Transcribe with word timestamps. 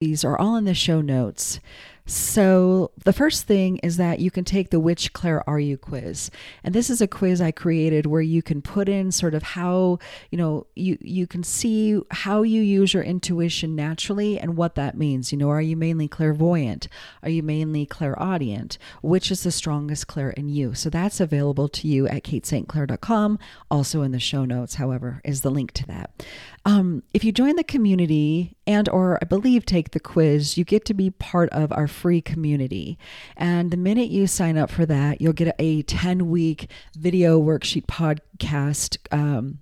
These 0.00 0.24
are 0.24 0.38
all 0.38 0.56
in 0.56 0.64
the 0.64 0.72
show 0.72 1.02
notes. 1.02 1.60
So, 2.06 2.90
the 3.04 3.12
first 3.12 3.46
thing 3.46 3.76
is 3.84 3.98
that 3.98 4.18
you 4.18 4.32
can 4.32 4.44
take 4.44 4.70
the 4.70 4.80
Which 4.80 5.12
Clair 5.12 5.48
Are 5.48 5.60
You 5.60 5.76
quiz. 5.76 6.30
And 6.64 6.74
this 6.74 6.90
is 6.90 7.00
a 7.00 7.06
quiz 7.06 7.40
I 7.40 7.52
created 7.52 8.06
where 8.06 8.22
you 8.22 8.42
can 8.42 8.62
put 8.62 8.88
in 8.88 9.12
sort 9.12 9.32
of 9.34 9.42
how, 9.44 9.98
you 10.30 10.38
know, 10.38 10.66
you, 10.74 10.98
you 11.00 11.28
can 11.28 11.44
see 11.44 12.00
how 12.10 12.42
you 12.42 12.62
use 12.62 12.94
your 12.94 13.04
intuition 13.04 13.76
naturally 13.76 14.40
and 14.40 14.56
what 14.56 14.74
that 14.74 14.96
means. 14.96 15.30
You 15.30 15.38
know, 15.38 15.50
are 15.50 15.62
you 15.62 15.76
mainly 15.76 16.08
clairvoyant? 16.08 16.88
Are 17.22 17.30
you 17.30 17.44
mainly 17.44 17.86
clairaudient? 17.86 18.76
Which 19.02 19.30
is 19.30 19.44
the 19.44 19.52
strongest 19.52 20.08
Clair 20.08 20.30
in 20.30 20.48
you? 20.48 20.74
So, 20.74 20.90
that's 20.90 21.20
available 21.20 21.68
to 21.68 21.86
you 21.86 22.08
at 22.08 22.24
katestclair.com. 22.24 23.38
Also 23.70 24.02
in 24.02 24.10
the 24.10 24.18
show 24.18 24.44
notes, 24.44 24.76
however, 24.76 25.20
is 25.24 25.42
the 25.42 25.50
link 25.50 25.70
to 25.72 25.86
that. 25.86 26.26
Um, 26.64 27.02
if 27.14 27.24
you 27.24 27.32
join 27.32 27.56
the 27.56 27.64
community 27.64 28.56
and 28.66 28.88
or 28.90 29.18
I 29.22 29.24
believe 29.24 29.64
take 29.64 29.92
the 29.92 30.00
quiz, 30.00 30.58
you 30.58 30.64
get 30.64 30.84
to 30.86 30.94
be 30.94 31.10
part 31.10 31.48
of 31.50 31.72
our 31.72 31.88
free 31.88 32.20
community. 32.20 32.98
And 33.36 33.70
the 33.70 33.76
minute 33.76 34.10
you 34.10 34.26
sign 34.26 34.58
up 34.58 34.70
for 34.70 34.84
that, 34.86 35.20
you'll 35.20 35.32
get 35.32 35.54
a 35.58 35.82
10 35.82 36.28
week 36.28 36.70
video 36.96 37.40
worksheet 37.40 37.86
podcast. 37.86 38.98
Um, 39.10 39.58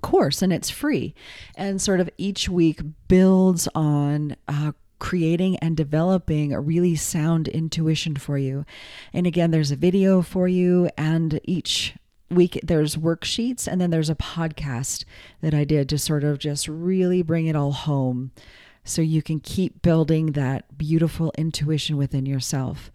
course 0.00 0.40
and 0.40 0.50
it's 0.50 0.70
free 0.70 1.14
and 1.56 1.78
sort 1.78 2.00
of 2.00 2.08
each 2.16 2.48
week 2.48 2.80
builds 3.06 3.68
on 3.74 4.34
uh, 4.48 4.72
creating 4.98 5.58
and 5.58 5.76
developing 5.76 6.54
a 6.54 6.60
really 6.60 6.96
sound 6.96 7.48
intuition 7.48 8.16
for 8.16 8.38
you. 8.38 8.64
And 9.12 9.26
again, 9.26 9.50
there's 9.50 9.70
a 9.70 9.76
video 9.76 10.22
for 10.22 10.48
you, 10.48 10.88
and 10.96 11.38
each 11.44 11.94
week 12.30 12.58
there's 12.62 12.96
worksheets 12.96 13.66
and 13.66 13.80
then 13.80 13.90
there's 13.90 14.10
a 14.10 14.14
podcast 14.14 15.04
that 15.40 15.54
I 15.54 15.64
did 15.64 15.88
to 15.90 15.98
sort 15.98 16.24
of 16.24 16.38
just 16.38 16.68
really 16.68 17.22
bring 17.22 17.46
it 17.46 17.56
all 17.56 17.72
home 17.72 18.32
so 18.84 19.02
you 19.02 19.22
can 19.22 19.40
keep 19.40 19.82
building 19.82 20.32
that 20.32 20.76
beautiful 20.76 21.32
intuition 21.38 21.96
within 21.96 22.26
yourself. 22.26 22.90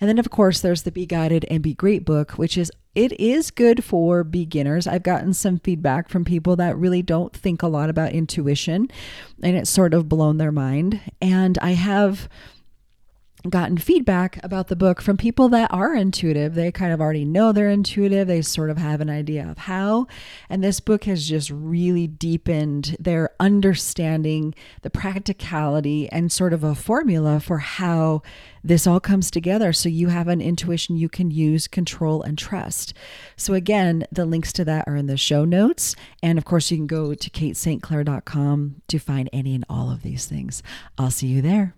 And 0.00 0.08
then 0.08 0.18
of 0.18 0.30
course 0.30 0.60
there's 0.60 0.82
the 0.82 0.92
Be 0.92 1.06
Guided 1.06 1.44
and 1.50 1.62
Be 1.62 1.74
Great 1.74 2.04
book, 2.04 2.32
which 2.32 2.58
is 2.58 2.70
it 2.94 3.18
is 3.18 3.50
good 3.50 3.82
for 3.84 4.22
beginners. 4.22 4.86
I've 4.86 5.02
gotten 5.02 5.32
some 5.32 5.58
feedback 5.58 6.08
from 6.08 6.24
people 6.24 6.56
that 6.56 6.76
really 6.76 7.02
don't 7.02 7.34
think 7.34 7.62
a 7.62 7.68
lot 7.68 7.88
about 7.88 8.12
intuition 8.12 8.88
and 9.42 9.56
it's 9.56 9.70
sort 9.70 9.94
of 9.94 10.08
blown 10.08 10.38
their 10.38 10.52
mind. 10.52 11.00
And 11.20 11.58
I 11.58 11.72
have 11.72 12.28
gotten 13.48 13.76
feedback 13.76 14.38
about 14.44 14.68
the 14.68 14.76
book 14.76 15.00
from 15.00 15.16
people 15.16 15.48
that 15.48 15.72
are 15.72 15.94
intuitive. 15.94 16.54
They 16.54 16.70
kind 16.70 16.92
of 16.92 17.00
already 17.00 17.24
know 17.24 17.52
they're 17.52 17.68
intuitive, 17.68 18.28
they 18.28 18.42
sort 18.42 18.70
of 18.70 18.78
have 18.78 19.00
an 19.00 19.10
idea 19.10 19.48
of 19.48 19.58
how. 19.58 20.06
And 20.48 20.62
this 20.62 20.80
book 20.80 21.04
has 21.04 21.28
just 21.28 21.50
really 21.50 22.06
deepened 22.06 22.96
their 23.00 23.30
understanding, 23.40 24.54
the 24.82 24.90
practicality, 24.90 26.08
and 26.10 26.30
sort 26.30 26.52
of 26.52 26.62
a 26.62 26.74
formula 26.74 27.40
for 27.40 27.58
how 27.58 28.22
this 28.62 28.86
all 28.86 29.00
comes 29.00 29.30
together 29.30 29.72
so 29.72 29.88
you 29.88 30.08
have 30.08 30.28
an 30.28 30.40
intuition 30.40 30.96
you 30.96 31.08
can 31.08 31.30
use, 31.30 31.66
control, 31.66 32.22
and 32.22 32.38
trust. 32.38 32.94
So, 33.36 33.54
again, 33.54 34.06
the 34.12 34.24
links 34.24 34.52
to 34.54 34.64
that 34.64 34.86
are 34.86 34.94
in 34.94 35.06
the 35.06 35.16
show 35.16 35.44
notes. 35.44 35.96
And 36.22 36.38
of 36.38 36.44
course, 36.44 36.70
you 36.70 36.76
can 36.76 36.86
go 36.86 37.12
to 37.14 37.30
katestclair.com 37.30 38.82
to 38.86 38.98
find 38.98 39.28
any 39.32 39.54
and 39.54 39.64
all 39.68 39.90
of 39.90 40.02
these 40.02 40.26
things. 40.26 40.62
I'll 40.96 41.10
see 41.10 41.26
you 41.26 41.42
there. 41.42 41.74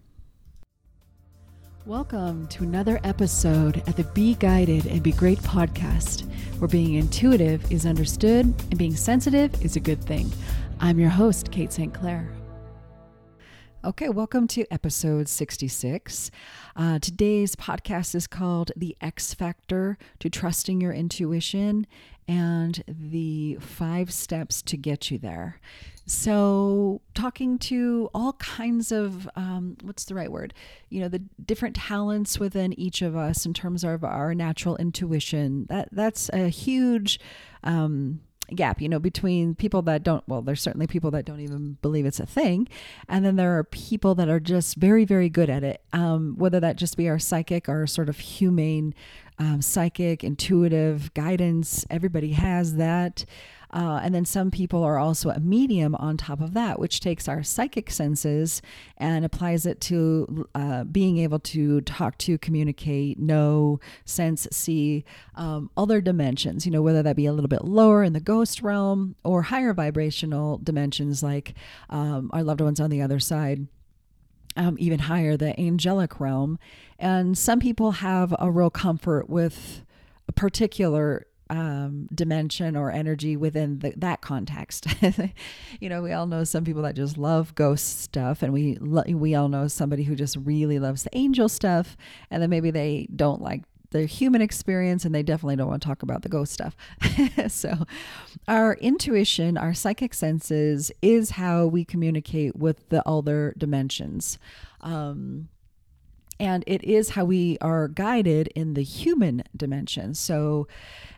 Welcome 1.86 2.46
to 2.48 2.62
another 2.64 2.98
episode 3.04 3.82
at 3.86 3.94
the 3.94 4.04
Be 4.04 4.36
Guided 4.36 4.86
and 4.86 5.02
Be 5.02 5.12
Great 5.12 5.38
podcast, 5.40 6.27
where 6.58 6.66
being 6.66 6.94
intuitive 6.94 7.70
is 7.70 7.84
understood 7.84 8.46
and 8.46 8.78
being 8.78 8.96
sensitive 8.96 9.62
is 9.62 9.77
a 9.77 9.80
good 9.80 10.02
thing. 10.02 10.32
I'm 10.80 10.98
your 10.98 11.10
host, 11.10 11.50
Kate 11.50 11.70
St. 11.70 11.92
Clair. 11.92 12.33
Okay, 13.84 14.08
welcome 14.08 14.48
to 14.48 14.64
episode 14.70 15.28
66. 15.28 16.30
Uh, 16.74 16.98
today's 17.00 17.54
podcast 17.54 18.14
is 18.14 18.27
called 18.27 18.72
The 18.74 18.96
X 19.02 19.34
Factor 19.34 19.98
to 20.20 20.30
Trusting 20.30 20.80
Your 20.80 20.94
Intuition 20.94 21.86
and 22.27 22.83
the 22.89 23.58
Five 23.61 24.11
Steps 24.11 24.62
to 24.62 24.78
Get 24.78 25.11
You 25.11 25.18
There. 25.18 25.61
So, 26.06 27.02
talking 27.12 27.58
to 27.58 28.08
all 28.14 28.33
kinds 28.34 28.90
of 28.90 29.28
um, 29.36 29.77
what's 29.83 30.06
the 30.06 30.14
right 30.14 30.33
word? 30.33 30.55
You 30.89 31.02
know, 31.02 31.08
the 31.08 31.22
different 31.45 31.77
talents 31.77 32.39
within 32.39 32.72
each 32.80 33.02
of 33.02 33.14
us 33.14 33.45
in 33.45 33.52
terms 33.52 33.84
of 33.84 34.02
our 34.02 34.34
natural 34.34 34.78
intuition. 34.78 35.66
That 35.68 35.90
that's 35.92 36.30
a 36.30 36.48
huge 36.48 37.20
um, 37.62 38.20
gap. 38.55 38.80
You 38.80 38.88
know, 38.88 38.98
between 38.98 39.55
people 39.55 39.82
that 39.82 40.02
don't. 40.02 40.27
Well, 40.28 40.42
there's 40.42 40.62
certainly 40.62 40.86
people 40.86 41.10
that 41.12 41.24
don't 41.24 41.40
even 41.40 41.78
believe 41.82 42.06
it's 42.06 42.20
a 42.20 42.27
thing, 42.27 42.68
and 43.08 43.24
then 43.24 43.36
there 43.36 43.58
are 43.58 43.64
people 43.64 44.14
that 44.16 44.28
are 44.28 44.40
just 44.40 44.77
very, 44.77 45.05
very 45.05 45.28
good 45.28 45.50
at 45.50 45.64
it. 45.64 45.82
Um, 45.92 46.34
whether 46.36 46.60
that 46.60 46.77
just 46.77 46.96
be 46.96 47.08
our 47.08 47.18
psychic 47.18 47.68
or 47.68 47.86
sort 47.86 48.08
of 48.08 48.18
humane, 48.18 48.94
um, 49.38 49.62
psychic, 49.62 50.24
intuitive 50.24 51.12
guidance. 51.14 51.84
Everybody 51.90 52.33
has 52.33 52.77
that. 52.77 53.24
Uh, 53.74 54.01
and 54.05 54.14
then 54.14 54.24
some 54.24 54.52
people 54.52 54.85
are 54.85 54.98
also 54.98 55.30
a 55.30 55.40
medium 55.40 55.96
on 55.96 56.17
top 56.17 56.40
of 56.40 56.55
that, 56.55 56.79
which 56.79 57.01
takes 57.01 57.27
our 57.27 57.42
psychic 57.42 57.90
senses 57.90 58.62
and 58.96 59.24
applies 59.24 59.67
it 59.67 59.80
to 59.80 60.48
uh, 60.55 60.85
being 60.85 61.18
able 61.18 61.40
to 61.40 61.80
talk 61.80 62.17
to, 62.17 62.39
communicate, 62.39 63.18
know, 63.18 63.80
sense, 64.05 64.46
see 64.52 65.05
um, 65.34 65.68
other 65.77 66.01
dimensions, 66.01 66.64
you 66.64 66.70
know, 66.70 66.83
whether 66.83 67.02
that 67.02 67.17
be 67.17 67.27
a 67.27 67.33
little 67.33 67.48
bit 67.48 67.64
lower 67.64 68.05
in 68.05 68.13
the 68.13 68.20
ghost 68.20 68.63
realm 68.63 69.17
or 69.24 69.42
higher 69.42 69.74
vibrational 69.74 70.58
dimensions 70.58 71.20
like 71.20 71.55
um, 71.90 72.30
our 72.33 72.45
loved 72.45 72.61
ones 72.61 72.79
on 72.79 72.90
the 72.90 73.02
other 73.02 73.18
side. 73.18 73.67
Um, 74.57 74.77
even 74.79 75.01
higher, 75.01 75.36
the 75.36 75.58
angelic 75.61 76.20
realm. 76.20 76.61
And 76.96 77.36
some 77.36 77.58
people 77.58 77.90
have 77.90 78.33
a 78.39 78.52
real 78.52 78.70
comfort 78.70 79.29
with 79.29 79.84
a 80.29 80.33
particular 80.33 81.27
um, 81.50 82.08
dimension 82.14 82.77
or 82.77 82.90
energy 82.90 83.36
within 83.36 83.78
the, 83.80 83.92
that 83.96 84.20
context. 84.20 84.86
you 85.80 85.88
know, 85.88 86.02
we 86.02 86.12
all 86.12 86.27
know 86.27 86.44
some 86.44 86.64
people 86.64 86.82
that 86.82 86.94
just 86.94 87.18
love 87.18 87.55
ghost 87.55 88.00
stuff, 88.00 88.42
and 88.42 88.52
we 88.52 88.77
lo- 88.80 89.05
we 89.08 89.34
all 89.34 89.48
know 89.48 89.68
somebody 89.68 90.04
who 90.04 90.14
just 90.14 90.36
really 90.36 90.78
loves 90.78 91.02
the 91.02 91.16
angel 91.16 91.48
stuff, 91.48 91.96
and 92.30 92.42
then 92.42 92.50
maybe 92.50 92.70
they 92.70 93.08
don't 93.14 93.42
like 93.42 93.62
the 93.94 94.06
human 94.06 94.42
experience 94.42 95.04
and 95.04 95.14
they 95.14 95.22
definitely 95.22 95.54
don't 95.54 95.68
want 95.68 95.80
to 95.80 95.86
talk 95.86 96.02
about 96.02 96.22
the 96.22 96.28
ghost 96.28 96.52
stuff. 96.52 96.77
so, 97.48 97.86
our 98.48 98.74
intuition, 98.74 99.56
our 99.56 99.72
psychic 99.72 100.12
senses, 100.12 100.90
is 101.00 101.30
how 101.30 101.66
we 101.66 101.84
communicate 101.84 102.56
with 102.56 102.88
the 102.88 103.08
other 103.08 103.54
dimensions. 103.56 104.36
Um, 104.80 105.48
and 106.40 106.64
it 106.67 106.83
is 106.84 107.11
how 107.11 107.24
we 107.24 107.58
are 107.61 107.89
guided 107.89 108.48
in 108.55 108.74
the 108.74 108.83
human 108.83 109.42
dimension. 109.56 110.14
So 110.14 110.67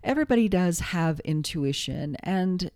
everybody 0.02 0.48
does 0.48 0.80
have 0.80 1.20
intuition. 1.20 2.16
And 2.22 2.70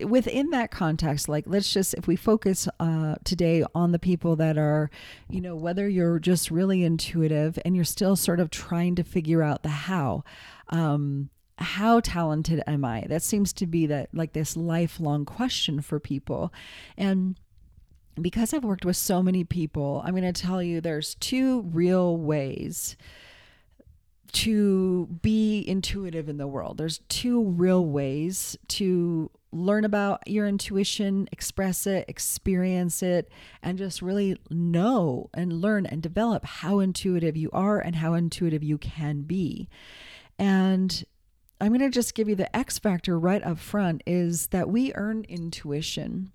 within 0.00 0.50
that 0.50 0.70
context, 0.70 1.28
like 1.28 1.44
let's 1.46 1.72
just, 1.72 1.94
if 1.94 2.06
we 2.06 2.16
focus 2.16 2.68
uh, 2.78 3.16
today 3.24 3.64
on 3.74 3.92
the 3.92 3.98
people 3.98 4.36
that 4.36 4.56
are, 4.56 4.90
you 5.28 5.40
know, 5.40 5.56
whether 5.56 5.88
you're 5.88 6.18
just 6.18 6.50
really 6.50 6.84
intuitive 6.84 7.58
and 7.64 7.74
you're 7.74 7.84
still 7.84 8.16
sort 8.16 8.40
of 8.40 8.50
trying 8.50 8.94
to 8.96 9.02
figure 9.02 9.42
out 9.42 9.62
the 9.62 9.68
how. 9.68 10.24
Um, 10.68 11.30
how 11.58 12.00
talented 12.00 12.62
am 12.66 12.84
I? 12.84 13.04
That 13.08 13.22
seems 13.22 13.52
to 13.54 13.66
be 13.66 13.86
that 13.86 14.08
like 14.12 14.32
this 14.32 14.56
lifelong 14.56 15.24
question 15.24 15.80
for 15.80 16.00
people. 16.00 16.52
And 16.96 17.38
because 18.20 18.52
I've 18.52 18.64
worked 18.64 18.84
with 18.84 18.96
so 18.96 19.22
many 19.22 19.44
people, 19.44 20.02
I'm 20.04 20.14
going 20.14 20.30
to 20.30 20.40
tell 20.40 20.62
you 20.62 20.80
there's 20.80 21.14
two 21.16 21.62
real 21.62 22.16
ways 22.16 22.96
to 24.32 25.06
be 25.20 25.62
intuitive 25.66 26.28
in 26.28 26.38
the 26.38 26.46
world. 26.46 26.78
There's 26.78 27.00
two 27.08 27.44
real 27.44 27.84
ways 27.84 28.56
to 28.68 29.30
learn 29.52 29.84
about 29.84 30.26
your 30.26 30.46
intuition, 30.46 31.28
express 31.30 31.86
it, 31.86 32.06
experience 32.08 33.02
it, 33.02 33.30
and 33.62 33.76
just 33.76 34.00
really 34.00 34.38
know 34.50 35.28
and 35.34 35.60
learn 35.60 35.84
and 35.84 36.02
develop 36.02 36.44
how 36.44 36.78
intuitive 36.78 37.36
you 37.36 37.50
are 37.52 37.78
and 37.78 37.96
how 37.96 38.14
intuitive 38.14 38.62
you 38.62 38.78
can 38.78 39.22
be. 39.22 39.68
And 40.38 41.04
I'm 41.60 41.68
going 41.68 41.80
to 41.80 41.90
just 41.90 42.14
give 42.14 42.28
you 42.28 42.34
the 42.34 42.54
X 42.56 42.78
factor 42.78 43.18
right 43.18 43.42
up 43.44 43.58
front 43.58 44.02
is 44.06 44.48
that 44.48 44.70
we 44.70 44.94
earn 44.94 45.24
intuition. 45.28 46.32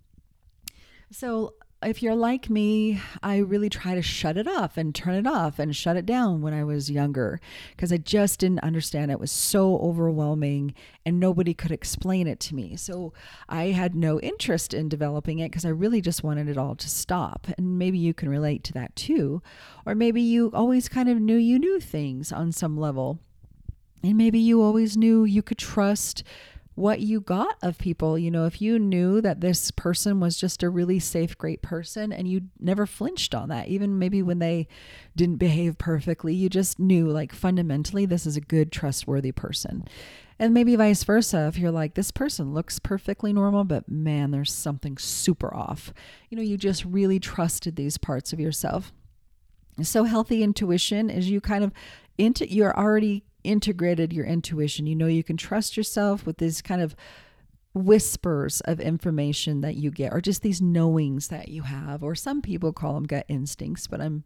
So 1.12 1.56
if 1.84 2.02
you're 2.02 2.16
like 2.16 2.50
me, 2.50 3.00
I 3.22 3.38
really 3.38 3.70
try 3.70 3.94
to 3.94 4.02
shut 4.02 4.36
it 4.36 4.48
off 4.48 4.78
and 4.78 4.96
turn 4.96 5.14
it 5.14 5.28
off 5.28 5.60
and 5.60 5.76
shut 5.76 5.96
it 5.96 6.08
down 6.08 6.42
when 6.42 6.54
I 6.54 6.64
was 6.64 6.90
younger 6.90 7.40
because 7.72 7.94
I 7.94 7.98
just 7.98 8.40
didn't 8.40 8.64
understand. 8.64 9.12
It 9.12 9.20
was 9.20 9.32
so 9.32 9.78
overwhelming 9.78 10.74
and 11.06 11.20
nobody 11.20 11.54
could 11.54 11.72
explain 11.72 12.26
it 12.26 12.40
to 12.42 12.56
me. 12.56 12.76
So 12.78 13.14
I 13.48 13.66
had 13.66 13.94
no 13.94 14.20
interest 14.22 14.74
in 14.74 14.90
developing 14.90 15.38
it 15.38 15.52
because 15.52 15.66
I 15.66 15.70
really 15.70 16.02
just 16.02 16.24
wanted 16.24 16.50
it 16.50 16.58
all 16.58 16.76
to 16.76 16.90
stop. 16.90 17.48
And 17.58 17.78
maybe 17.78 18.00
you 18.00 18.14
can 18.14 18.30
relate 18.30 18.64
to 18.66 18.74
that 18.74 18.96
too. 18.96 19.44
Or 19.86 19.94
maybe 19.94 20.22
you 20.22 20.50
always 20.54 20.90
kind 20.90 21.10
of 21.10 21.20
knew 21.20 21.38
you 21.38 21.60
knew 21.60 21.80
things 21.80 22.32
on 22.32 22.52
some 22.52 22.76
level. 22.76 23.20
And 24.04 24.18
maybe 24.18 24.40
you 24.40 24.62
always 24.62 24.98
knew 24.98 25.26
you 25.26 25.44
could 25.44 25.58
trust 25.58 26.24
what 26.78 27.00
you 27.00 27.20
got 27.20 27.58
of 27.64 27.80
people. 27.80 28.20
You 28.20 28.30
know, 28.30 28.46
if 28.46 28.62
you 28.62 28.78
knew 28.78 29.20
that 29.22 29.42
this 29.42 29.72
person 29.72 30.20
was 30.20 30.38
just 30.38 30.62
a 30.62 30.70
really 30.70 31.00
safe, 31.00 31.36
great 31.36 31.64
person 31.64 32.14
and 32.14 32.28
you 32.28 32.42
never 32.60 32.86
flinched 32.86 33.34
on 33.34 33.50
that, 33.50 33.68
even 33.68 33.98
maybe 33.98 34.22
when 34.22 34.38
they 34.38 34.68
didn't 35.16 35.38
behave 35.38 35.80
perfectly, 35.80 36.36
you 36.36 36.50
just 36.50 36.78
knew 36.78 37.08
like 37.08 37.34
fundamentally 37.34 38.06
this 38.06 38.28
is 38.28 38.38
a 38.38 38.42
good, 38.42 38.72
trustworthy 38.72 39.32
person. 39.32 39.88
And 40.38 40.54
maybe 40.54 40.76
vice 40.76 41.04
versa. 41.04 41.48
If 41.48 41.58
you're 41.58 41.72
like, 41.72 41.96
this 41.96 42.12
person 42.12 42.54
looks 42.54 42.78
perfectly 42.78 43.34
normal, 43.34 43.64
but 43.64 43.90
man, 43.90 44.30
there's 44.30 44.54
something 44.54 45.00
super 45.00 45.52
off. 45.52 45.92
You 46.30 46.38
know, 46.38 46.44
you 46.44 46.58
just 46.58 46.86
really 46.86 47.20
trusted 47.20 47.76
these 47.76 47.98
parts 47.98 48.34
of 48.34 48.40
yourself. 48.40 48.94
So 49.82 50.04
healthy 50.04 50.44
intuition 50.44 51.10
is 51.10 51.28
you 51.28 51.42
kind 51.42 51.64
of 51.64 51.72
into 52.20 52.48
you're 52.48 52.78
already 52.78 53.24
integrated 53.48 54.14
your 54.14 54.26
intuition. 54.26 54.86
You 54.86 54.96
know, 54.96 55.08
you 55.08 55.24
can 55.24 55.38
trust 55.38 55.78
yourself 55.78 56.26
with 56.26 56.38
these 56.38 56.62
kind 56.62 56.82
of 56.82 56.96
whispers 57.74 58.62
of 58.62 58.80
information 58.80 59.62
that 59.62 59.76
you 59.76 59.90
get, 59.90 60.14
or 60.14 60.22
just 60.22 60.42
these 60.42 60.62
knowings 60.62 61.30
that 61.30 61.48
you 61.48 61.64
have, 61.64 62.04
or 62.04 62.16
some 62.16 62.42
people 62.42 62.74
call 62.74 62.96
them 62.96 63.06
gut 63.06 63.26
instincts, 63.28 63.88
but 63.88 64.02
I'm 64.02 64.24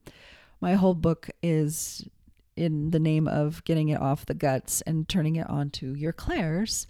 my 0.59 0.75
whole 0.75 0.94
book 0.94 1.29
is 1.41 2.07
in 2.56 2.91
the 2.91 3.00
name 3.00 3.27
of 3.27 3.63
getting 3.63 3.89
it 3.89 4.00
off 4.00 4.25
the 4.25 4.33
guts 4.33 4.81
and 4.81 5.09
turning 5.09 5.35
it 5.35 5.50
onto 5.50 5.94
your 5.94 6.13
clairs 6.13 6.85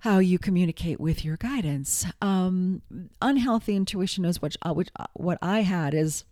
how 0.00 0.18
you 0.18 0.38
communicate 0.38 1.00
with 1.00 1.24
your 1.24 1.36
guidance 1.36 2.06
um, 2.20 2.82
unhealthy 3.20 3.74
intuition 3.74 4.24
is 4.24 4.40
what, 4.40 4.54
uh, 4.62 4.72
which, 4.72 4.88
uh, 4.96 5.06
what 5.14 5.38
i 5.42 5.62
had 5.62 5.94
is 5.94 6.24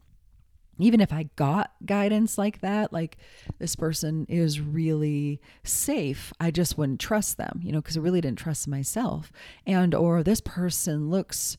even 0.82 1.00
if 1.00 1.12
I 1.12 1.30
got 1.36 1.72
guidance 1.84 2.38
like 2.38 2.60
that, 2.60 2.92
like 2.92 3.18
this 3.58 3.76
person 3.76 4.26
is 4.28 4.60
really 4.60 5.40
safe, 5.64 6.32
I 6.40 6.50
just 6.50 6.78
wouldn't 6.78 7.00
trust 7.00 7.36
them, 7.36 7.60
you 7.62 7.72
know, 7.72 7.80
because 7.80 7.96
I 7.96 8.00
really 8.00 8.20
didn't 8.20 8.38
trust 8.38 8.68
myself. 8.68 9.32
And, 9.66 9.94
or 9.94 10.22
this 10.22 10.40
person 10.40 11.10
looks 11.10 11.56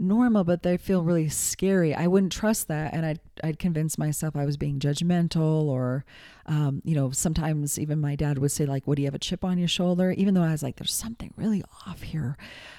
normal, 0.00 0.44
but 0.44 0.62
they 0.62 0.76
feel 0.76 1.02
really 1.02 1.28
scary. 1.28 1.94
I 1.94 2.06
wouldn't 2.06 2.32
trust 2.32 2.68
that. 2.68 2.94
And 2.94 3.04
I'd, 3.04 3.20
I'd 3.44 3.58
convince 3.58 3.98
myself 3.98 4.34
I 4.34 4.44
was 4.44 4.56
being 4.56 4.78
judgmental 4.80 5.64
or, 5.64 6.04
um, 6.46 6.82
you 6.84 6.94
know, 6.94 7.10
sometimes 7.10 7.78
even 7.78 8.00
my 8.00 8.16
dad 8.16 8.38
would 8.38 8.50
say 8.50 8.66
like, 8.66 8.86
what 8.86 8.96
do 8.96 9.02
you 9.02 9.06
have 9.06 9.14
a 9.14 9.18
chip 9.18 9.44
on 9.44 9.58
your 9.58 9.68
shoulder? 9.68 10.10
Even 10.12 10.34
though 10.34 10.42
I 10.42 10.52
was 10.52 10.62
like, 10.62 10.76
there's 10.76 10.94
something 10.94 11.32
really 11.36 11.62
off 11.86 12.02
here. 12.02 12.36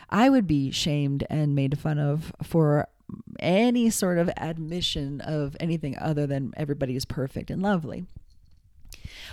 I 0.10 0.30
would 0.30 0.48
be 0.48 0.72
shamed 0.72 1.26
and 1.30 1.56
made 1.56 1.80
fun 1.80 2.00
of 2.00 2.34
for 2.44 2.88
any 3.40 3.90
sort 3.90 4.18
of 4.18 4.30
admission 4.38 5.22
of 5.22 5.56
anything 5.60 5.98
other 6.00 6.26
than 6.26 6.54
everybody 6.58 6.96
is 6.96 7.06
perfect 7.06 7.52
and 7.52 7.62
lovely. 7.62 8.06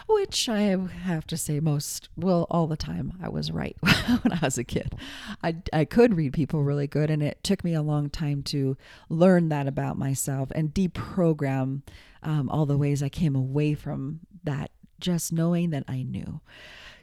Which 0.08 0.48
I 0.48 0.60
have 0.60 1.26
to 1.28 1.36
say, 1.36 1.60
most, 1.60 2.08
well, 2.16 2.46
all 2.50 2.66
the 2.66 2.76
time, 2.76 3.14
I 3.22 3.28
was 3.28 3.50
right 3.50 3.76
when 3.82 4.32
I 4.32 4.38
was 4.42 4.58
a 4.58 4.64
kid. 4.64 4.94
I, 5.42 5.56
I 5.72 5.84
could 5.84 6.16
read 6.16 6.32
people 6.32 6.62
really 6.62 6.86
good, 6.86 7.10
and 7.10 7.22
it 7.22 7.42
took 7.42 7.64
me 7.64 7.74
a 7.74 7.82
long 7.82 8.10
time 8.10 8.42
to 8.44 8.76
learn 9.08 9.48
that 9.50 9.66
about 9.66 9.98
myself 9.98 10.50
and 10.54 10.74
deprogram 10.74 11.82
um, 12.22 12.48
all 12.50 12.66
the 12.66 12.78
ways 12.78 13.02
I 13.02 13.08
came 13.08 13.36
away 13.36 13.74
from 13.74 14.20
that, 14.44 14.70
just 15.00 15.32
knowing 15.32 15.70
that 15.70 15.84
I 15.86 16.02
knew. 16.02 16.40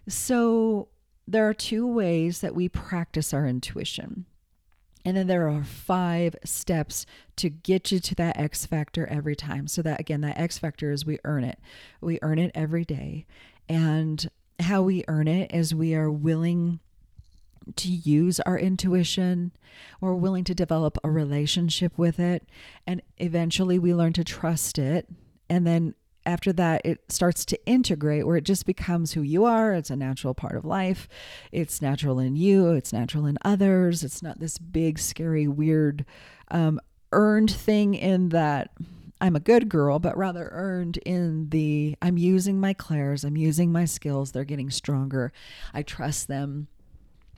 So, 0.07 0.89
there 1.27 1.47
are 1.47 1.53
two 1.53 1.87
ways 1.87 2.41
that 2.41 2.53
we 2.53 2.69
practice 2.69 3.33
our 3.33 3.47
intuition. 3.47 4.25
And 5.05 5.15
then 5.15 5.27
there 5.27 5.47
are 5.47 5.63
five 5.63 6.35
steps 6.43 7.05
to 7.35 7.49
get 7.49 7.91
you 7.91 7.99
to 7.99 8.15
that 8.15 8.37
X 8.37 8.65
factor 8.65 9.05
every 9.05 9.35
time. 9.35 9.67
So, 9.67 9.83
that 9.83 9.99
again, 9.99 10.21
that 10.21 10.37
X 10.37 10.57
factor 10.57 10.91
is 10.91 11.05
we 11.05 11.19
earn 11.23 11.43
it. 11.43 11.59
We 12.01 12.17
earn 12.23 12.39
it 12.39 12.51
every 12.55 12.83
day. 12.83 13.27
And 13.69 14.27
how 14.59 14.81
we 14.81 15.05
earn 15.07 15.27
it 15.27 15.53
is 15.53 15.75
we 15.75 15.93
are 15.95 16.09
willing 16.09 16.79
to 17.75 17.87
use 17.87 18.39
our 18.41 18.57
intuition. 18.57 19.51
We're 19.99 20.13
willing 20.13 20.43
to 20.45 20.55
develop 20.55 20.97
a 21.03 21.09
relationship 21.09 21.97
with 21.97 22.19
it. 22.19 22.47
And 22.85 23.01
eventually 23.17 23.79
we 23.79 23.93
learn 23.93 24.13
to 24.13 24.23
trust 24.23 24.77
it. 24.77 25.07
And 25.49 25.65
then 25.65 25.95
after 26.25 26.51
that, 26.53 26.81
it 26.85 27.11
starts 27.11 27.45
to 27.45 27.65
integrate 27.65 28.25
where 28.25 28.37
it 28.37 28.43
just 28.43 28.65
becomes 28.65 29.13
who 29.13 29.21
you 29.21 29.45
are. 29.45 29.73
It's 29.73 29.89
a 29.89 29.95
natural 29.95 30.33
part 30.33 30.55
of 30.55 30.65
life. 30.65 31.07
It's 31.51 31.81
natural 31.81 32.19
in 32.19 32.35
you, 32.35 32.71
it's 32.71 32.93
natural 32.93 33.25
in 33.25 33.37
others. 33.43 34.03
It's 34.03 34.23
not 34.23 34.39
this 34.39 34.57
big, 34.57 34.99
scary, 34.99 35.47
weird, 35.47 36.05
um, 36.49 36.79
earned 37.11 37.51
thing 37.51 37.93
in 37.93 38.29
that 38.29 38.71
I'm 39.21 39.35
a 39.35 39.39
good 39.39 39.69
girl, 39.69 39.99
but 39.99 40.17
rather 40.17 40.49
earned 40.51 40.97
in 40.97 41.49
the 41.49 41.95
I'm 42.01 42.17
using 42.17 42.59
my 42.59 42.73
clairs, 42.73 43.23
I'm 43.23 43.37
using 43.37 43.71
my 43.71 43.85
skills, 43.85 44.31
they're 44.31 44.43
getting 44.43 44.69
stronger. 44.69 45.31
I 45.73 45.83
trust 45.83 46.27
them. 46.27 46.67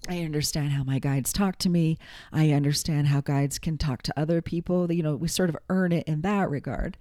I 0.10 0.24
understand 0.24 0.72
how 0.72 0.84
my 0.84 1.00
guides 1.00 1.34
talk 1.34 1.58
to 1.60 1.70
me. 1.70 1.98
I 2.32 2.52
understand 2.52 3.08
how 3.08 3.22
guides 3.22 3.60
can 3.60 3.78
talk 3.78 4.02
to 4.04 4.20
other 4.20 4.42
people. 4.42 4.92
You 4.92 5.04
know, 5.04 5.16
we 5.16 5.28
sort 5.28 5.50
of 5.50 5.58
earn 5.70 5.92
it 5.92 6.08
in 6.08 6.22
that 6.22 6.50
regard. 6.50 6.98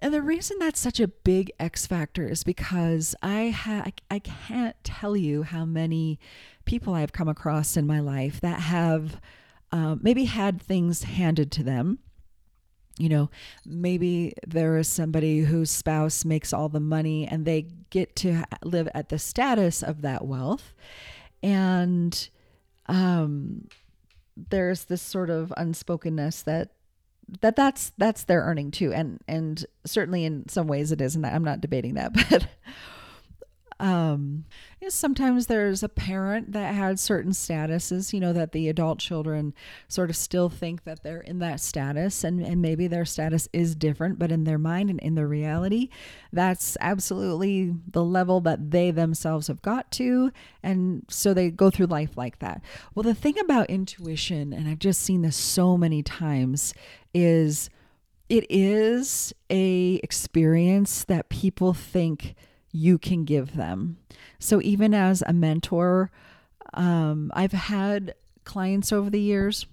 And 0.00 0.14
the 0.14 0.22
reason 0.22 0.58
that's 0.60 0.78
such 0.80 1.00
a 1.00 1.08
big 1.08 1.50
X 1.58 1.86
factor 1.86 2.26
is 2.28 2.44
because 2.44 3.16
I 3.20 3.50
ha- 3.50 3.90
I 4.10 4.18
can't 4.20 4.76
tell 4.84 5.16
you 5.16 5.42
how 5.42 5.64
many 5.64 6.20
people 6.64 6.94
I've 6.94 7.12
come 7.12 7.28
across 7.28 7.76
in 7.76 7.86
my 7.86 7.98
life 7.98 8.40
that 8.40 8.60
have 8.60 9.20
uh, 9.72 9.96
maybe 10.00 10.24
had 10.24 10.62
things 10.62 11.02
handed 11.02 11.50
to 11.52 11.62
them. 11.62 11.98
You 12.98 13.08
know, 13.08 13.30
maybe 13.64 14.34
there 14.46 14.76
is 14.76 14.88
somebody 14.88 15.40
whose 15.40 15.70
spouse 15.70 16.24
makes 16.24 16.52
all 16.52 16.68
the 16.68 16.80
money 16.80 17.26
and 17.26 17.44
they 17.44 17.66
get 17.90 18.16
to 18.16 18.44
live 18.64 18.88
at 18.94 19.08
the 19.08 19.18
status 19.18 19.82
of 19.82 20.02
that 20.02 20.24
wealth. 20.24 20.74
And 21.42 22.28
um, 22.86 23.68
there's 24.36 24.84
this 24.84 25.02
sort 25.02 25.30
of 25.30 25.52
unspokenness 25.52 26.42
that 26.42 26.70
that 27.40 27.56
that's 27.56 27.92
that's 27.98 28.24
their 28.24 28.42
earning 28.42 28.70
too. 28.70 28.92
And 28.92 29.20
and 29.28 29.64
certainly 29.88 30.24
in 30.24 30.48
some 30.48 30.66
ways 30.68 30.92
it 30.92 31.00
is 31.00 31.16
and 31.16 31.26
i'm 31.26 31.44
not 31.44 31.60
debating 31.60 31.94
that 31.94 32.12
but 32.30 32.46
um 33.80 34.44
sometimes 34.88 35.46
there's 35.46 35.82
a 35.82 35.88
parent 35.88 36.52
that 36.52 36.74
had 36.74 36.98
certain 36.98 37.32
statuses 37.32 38.12
you 38.12 38.20
know 38.20 38.32
that 38.32 38.52
the 38.52 38.68
adult 38.68 38.98
children 38.98 39.52
sort 39.86 40.10
of 40.10 40.16
still 40.16 40.48
think 40.48 40.84
that 40.84 41.02
they're 41.02 41.20
in 41.20 41.38
that 41.38 41.60
status 41.60 42.24
and, 42.24 42.40
and 42.40 42.62
maybe 42.62 42.86
their 42.86 43.04
status 43.04 43.48
is 43.52 43.74
different 43.74 44.18
but 44.18 44.32
in 44.32 44.44
their 44.44 44.58
mind 44.58 44.88
and 44.88 44.98
in 45.00 45.14
their 45.14 45.28
reality 45.28 45.88
that's 46.32 46.76
absolutely 46.80 47.74
the 47.90 48.04
level 48.04 48.40
that 48.40 48.70
they 48.70 48.90
themselves 48.90 49.46
have 49.46 49.62
got 49.62 49.90
to. 49.92 50.30
And 50.62 51.04
so 51.08 51.32
they 51.32 51.50
go 51.50 51.70
through 51.70 51.86
life 51.86 52.16
like 52.16 52.38
that. 52.40 52.62
Well 52.94 53.02
the 53.02 53.14
thing 53.14 53.38
about 53.38 53.70
intuition 53.70 54.52
and 54.52 54.68
i've 54.68 54.78
just 54.78 55.00
seen 55.00 55.22
this 55.22 55.36
so 55.36 55.76
many 55.76 56.02
times 56.02 56.74
is 57.14 57.70
it 58.28 58.44
is 58.50 59.32
a 59.50 59.94
experience 60.02 61.04
that 61.04 61.28
people 61.28 61.72
think 61.72 62.34
you 62.70 62.98
can 62.98 63.24
give 63.24 63.56
them. 63.56 63.98
So 64.38 64.60
even 64.62 64.94
as 64.94 65.22
a 65.26 65.32
mentor, 65.32 66.10
um, 66.74 67.30
I've 67.34 67.52
had 67.52 68.14
clients 68.44 68.92
over 68.92 69.10
the 69.10 69.20
years 69.20 69.66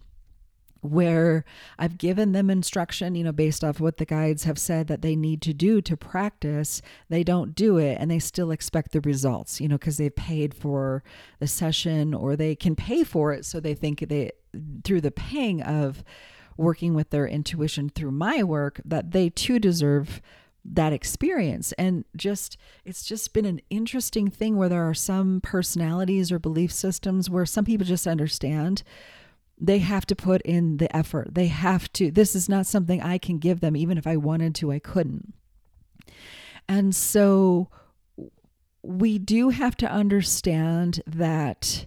where 0.81 1.43
I've 1.79 1.97
given 1.97 2.31
them 2.31 2.49
instruction, 2.49 3.15
you 3.15 3.23
know, 3.23 3.31
based 3.31 3.63
off 3.63 3.79
what 3.79 3.97
the 3.97 4.05
guides 4.05 4.43
have 4.43 4.59
said 4.59 4.87
that 4.87 5.01
they 5.01 5.15
need 5.15 5.41
to 5.43 5.53
do 5.53 5.81
to 5.81 5.97
practice. 5.97 6.81
They 7.09 7.23
don't 7.23 7.55
do 7.55 7.77
it 7.77 7.97
and 7.99 8.09
they 8.09 8.19
still 8.19 8.51
expect 8.51 8.91
the 8.91 9.01
results, 9.01 9.59
you 9.59 9.67
know, 9.67 9.77
because 9.77 9.97
they've 9.97 10.15
paid 10.15 10.53
for 10.53 11.03
the 11.39 11.47
session 11.47 12.13
or 12.13 12.35
they 12.35 12.55
can 12.55 12.75
pay 12.75 13.03
for 13.03 13.33
it. 13.33 13.45
So 13.45 13.59
they 13.59 13.73
think 13.73 14.07
they, 14.07 14.31
through 14.83 15.01
the 15.01 15.11
paying 15.11 15.61
of 15.61 16.03
working 16.57 16.93
with 16.93 17.09
their 17.09 17.27
intuition 17.27 17.89
through 17.89 18.11
my 18.11 18.43
work, 18.43 18.79
that 18.85 19.11
they 19.11 19.29
too 19.29 19.59
deserve 19.59 20.21
that 20.73 20.93
experience. 20.93 21.71
And 21.73 22.05
just 22.15 22.57
it's 22.83 23.05
just 23.05 23.33
been 23.33 23.45
an 23.45 23.61
interesting 23.69 24.29
thing 24.29 24.57
where 24.57 24.69
there 24.69 24.87
are 24.87 24.93
some 24.93 25.41
personalities 25.41 26.31
or 26.31 26.39
belief 26.39 26.71
systems 26.71 27.29
where 27.29 27.45
some 27.45 27.65
people 27.65 27.85
just 27.85 28.07
understand 28.07 28.83
they 29.57 29.79
have 29.79 30.05
to 30.07 30.15
put 30.15 30.41
in 30.41 30.77
the 30.77 30.93
effort. 30.95 31.33
They 31.33 31.47
have 31.47 31.91
to 31.93 32.11
this 32.11 32.35
is 32.35 32.49
not 32.49 32.65
something 32.65 33.01
i 33.01 33.17
can 33.17 33.37
give 33.37 33.61
them 33.61 33.75
even 33.75 33.97
if 33.97 34.07
i 34.07 34.17
wanted 34.17 34.55
to 34.55 34.71
i 34.71 34.79
couldn't. 34.79 35.33
And 36.67 36.95
so 36.95 37.69
we 38.81 39.17
do 39.17 39.49
have 39.49 39.75
to 39.77 39.89
understand 39.89 41.01
that 41.07 41.85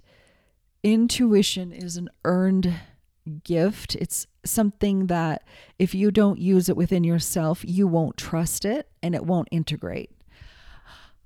intuition 0.83 1.73
is 1.73 1.97
an 1.97 2.09
earned 2.25 2.73
gift. 3.29 3.95
It's 3.97 4.27
something 4.45 5.07
that 5.07 5.45
if 5.79 5.95
you 5.95 6.11
don't 6.11 6.39
use 6.39 6.69
it 6.69 6.77
within 6.77 7.05
yourself, 7.05 7.63
you 7.65 7.87
won't 7.87 8.17
trust 8.17 8.65
it 8.65 8.89
and 9.03 9.15
it 9.15 9.25
won't 9.25 9.49
integrate. 9.51 10.11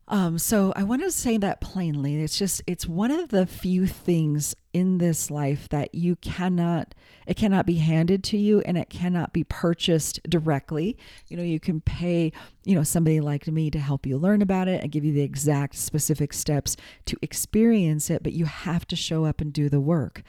Um, 0.09 0.39
so 0.39 0.75
I 0.77 0.83
want 0.83 1.01
to 1.03 1.11
say 1.11 1.39
that 1.39 1.63
plainly. 1.63 2.23
It's 2.23 2.37
just 2.37 2.61
it's 2.67 2.87
one 2.87 3.11
of 3.11 3.29
the 3.29 3.47
few 3.47 3.87
things 3.87 4.55
in 4.75 4.99
this 4.99 5.31
life 5.31 5.71
that 5.71 5.95
you 5.95 6.17
cannot 6.17 6.95
it 7.27 7.37
cannot 7.37 7.65
be 7.65 7.77
handed 7.77 8.23
to 8.25 8.37
you 8.37 8.61
and 8.63 8.77
it 8.77 8.91
cannot 8.91 9.33
be 9.33 9.45
purchased 9.45 10.21
directly. 10.29 10.99
You 11.29 11.37
know, 11.37 11.43
you 11.43 11.59
can 11.59 11.81
pay, 11.81 12.33
you 12.65 12.75
know, 12.75 12.83
somebody 12.83 13.21
like 13.21 13.47
me 13.47 13.71
to 13.71 13.79
help 13.79 14.05
you 14.05 14.19
learn 14.19 14.43
about 14.43 14.69
it 14.69 14.83
and 14.83 14.93
give 14.93 15.05
you 15.05 15.13
the 15.13 15.23
exact 15.23 15.77
specific 15.77 16.35
steps 16.35 16.77
to 17.07 17.17
experience 17.23 18.11
it, 18.11 18.23
but 18.23 18.33
you 18.33 18.45
have 18.45 18.87
to 18.89 18.97
show 18.97 19.25
up 19.25 19.41
and 19.41 19.53
do 19.53 19.69
the 19.69 19.81
work. 19.81 20.23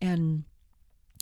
And 0.00 0.44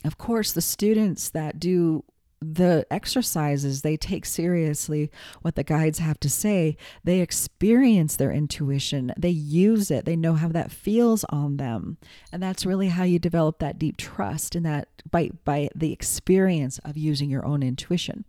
of 0.03 0.17
course, 0.17 0.51
the 0.51 0.61
students 0.61 1.29
that 1.29 1.59
do 1.59 2.03
the 2.39 2.85
exercises 2.91 3.81
they 3.81 3.97
take 3.97 4.23
seriously 4.23 5.09
what 5.41 5.55
the 5.55 5.63
guides 5.63 5.99
have 5.99 6.19
to 6.19 6.29
say. 6.29 6.77
They 7.03 7.21
experience 7.21 8.15
their 8.15 8.31
intuition. 8.31 9.11
They 9.17 9.29
use 9.29 9.89
it. 9.89 10.05
They 10.05 10.15
know 10.15 10.33
how 10.35 10.49
that 10.49 10.71
feels 10.71 11.23
on 11.29 11.57
them. 11.57 11.97
And 12.31 12.41
that's 12.41 12.65
really 12.65 12.89
how 12.89 13.03
you 13.03 13.17
develop 13.17 13.59
that 13.59 13.79
deep 13.79 13.97
trust 13.97 14.55
and 14.55 14.65
that 14.65 14.87
by 15.09 15.31
by 15.45 15.69
the 15.75 15.91
experience 15.91 16.79
of 16.79 16.97
using 16.97 17.29
your 17.29 17.45
own 17.45 17.63
intuition. 17.63 18.25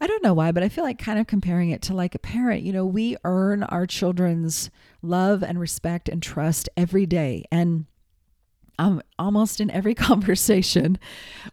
I 0.00 0.06
don't 0.06 0.22
know 0.22 0.34
why, 0.34 0.52
but 0.52 0.62
I 0.62 0.68
feel 0.68 0.84
like 0.84 0.98
kind 0.98 1.18
of 1.18 1.26
comparing 1.26 1.70
it 1.70 1.82
to 1.82 1.94
like 1.94 2.14
a 2.14 2.20
parent. 2.20 2.62
You 2.62 2.72
know, 2.72 2.86
we 2.86 3.16
earn 3.24 3.64
our 3.64 3.84
children's 3.84 4.70
love 5.02 5.42
and 5.42 5.58
respect 5.58 6.08
and 6.08 6.22
trust 6.22 6.68
every 6.76 7.04
day. 7.04 7.44
And 7.50 7.86
um, 8.78 9.02
almost 9.18 9.60
in 9.60 9.70
every 9.70 9.94
conversation, 10.10 10.98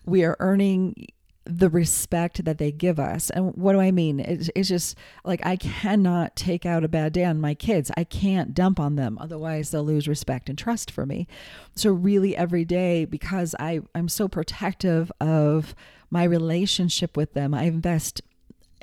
we 0.06 0.24
are 0.24 0.38
earning 0.40 1.08
the 1.46 1.70
respect 1.70 2.44
that 2.44 2.58
they 2.58 2.72
give 2.72 3.00
us. 3.00 3.30
And 3.30 3.54
what 3.56 3.74
do 3.74 3.80
I 3.80 3.92
mean? 3.92 4.20
It's, 4.20 4.50
it's, 4.56 4.68
just 4.68 4.98
like 5.24 5.46
I 5.46 5.58
cannot 5.58 6.36
take 6.36 6.66
out 6.66 6.84
a 6.84 6.88
bad 6.88 7.14
day 7.14 7.24
on 7.24 7.40
my 7.40 7.54
kids. 7.54 7.92
I 7.96 8.04
can't 8.04 8.56
dump 8.56 8.80
on 8.80 8.96
them. 8.96 9.18
Otherwise, 9.22 9.70
they'll 9.70 9.84
lose 9.84 10.08
respect 10.08 10.50
and 10.50 10.58
trust 10.58 10.90
for 10.90 11.06
me. 11.06 11.28
So, 11.76 11.92
really, 11.92 12.36
every 12.36 12.66
day, 12.66 13.06
because 13.06 13.54
I, 13.60 13.82
I'm 13.94 14.10
so 14.10 14.28
protective 14.28 15.12
of 15.22 15.76
my 16.10 16.24
relationship 16.24 17.16
with 17.16 17.34
them, 17.34 17.54
I 17.54 17.64
invest 17.64 18.22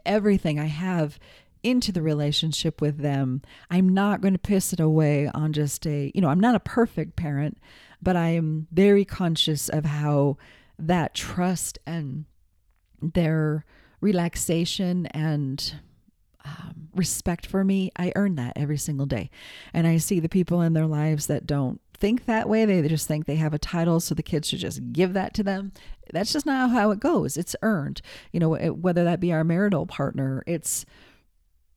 everything 0.07 0.61
I 0.61 0.67
have 0.67 1.19
into 1.63 1.93
the 1.93 2.03
relationship 2.03 2.81
with 2.81 2.99
them. 2.99 3.43
I'm 3.71 3.89
not 3.89 4.21
going 4.21 4.35
to 4.35 4.39
piss 4.39 4.73
it 4.73 4.81
away 4.81 5.29
on 5.33 5.53
just 5.53 5.87
a, 5.87 6.11
you 6.15 6.21
know, 6.21 6.29
I'm 6.29 6.41
not 6.41 6.55
a 6.55 6.61
perfect 6.61 7.17
parent, 7.17 7.59
but 8.03 8.17
I 8.17 8.31
am 8.31 8.67
very 8.73 9.05
conscious 9.05 9.69
of 9.69 9.85
how 9.85 10.37
that 10.79 11.15
trust 11.15 11.79
and 11.87 12.25
their 13.01 13.65
relaxation 14.01 15.07
and 15.07 15.75
um, 16.45 16.89
respect 16.95 17.47
for 17.47 17.63
me, 17.63 17.91
I 17.97 18.13
earn 18.17 18.35
that 18.35 18.55
every 18.57 18.77
single 18.77 19.07
day. 19.07 19.31
And 19.73 19.87
I 19.87 19.99
see 19.99 20.19
the 20.19 20.29
people 20.29 20.61
in 20.61 20.73
their 20.73 20.87
lives 20.87 21.29
that 21.29 21.47
don't 21.47 21.81
think 21.95 22.27
that 22.27 22.49
way. 22.49 22.65
They 22.65 22.87
just 22.89 23.07
think 23.07 23.27
they 23.27 23.37
have 23.37 23.55
a 23.55 23.59
title, 23.59 24.01
so 24.01 24.15
the 24.15 24.25
kids 24.25 24.49
should 24.49 24.59
just 24.59 24.93
give 24.93 25.13
that 25.13 25.35
to 25.35 25.45
them. 25.45 25.73
That's 26.13 26.33
just 26.33 26.47
not 26.47 26.71
how 26.71 26.91
it 26.91 26.99
goes. 26.99 27.37
It's 27.37 27.55
earned. 27.63 28.03
You 28.33 28.41
know, 28.41 28.57
whether 28.57 29.05
that 29.05 29.21
be 29.21 29.33
our 29.33 29.45
marital 29.45 29.87
partner, 29.87 30.43
it's 30.47 30.85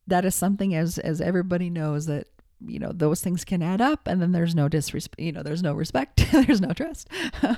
that 0.07 0.25
is 0.25 0.35
something 0.35 0.73
as 0.73 0.97
as 0.97 1.21
everybody 1.21 1.69
knows 1.69 2.07
that 2.07 2.27
you 2.67 2.79
know 2.79 2.91
those 2.93 3.21
things 3.21 3.45
can 3.45 3.61
add 3.61 3.81
up 3.81 4.07
and 4.07 4.21
then 4.21 4.31
there's 4.31 4.55
no 4.55 4.67
disrespect 4.67 5.19
you 5.19 5.31
know 5.31 5.43
there's 5.43 5.63
no 5.63 5.73
respect 5.73 6.25
there's 6.31 6.61
no 6.61 6.73
trust. 6.73 7.07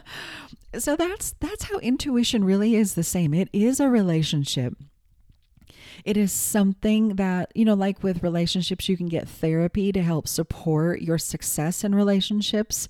So 0.78 0.96
that's 0.96 1.34
that's 1.40 1.64
how 1.66 1.80
intuition 1.80 2.44
really 2.44 2.76
is 2.76 2.94
the 2.94 3.04
same. 3.04 3.34
It 3.34 3.50
is 3.54 3.80
a 3.80 3.90
relationship. 3.90 4.74
It 6.04 6.18
is 6.18 6.32
something 6.32 7.16
that 7.16 7.52
you 7.56 7.66
know 7.66 7.74
like 7.74 8.04
with 8.04 8.24
relationships 8.24 8.88
you 8.88 8.98
can 8.98 9.08
get 9.08 9.30
therapy 9.30 9.92
to 9.92 10.04
help 10.04 10.28
support 10.28 11.02
your 11.02 11.18
success 11.18 11.84
in 11.84 11.96
relationships. 11.96 12.88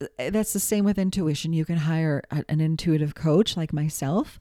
Uh, 0.00 0.30
that's 0.30 0.52
the 0.52 0.60
same 0.60 0.84
with 0.84 0.98
intuition. 0.98 1.52
You 1.52 1.64
can 1.64 1.76
hire 1.76 2.22
an 2.30 2.60
intuitive 2.60 3.14
coach 3.14 3.56
like 3.56 3.72
myself 3.72 4.40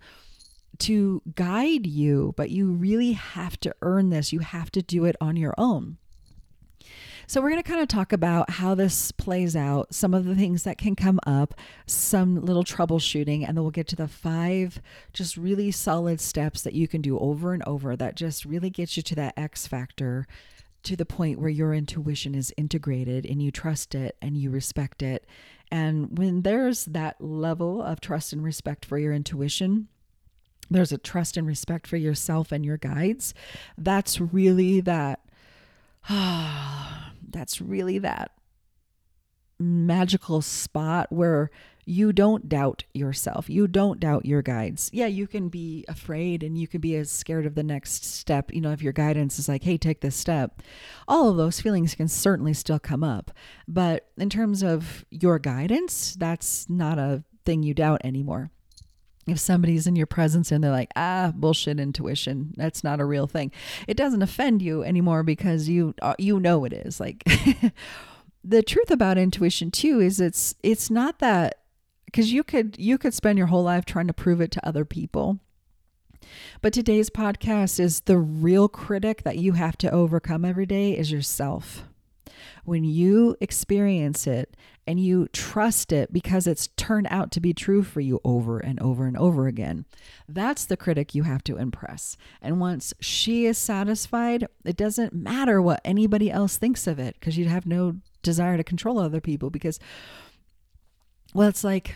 to 0.79 1.21
guide 1.35 1.85
you 1.85 2.33
but 2.37 2.49
you 2.49 2.71
really 2.71 3.11
have 3.11 3.59
to 3.59 3.75
earn 3.81 4.09
this. 4.09 4.33
You 4.33 4.39
have 4.39 4.71
to 4.71 4.81
do 4.81 5.05
it 5.05 5.15
on 5.21 5.35
your 5.35 5.53
own 5.57 5.97
so, 7.31 7.39
we're 7.39 7.51
going 7.51 7.63
to 7.63 7.69
kind 7.69 7.79
of 7.79 7.87
talk 7.87 8.11
about 8.11 8.49
how 8.49 8.75
this 8.75 9.13
plays 9.13 9.55
out, 9.55 9.95
some 9.95 10.13
of 10.13 10.25
the 10.25 10.35
things 10.35 10.63
that 10.63 10.77
can 10.77 10.97
come 10.97 11.17
up, 11.25 11.53
some 11.85 12.41
little 12.41 12.65
troubleshooting, 12.65 13.47
and 13.47 13.55
then 13.55 13.63
we'll 13.63 13.71
get 13.71 13.87
to 13.87 13.95
the 13.95 14.09
five 14.09 14.81
just 15.13 15.37
really 15.37 15.71
solid 15.71 16.19
steps 16.19 16.61
that 16.63 16.73
you 16.73 16.89
can 16.89 16.99
do 16.99 17.17
over 17.19 17.53
and 17.53 17.63
over 17.65 17.95
that 17.95 18.17
just 18.17 18.43
really 18.43 18.69
gets 18.69 18.97
you 18.97 19.03
to 19.03 19.15
that 19.15 19.33
X 19.37 19.65
factor 19.65 20.27
to 20.83 20.97
the 20.97 21.05
point 21.05 21.39
where 21.39 21.49
your 21.49 21.73
intuition 21.73 22.35
is 22.35 22.53
integrated 22.57 23.25
and 23.25 23.41
you 23.41 23.49
trust 23.49 23.95
it 23.95 24.17
and 24.21 24.35
you 24.35 24.49
respect 24.49 25.01
it. 25.01 25.25
And 25.71 26.17
when 26.17 26.41
there's 26.41 26.83
that 26.83 27.21
level 27.21 27.81
of 27.81 28.01
trust 28.01 28.33
and 28.33 28.43
respect 28.43 28.83
for 28.83 28.97
your 28.97 29.13
intuition, 29.13 29.87
there's 30.69 30.91
a 30.91 30.97
trust 30.97 31.37
and 31.37 31.47
respect 31.47 31.87
for 31.87 31.95
yourself 31.95 32.51
and 32.51 32.65
your 32.65 32.75
guides. 32.75 33.33
That's 33.77 34.19
really 34.19 34.81
that. 34.81 35.21
Ah, 36.09 37.13
that's 37.29 37.61
really 37.61 37.99
that 37.99 38.31
magical 39.61 40.41
spot 40.41 41.11
where 41.11 41.51
you 41.85 42.13
don't 42.13 42.47
doubt 42.47 42.83
yourself. 42.93 43.49
You 43.49 43.67
don't 43.67 43.99
doubt 43.99 44.25
your 44.25 44.41
guides. 44.41 44.89
Yeah, 44.93 45.07
you 45.07 45.27
can 45.27 45.49
be 45.49 45.85
afraid 45.87 46.43
and 46.43 46.57
you 46.57 46.67
can 46.67 46.79
be 46.81 46.95
as 46.95 47.09
scared 47.09 47.45
of 47.45 47.55
the 47.55 47.63
next 47.63 48.05
step. 48.05 48.53
You 48.53 48.61
know, 48.61 48.71
if 48.71 48.81
your 48.81 48.93
guidance 48.93 49.39
is 49.39 49.47
like, 49.47 49.63
hey, 49.63 49.77
take 49.77 50.01
this 50.01 50.15
step, 50.15 50.61
all 51.07 51.29
of 51.29 51.37
those 51.37 51.59
feelings 51.59 51.95
can 51.95 52.07
certainly 52.07 52.53
still 52.53 52.79
come 52.79 53.03
up. 53.03 53.31
But 53.67 54.09
in 54.17 54.29
terms 54.29 54.63
of 54.63 55.05
your 55.09 55.39
guidance, 55.39 56.15
that's 56.15 56.69
not 56.69 56.99
a 56.99 57.23
thing 57.45 57.63
you 57.63 57.73
doubt 57.73 58.01
anymore 58.03 58.51
if 59.31 59.39
somebody's 59.39 59.87
in 59.87 59.95
your 59.95 60.05
presence 60.05 60.51
and 60.51 60.63
they're 60.63 60.71
like 60.71 60.91
ah 60.95 61.31
bullshit 61.35 61.79
intuition. 61.79 62.53
That's 62.57 62.83
not 62.83 62.99
a 62.99 63.05
real 63.05 63.27
thing. 63.27 63.51
It 63.87 63.97
doesn't 63.97 64.21
offend 64.21 64.61
you 64.61 64.83
anymore 64.83 65.23
because 65.23 65.69
you 65.69 65.95
uh, 66.01 66.15
you 66.17 66.39
know 66.39 66.65
it 66.65 66.73
is 66.73 66.99
like 66.99 67.23
the 68.43 68.63
truth 68.63 68.91
about 68.91 69.17
intuition 69.17 69.71
too 69.71 69.99
is 69.99 70.19
it's 70.19 70.55
it's 70.63 70.89
not 70.89 71.19
that 71.19 71.59
because 72.05 72.33
you 72.33 72.43
could 72.43 72.75
you 72.77 72.97
could 72.97 73.13
spend 73.13 73.37
your 73.37 73.47
whole 73.47 73.63
life 73.63 73.85
trying 73.85 74.07
to 74.07 74.13
prove 74.13 74.41
it 74.41 74.51
to 74.51 74.67
other 74.67 74.85
people. 74.85 75.39
But 76.61 76.73
today's 76.73 77.09
podcast 77.09 77.79
is 77.79 78.01
the 78.01 78.17
real 78.17 78.69
critic 78.69 79.23
that 79.23 79.37
you 79.37 79.53
have 79.53 79.77
to 79.79 79.91
overcome 79.91 80.45
every 80.45 80.65
day 80.65 80.95
is 80.97 81.11
yourself. 81.11 81.83
When 82.63 82.83
you 82.83 83.35
experience 83.41 84.27
it 84.27 84.55
and 84.91 84.99
you 84.99 85.29
trust 85.31 85.93
it 85.93 86.11
because 86.11 86.45
it's 86.45 86.67
turned 86.75 87.07
out 87.09 87.31
to 87.31 87.39
be 87.39 87.53
true 87.53 87.81
for 87.81 88.01
you 88.01 88.19
over 88.25 88.59
and 88.59 88.77
over 88.81 89.07
and 89.07 89.15
over 89.15 89.47
again. 89.47 89.85
That's 90.27 90.65
the 90.65 90.75
critic 90.75 91.15
you 91.15 91.23
have 91.23 91.45
to 91.45 91.55
impress. 91.55 92.17
And 92.41 92.59
once 92.59 92.93
she 92.99 93.45
is 93.45 93.57
satisfied, 93.57 94.47
it 94.65 94.75
doesn't 94.75 95.13
matter 95.13 95.61
what 95.61 95.79
anybody 95.85 96.29
else 96.29 96.57
thinks 96.57 96.87
of 96.87 96.99
it 96.99 97.15
because 97.17 97.37
you'd 97.37 97.47
have 97.47 97.65
no 97.65 98.01
desire 98.21 98.57
to 98.57 98.65
control 98.65 98.99
other 98.99 99.21
people 99.21 99.49
because, 99.49 99.79
well, 101.33 101.47
it's 101.47 101.63
like 101.63 101.95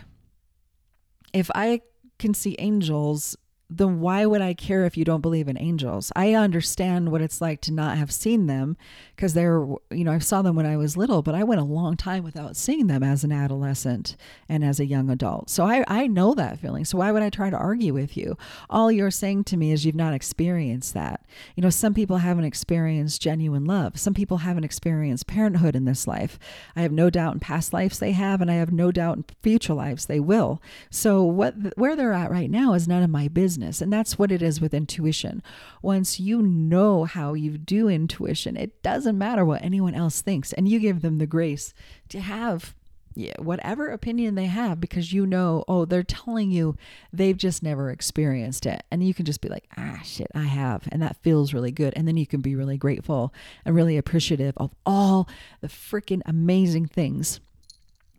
if 1.33 1.51
I 1.53 1.81
can 2.17 2.33
see 2.33 2.55
angels 2.59 3.35
then 3.69 4.00
why 4.00 4.25
would 4.27 4.41
I 4.41 4.53
care 4.53 4.86
if 4.86 4.95
you 4.95 5.03
don't 5.03 5.22
believe 5.22 5.48
in 5.48 5.57
angels? 5.60 6.12
I 6.15 6.34
understand 6.34 7.12
what 7.12 7.22
it's 7.22 7.41
like 7.41 7.62
to 7.62 7.74
not 7.74 7.98
have 7.98 8.12
seen 8.12 8.45
them 8.45 8.77
because 9.15 9.34
they're, 9.34 9.65
you 9.89 10.03
know, 10.03 10.12
I 10.12 10.19
saw 10.19 10.43
them 10.43 10.55
when 10.55 10.67
I 10.67 10.77
was 10.77 10.95
little, 10.95 11.24
but 11.24 11.34
I 11.34 11.43
went 11.43 11.62
a 11.62 11.65
long 11.65 11.98
time 11.98 12.24
without 12.24 12.55
seeing 12.55 12.86
them 12.86 13.01
as 13.01 13.24
an 13.24 13.31
adolescent 13.31 14.17
and 14.48 14.63
as 14.63 14.79
a 14.79 14.86
young 14.86 15.10
adult. 15.10 15.50
So 15.50 15.65
I, 15.65 15.84
I 15.88 16.05
know 16.05 16.36
that 16.36 16.60
feeling. 16.60 16.86
So 16.86 17.00
why 17.00 17.12
would 17.12 17.24
I 17.24 17.31
try 17.31 17.50
to 17.50 17.57
argue 17.57 17.93
with 17.93 18.15
you? 18.15 18.38
All 18.69 18.91
you're 18.91 19.10
saying 19.10 19.45
to 19.45 19.57
me 19.57 19.72
is 19.72 19.84
you've 19.84 19.95
not 19.95 20.13
experienced 20.13 20.93
that. 20.93 21.25
You 21.55 21.63
know, 21.63 21.72
some 21.72 21.95
people 21.95 22.17
haven't 22.17 22.45
experienced 22.45 23.22
genuine 23.22 23.65
love, 23.65 24.00
some 24.00 24.13
people 24.13 24.38
haven't 24.38 24.63
experienced 24.63 25.25
parenthood 25.25 25.75
in 25.75 25.86
this 25.86 26.07
life. 26.07 26.38
I 26.75 26.81
have 26.84 26.91
no 26.91 27.10
doubt 27.10 27.34
in 27.34 27.39
past 27.39 27.74
lives 27.74 27.98
they 27.98 28.12
have, 28.12 28.41
and 28.41 28.51
I 28.51 28.55
have 28.55 28.72
no 28.72 28.91
doubt 28.91 29.17
in 29.17 29.25
future 29.41 29.74
lives 29.74 30.05
they 30.05 30.19
will. 30.19 30.62
So 30.91 31.24
what 31.24 31.55
where 31.77 31.95
they're 31.95 32.13
at 32.13 32.29
right 32.29 32.50
now 32.50 32.74
is 32.74 32.88
none 32.88 33.01
of 33.01 33.10
my 33.10 33.27
business 33.27 33.54
business. 33.55 33.81
And 33.81 33.91
that's 33.91 34.19
what 34.19 34.31
it 34.31 34.41
is 34.41 34.59
with 34.59 34.74
intuition. 34.74 35.41
Once 35.81 36.19
you 36.19 36.41
know 36.41 37.05
how 37.05 37.33
you 37.33 37.57
do 37.57 37.88
intuition, 37.88 38.57
it 38.57 38.83
doesn't 38.83 39.17
matter 39.17 39.45
what 39.45 39.63
anyone 39.63 39.95
else 39.95 40.21
thinks. 40.21 40.51
And 40.51 40.67
you 40.67 40.79
give 40.79 41.01
them 41.01 41.19
the 41.19 41.27
grace 41.27 41.74
to 42.09 42.19
have 42.19 42.75
yeah, 43.17 43.31
whatever 43.39 43.88
opinion 43.88 44.35
they 44.35 44.47
have 44.47 44.81
because 44.81 45.13
you 45.13 45.25
know, 45.25 45.63
oh, 45.69 45.85
they're 45.85 46.03
telling 46.03 46.51
you 46.51 46.75
they've 47.13 47.38
just 47.38 47.63
never 47.63 47.89
experienced 47.89 48.65
it. 48.65 48.83
And 48.91 49.07
you 49.07 49.13
can 49.13 49.24
just 49.24 49.39
be 49.39 49.47
like, 49.47 49.69
ah, 49.77 50.01
shit, 50.03 50.27
I 50.35 50.43
have. 50.43 50.85
And 50.91 51.01
that 51.01 51.24
feels 51.24 51.53
really 51.53 51.71
good. 51.71 51.93
And 51.95 52.09
then 52.09 52.17
you 52.17 52.27
can 52.27 52.41
be 52.41 52.57
really 52.57 52.77
grateful 52.77 53.33
and 53.63 53.74
really 53.74 53.95
appreciative 53.95 54.53
of 54.57 54.75
all 54.85 55.29
the 55.62 55.69
freaking 55.69 56.24
amazing 56.25 56.88
things 56.88 57.39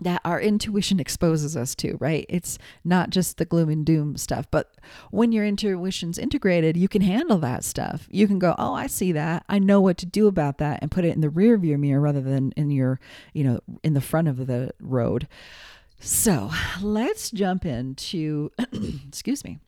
that 0.01 0.21
our 0.25 0.41
intuition 0.41 1.01
exposes 1.01 1.57
us 1.57 1.75
to, 1.77 1.97
right? 2.01 2.27
It's 2.29 2.59
not 2.85 3.11
just 3.11 3.39
the 3.39 3.45
gloom 3.45 3.69
and 3.69 3.85
doom 3.85 4.17
stuff, 4.17 4.47
but 4.51 4.75
when 5.11 5.33
your 5.33 5.45
intuition's 5.45 6.19
integrated, 6.19 6.77
you 6.77 6.89
can 6.89 7.03
handle 7.03 7.39
that 7.39 7.65
stuff. 7.65 8.07
You 8.11 8.27
can 8.27 8.39
go, 8.39 8.55
"Oh, 8.59 8.75
I 8.75 8.87
see 8.87 9.13
that. 9.13 9.45
I 9.49 9.59
know 9.59 9.81
what 9.81 9.99
to 9.99 10.07
do 10.07 10.27
about 10.27 10.59
that," 10.59 10.81
and 10.83 10.91
put 10.91 11.05
it 11.05 11.15
in 11.15 11.21
the 11.21 11.31
rear 11.31 11.57
view 11.57 11.79
mirror 11.79 12.01
rather 12.01 12.21
than 12.21 12.53
in 12.53 12.71
your, 12.71 13.01
you 13.33 13.45
know, 13.45 13.61
in 13.83 13.95
the 13.95 14.01
front 14.01 14.29
of 14.29 14.47
the 14.47 14.73
road. 14.81 15.29
So, 15.99 16.51
let's 16.83 17.31
jump 17.31 17.65
into 17.65 18.51
excuse 19.09 19.45
me. 19.45 19.59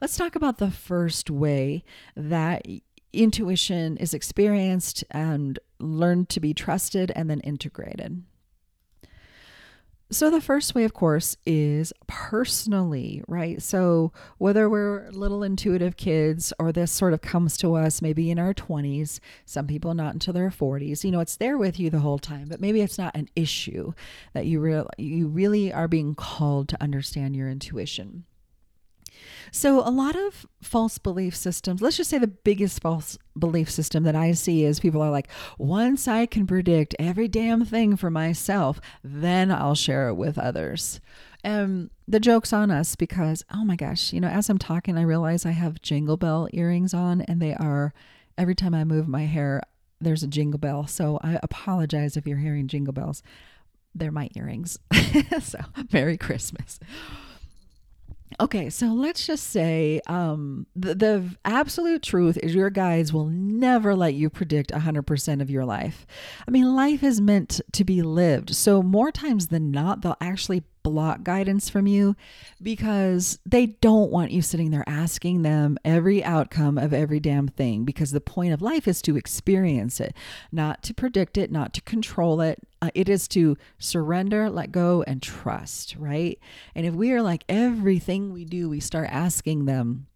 Let's 0.00 0.16
talk 0.16 0.36
about 0.36 0.58
the 0.58 0.70
first 0.70 1.30
way 1.30 1.84
that 2.16 2.66
intuition 3.12 3.96
is 3.96 4.12
experienced 4.12 5.04
and 5.10 5.58
learned 5.78 6.28
to 6.30 6.40
be 6.40 6.52
trusted 6.54 7.12
and 7.14 7.30
then 7.30 7.40
integrated. 7.40 8.22
So, 10.10 10.30
the 10.30 10.40
first 10.40 10.74
way, 10.74 10.84
of 10.84 10.92
course, 10.92 11.36
is 11.46 11.92
personally, 12.06 13.22
right? 13.26 13.60
So, 13.62 14.12
whether 14.38 14.68
we're 14.68 15.10
little 15.10 15.42
intuitive 15.42 15.96
kids 15.96 16.52
or 16.58 16.72
this 16.72 16.92
sort 16.92 17.14
of 17.14 17.22
comes 17.22 17.56
to 17.58 17.74
us 17.74 18.02
maybe 18.02 18.30
in 18.30 18.38
our 18.38 18.52
20s, 18.52 19.18
some 19.46 19.66
people 19.66 19.94
not 19.94 20.12
until 20.12 20.34
their 20.34 20.50
40s, 20.50 21.04
you 21.04 21.10
know, 21.10 21.20
it's 21.20 21.36
there 21.36 21.56
with 21.56 21.80
you 21.80 21.88
the 21.90 22.00
whole 22.00 22.18
time, 22.18 22.48
but 22.48 22.60
maybe 22.60 22.82
it's 22.82 22.98
not 22.98 23.16
an 23.16 23.28
issue 23.34 23.92
that 24.34 24.46
you, 24.46 24.60
re- 24.60 24.84
you 24.98 25.26
really 25.26 25.72
are 25.72 25.88
being 25.88 26.14
called 26.14 26.68
to 26.68 26.82
understand 26.82 27.34
your 27.34 27.48
intuition. 27.48 28.24
So, 29.52 29.80
a 29.80 29.90
lot 29.90 30.16
of 30.16 30.46
false 30.62 30.98
belief 30.98 31.36
systems, 31.36 31.80
let's 31.80 31.96
just 31.96 32.10
say 32.10 32.18
the 32.18 32.26
biggest 32.26 32.80
false 32.80 33.18
belief 33.38 33.70
system 33.70 34.02
that 34.04 34.16
I 34.16 34.32
see 34.32 34.64
is 34.64 34.80
people 34.80 35.02
are 35.02 35.10
like, 35.10 35.28
once 35.58 36.08
I 36.08 36.26
can 36.26 36.46
predict 36.46 36.94
every 36.98 37.28
damn 37.28 37.64
thing 37.64 37.96
for 37.96 38.10
myself, 38.10 38.80
then 39.02 39.52
I'll 39.52 39.74
share 39.74 40.08
it 40.08 40.14
with 40.14 40.38
others. 40.38 41.00
And 41.44 41.90
the 42.08 42.20
joke's 42.20 42.52
on 42.52 42.70
us 42.70 42.96
because, 42.96 43.44
oh 43.52 43.64
my 43.64 43.76
gosh, 43.76 44.12
you 44.12 44.20
know, 44.20 44.28
as 44.28 44.48
I'm 44.48 44.58
talking, 44.58 44.96
I 44.96 45.02
realize 45.02 45.44
I 45.44 45.50
have 45.50 45.82
jingle 45.82 46.16
bell 46.16 46.48
earrings 46.52 46.94
on 46.94 47.20
and 47.22 47.40
they 47.40 47.54
are, 47.54 47.92
every 48.38 48.54
time 48.54 48.74
I 48.74 48.84
move 48.84 49.06
my 49.06 49.26
hair, 49.26 49.62
there's 50.00 50.22
a 50.22 50.28
jingle 50.28 50.58
bell. 50.58 50.86
So 50.86 51.20
I 51.22 51.38
apologize 51.42 52.16
if 52.16 52.26
you're 52.26 52.38
hearing 52.38 52.66
jingle 52.66 52.94
bells. 52.94 53.22
They're 53.94 54.10
my 54.10 54.28
earrings. 54.34 54.78
so, 55.40 55.60
Merry 55.92 56.16
Christmas. 56.16 56.80
Okay, 58.40 58.68
so 58.68 58.86
let's 58.86 59.26
just 59.26 59.50
say 59.50 60.00
um, 60.08 60.66
the, 60.74 60.94
the 60.94 61.36
absolute 61.44 62.02
truth 62.02 62.36
is 62.38 62.54
your 62.54 62.70
guides 62.70 63.12
will 63.12 63.26
never 63.26 63.94
let 63.94 64.14
you 64.14 64.28
predict 64.28 64.72
100% 64.72 65.40
of 65.40 65.50
your 65.50 65.64
life. 65.64 66.04
I 66.46 66.50
mean, 66.50 66.74
life 66.74 67.04
is 67.04 67.20
meant 67.20 67.60
to 67.72 67.84
be 67.84 68.02
lived. 68.02 68.54
So, 68.54 68.82
more 68.82 69.12
times 69.12 69.48
than 69.48 69.70
not, 69.70 70.00
they'll 70.00 70.16
actually 70.20 70.64
block 70.84 71.24
guidance 71.24 71.68
from 71.68 71.88
you 71.88 72.14
because 72.62 73.40
they 73.44 73.66
don't 73.66 74.12
want 74.12 74.30
you 74.30 74.40
sitting 74.40 74.70
there 74.70 74.84
asking 74.86 75.42
them 75.42 75.76
every 75.84 76.22
outcome 76.22 76.78
of 76.78 76.92
every 76.92 77.18
damn 77.18 77.48
thing 77.48 77.84
because 77.84 78.12
the 78.12 78.20
point 78.20 78.52
of 78.52 78.62
life 78.62 78.86
is 78.86 79.02
to 79.02 79.16
experience 79.16 79.98
it, 79.98 80.14
not 80.52 80.82
to 80.84 80.94
predict 80.94 81.36
it, 81.36 81.50
not 81.50 81.72
to 81.74 81.80
control 81.82 82.40
it. 82.40 82.60
Uh, 82.80 82.90
it 82.94 83.08
is 83.08 83.26
to 83.26 83.56
surrender, 83.78 84.48
let 84.50 84.70
go, 84.70 85.02
and 85.06 85.22
trust, 85.22 85.96
right? 85.98 86.38
And 86.74 86.86
if 86.86 86.94
we 86.94 87.10
are 87.12 87.22
like 87.22 87.44
everything 87.48 88.32
we 88.32 88.44
do, 88.44 88.68
we 88.68 88.78
start 88.78 89.08
asking 89.10 89.64
them, 89.64 90.06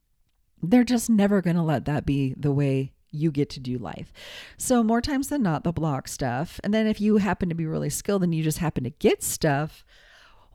they're 0.63 0.85
just 0.85 1.09
never 1.09 1.41
going 1.41 1.57
to 1.57 1.63
let 1.63 1.87
that 1.87 2.05
be 2.05 2.35
the 2.37 2.53
way 2.53 2.93
you 3.11 3.31
get 3.31 3.49
to 3.51 3.61
do 3.61 3.79
life. 3.79 4.13
So, 4.57 4.83
more 4.83 5.01
times 5.01 5.29
than 5.29 5.43
not, 5.43 5.65
they'll 5.65 5.73
block 5.73 6.09
stuff. 6.09 6.61
And 6.63 6.75
then 6.75 6.87
if 6.87 7.01
you 7.01 7.17
happen 7.19 7.49
to 7.49 7.55
be 7.55 7.67
really 7.67 7.91
skilled 7.91 8.23
and 8.23 8.35
you 8.35 8.43
just 8.43 8.59
happen 8.59 8.85
to 8.85 8.91
get 8.91 9.23
stuff, 9.23 9.85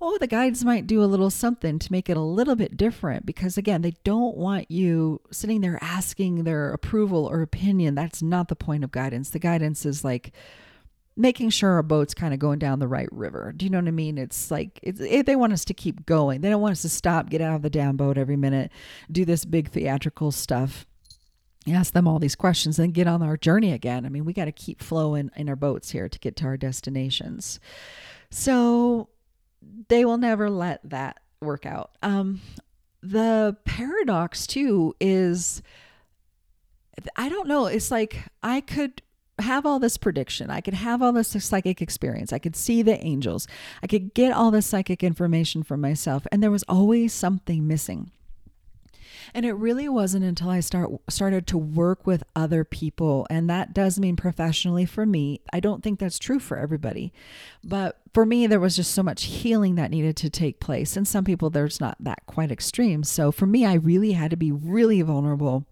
oh, 0.04 0.18
the 0.18 0.28
guides 0.28 0.66
might 0.66 0.86
do 0.86 1.04
a 1.04 1.06
little 1.06 1.30
something 1.30 1.80
to 1.80 1.92
make 1.92 2.10
it 2.10 2.18
a 2.18 2.22
little 2.22 2.56
bit 2.56 2.78
different 2.78 3.26
because, 3.26 3.58
again, 3.58 3.82
they 3.82 3.96
don't 4.04 4.36
want 4.36 4.70
you 4.70 5.22
sitting 5.32 5.62
there 5.62 5.80
asking 5.82 6.44
their 6.44 6.72
approval 6.74 7.26
or 7.26 7.42
opinion. 7.42 7.96
That's 7.96 8.22
not 8.22 8.50
the 8.50 8.56
point 8.56 8.84
of 8.84 8.92
guidance. 8.92 9.30
The 9.30 9.40
guidance 9.40 9.86
is 9.86 10.04
like, 10.04 10.34
making 11.16 11.50
sure 11.50 11.72
our 11.74 11.84
boat's 11.84 12.14
kind 12.14 12.34
of 12.34 12.40
going 12.40 12.60
down 12.60 12.80
the 12.80 12.88
right 12.88 13.10
river. 13.12 13.54
Do 13.56 13.66
you 13.66 13.70
know 13.70 13.78
what 13.78 13.88
I 13.88 13.92
mean? 13.92 14.18
It's 14.18 14.50
like 14.50 14.80
it's, 14.82 15.00
it, 15.00 15.26
they 15.26 15.36
want 15.36 15.54
us 15.54 15.66
to 15.66 15.74
keep 15.74 16.06
going. 16.06 16.42
They 16.42 16.50
don't 16.50 16.62
want 16.62 16.72
us 16.74 16.82
to 16.82 16.90
stop, 16.90 17.30
get 17.30 17.42
out 17.42 17.56
of 17.56 17.62
the 17.62 17.70
damn 17.70 17.98
boat 17.98 18.18
every 18.18 18.36
minute, 18.36 18.72
do 19.12 19.26
this 19.26 19.46
big 19.46 19.70
theatrical 19.70 20.32
stuff. 20.32 20.88
Ask 21.72 21.94
them 21.94 22.08
all 22.08 22.20
these 22.20 22.36
questions 22.36 22.78
and 22.78 22.94
get 22.94 23.08
on 23.08 23.22
our 23.22 23.38
journey 23.38 23.72
again. 23.72 24.06
I 24.06 24.10
mean, 24.10 24.26
we 24.26 24.34
got 24.34 24.46
to 24.46 24.52
keep 24.52 24.82
flowing 24.82 25.32
in 25.38 25.48
our 25.48 25.56
boats 25.56 25.92
here 25.92 26.10
to 26.10 26.20
get 26.20 26.36
to 26.38 26.46
our 26.46 26.58
destinations. 26.58 27.60
So 28.32 29.08
they 29.88 30.06
will 30.06 30.18
never 30.18 30.50
let 30.50 30.82
that 30.90 31.20
work 31.42 31.66
out. 31.66 31.92
Um, 32.02 32.42
the 33.02 33.58
paradox 33.66 34.48
too 34.48 34.96
is 35.00 35.62
I 37.16 37.30
don't 37.30 37.48
know. 37.48 37.66
It's 37.66 37.92
like 37.92 38.24
I 38.42 38.62
could 38.62 39.02
have 39.40 39.66
all 39.66 39.80
this 39.80 39.98
prediction. 39.98 40.50
I 40.50 40.62
could 40.62 40.76
have 40.76 41.02
all 41.02 41.12
this 41.12 41.30
psychic 41.44 41.82
experience. 41.82 42.32
I 42.32 42.40
could 42.40 42.56
see 42.56 42.82
the 42.82 43.04
angels. 43.04 43.48
I 43.82 43.88
could 43.88 44.14
get 44.14 44.32
all 44.32 44.52
this 44.52 44.68
psychic 44.68 45.04
information 45.04 45.64
for 45.64 45.76
myself. 45.76 46.28
And 46.32 46.42
there 46.42 46.52
was 46.52 46.64
always 46.70 47.14
something 47.14 47.68
missing. 47.68 48.12
And 49.34 49.46
it 49.46 49.54
really 49.54 49.90
wasn't 49.90 50.26
until 50.26 50.50
I 50.50 50.60
start 50.60 50.92
started 51.10 51.48
to 51.48 51.58
work 51.58 52.06
with 52.06 52.24
other 52.36 52.64
people 52.64 53.28
and 53.30 53.50
that 53.50 53.74
does 53.74 54.00
mean 54.00 54.16
professionally 54.16 54.86
for 54.86 55.06
me. 55.06 55.42
I 55.52 55.60
don't 55.60 55.84
think 55.84 56.00
that's 56.00 56.20
true 56.20 56.40
for 56.40 56.58
everybody. 56.58 57.14
But 57.64 58.00
for 58.14 58.26
me 58.26 58.48
there 58.48 58.60
was 58.60 58.76
just 58.76 58.92
so 58.92 59.04
much 59.04 59.26
healing 59.26 59.76
that 59.76 59.92
needed 59.92 60.16
to 60.18 60.30
take 60.30 60.60
place 60.60 60.96
and 60.96 61.08
some 61.08 61.24
people 61.24 61.50
there's 61.50 61.80
not 61.80 61.98
that 62.00 62.26
quite 62.26 62.52
extreme. 62.52 63.04
So 63.04 63.32
for 63.32 63.46
me 63.46 63.66
I 63.66 63.74
really 63.74 64.14
had 64.14 64.32
to 64.32 64.38
be 64.38 64.52
really 64.52 65.02
vulnerable 65.02 65.66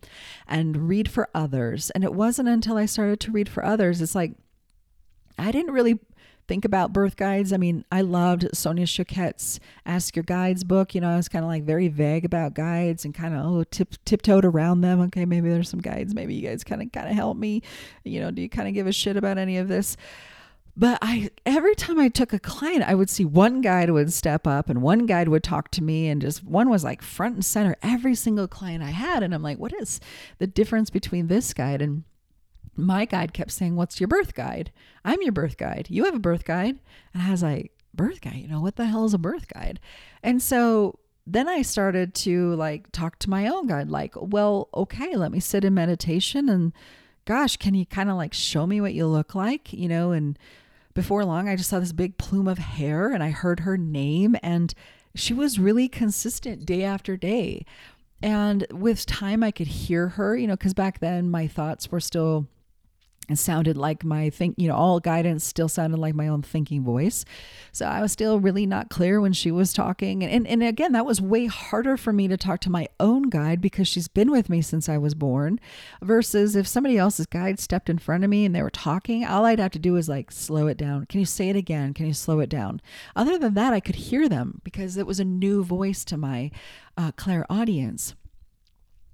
and 0.47 0.87
read 0.87 1.09
for 1.09 1.29
others. 1.33 1.89
And 1.91 2.03
it 2.03 2.13
wasn't 2.13 2.49
until 2.49 2.77
I 2.77 2.85
started 2.85 3.19
to 3.21 3.31
read 3.31 3.49
for 3.49 3.63
others 3.65 4.01
it's 4.01 4.15
like 4.15 4.33
I 5.37 5.51
didn't 5.51 5.73
really 5.73 5.99
think 6.51 6.65
about 6.65 6.91
birth 6.91 7.15
guides. 7.15 7.53
I 7.53 7.57
mean, 7.57 7.85
I 7.93 8.01
loved 8.01 8.45
Sonia 8.53 8.85
Choquette's 8.85 9.61
Ask 9.85 10.17
Your 10.17 10.23
Guides 10.23 10.65
book. 10.65 10.93
You 10.93 10.99
know, 10.99 11.07
I 11.07 11.15
was 11.15 11.29
kind 11.29 11.45
of 11.45 11.49
like 11.49 11.63
very 11.63 11.87
vague 11.87 12.25
about 12.25 12.55
guides 12.55 13.05
and 13.05 13.15
kind 13.15 13.33
of 13.33 13.45
oh 13.45 13.63
tip 13.63 13.95
tiptoed 14.03 14.43
around 14.43 14.81
them. 14.81 14.99
Okay, 15.03 15.23
maybe 15.23 15.47
there's 15.47 15.69
some 15.69 15.79
guides. 15.79 16.13
Maybe 16.13 16.33
you 16.33 16.45
guys 16.45 16.65
kind 16.65 16.81
of 16.81 16.91
kind 16.91 17.07
of 17.07 17.15
help 17.15 17.37
me. 17.37 17.61
You 18.03 18.19
know, 18.19 18.31
do 18.31 18.41
you 18.41 18.49
kind 18.49 18.67
of 18.67 18.73
give 18.73 18.85
a 18.85 18.91
shit 18.91 19.15
about 19.15 19.37
any 19.37 19.59
of 19.59 19.69
this? 19.69 19.95
But 20.75 20.99
I 21.01 21.29
every 21.45 21.73
time 21.73 21.97
I 21.97 22.09
took 22.09 22.33
a 22.33 22.39
client, 22.39 22.83
I 22.83 22.95
would 22.95 23.09
see 23.09 23.23
one 23.23 23.61
guide 23.61 23.89
would 23.89 24.11
step 24.11 24.45
up 24.45 24.69
and 24.69 24.81
one 24.81 25.05
guide 25.05 25.29
would 25.29 25.43
talk 25.43 25.71
to 25.71 25.81
me 25.81 26.09
and 26.09 26.21
just 26.21 26.43
one 26.43 26.69
was 26.69 26.83
like 26.83 27.01
front 27.01 27.35
and 27.35 27.45
center 27.45 27.77
every 27.81 28.13
single 28.13 28.49
client 28.49 28.83
I 28.83 28.91
had 28.91 29.23
and 29.23 29.33
I'm 29.33 29.43
like, 29.43 29.57
what 29.57 29.71
is 29.79 30.01
the 30.37 30.47
difference 30.47 30.89
between 30.89 31.27
this 31.27 31.53
guide 31.53 31.81
and 31.81 32.03
my 32.75 33.05
guide 33.05 33.33
kept 33.33 33.51
saying, 33.51 33.75
What's 33.75 33.99
your 33.99 34.07
birth 34.07 34.33
guide? 34.33 34.71
I'm 35.03 35.21
your 35.21 35.31
birth 35.31 35.57
guide. 35.57 35.87
You 35.89 36.05
have 36.05 36.15
a 36.15 36.19
birth 36.19 36.45
guide. 36.45 36.79
And 37.13 37.23
I 37.23 37.31
was 37.31 37.43
like, 37.43 37.71
Birth 37.93 38.21
guide? 38.21 38.37
You 38.37 38.47
know, 38.47 38.61
what 38.61 38.75
the 38.75 38.85
hell 38.85 39.05
is 39.05 39.13
a 39.13 39.19
birth 39.19 39.47
guide? 39.53 39.79
And 40.23 40.41
so 40.41 40.99
then 41.27 41.47
I 41.47 41.61
started 41.61 42.13
to 42.15 42.55
like 42.55 42.91
talk 42.91 43.19
to 43.19 43.29
my 43.29 43.47
own 43.47 43.67
guide, 43.67 43.89
like, 43.89 44.13
Well, 44.15 44.69
okay, 44.73 45.15
let 45.15 45.31
me 45.31 45.39
sit 45.39 45.65
in 45.65 45.73
meditation 45.73 46.49
and 46.49 46.73
gosh, 47.25 47.57
can 47.57 47.73
you 47.73 47.85
kind 47.85 48.09
of 48.09 48.17
like 48.17 48.33
show 48.33 48.65
me 48.65 48.81
what 48.81 48.93
you 48.93 49.05
look 49.07 49.35
like? 49.35 49.73
You 49.73 49.87
know, 49.87 50.11
and 50.11 50.37
before 50.93 51.23
long, 51.25 51.47
I 51.47 51.55
just 51.55 51.69
saw 51.69 51.79
this 51.79 51.93
big 51.93 52.17
plume 52.17 52.47
of 52.47 52.57
hair 52.57 53.11
and 53.13 53.23
I 53.23 53.29
heard 53.29 53.61
her 53.61 53.77
name 53.77 54.35
and 54.41 54.73
she 55.15 55.33
was 55.33 55.59
really 55.59 55.87
consistent 55.87 56.65
day 56.65 56.83
after 56.83 57.17
day. 57.17 57.65
And 58.23 58.65
with 58.71 59.05
time, 59.05 59.43
I 59.43 59.51
could 59.51 59.67
hear 59.67 60.09
her, 60.09 60.35
you 60.37 60.47
know, 60.47 60.55
because 60.55 60.73
back 60.73 60.99
then 60.99 61.29
my 61.29 61.47
thoughts 61.47 61.91
were 61.91 61.99
still 61.99 62.47
it 63.31 63.37
sounded 63.37 63.77
like 63.77 64.03
my 64.03 64.29
think 64.29 64.55
you 64.57 64.67
know 64.67 64.75
all 64.75 64.99
guidance 64.99 65.43
still 65.43 65.69
sounded 65.69 65.97
like 65.97 66.15
my 66.15 66.27
own 66.27 66.41
thinking 66.41 66.83
voice. 66.83 67.25
So 67.71 67.85
i 67.85 68.01
was 68.01 68.11
still 68.11 68.39
really 68.39 68.65
not 68.65 68.89
clear 68.89 69.21
when 69.21 69.33
she 69.33 69.51
was 69.51 69.73
talking. 69.73 70.23
And, 70.23 70.47
and 70.47 70.63
again 70.63 70.91
that 70.93 71.05
was 71.05 71.21
way 71.21 71.45
harder 71.45 71.97
for 71.97 72.13
me 72.13 72.27
to 72.27 72.37
talk 72.37 72.59
to 72.61 72.69
my 72.69 72.87
own 72.99 73.23
guide 73.23 73.61
because 73.61 73.87
she's 73.87 74.07
been 74.07 74.31
with 74.31 74.49
me 74.49 74.61
since 74.61 74.89
i 74.89 74.97
was 74.97 75.13
born 75.13 75.59
versus 76.01 76.55
if 76.55 76.67
somebody 76.67 76.97
else's 76.97 77.25
guide 77.25 77.59
stepped 77.59 77.89
in 77.89 77.97
front 77.97 78.23
of 78.23 78.29
me 78.29 78.45
and 78.45 78.55
they 78.55 78.61
were 78.61 78.69
talking 78.69 79.25
all 79.25 79.45
i'd 79.45 79.59
have 79.59 79.71
to 79.71 79.79
do 79.79 79.95
is 79.95 80.09
like 80.09 80.31
slow 80.31 80.67
it 80.67 80.77
down. 80.77 81.05
Can 81.05 81.19
you 81.19 81.25
say 81.25 81.49
it 81.49 81.55
again? 81.55 81.93
Can 81.93 82.05
you 82.07 82.13
slow 82.13 82.39
it 82.39 82.49
down? 82.49 82.81
Other 83.15 83.37
than 83.37 83.53
that 83.55 83.73
i 83.73 83.79
could 83.79 83.95
hear 83.95 84.27
them 84.27 84.61
because 84.63 84.97
it 84.97 85.07
was 85.07 85.19
a 85.19 85.25
new 85.25 85.63
voice 85.63 86.03
to 86.05 86.17
my 86.17 86.51
uh, 86.97 87.11
clairaudience 87.13 88.15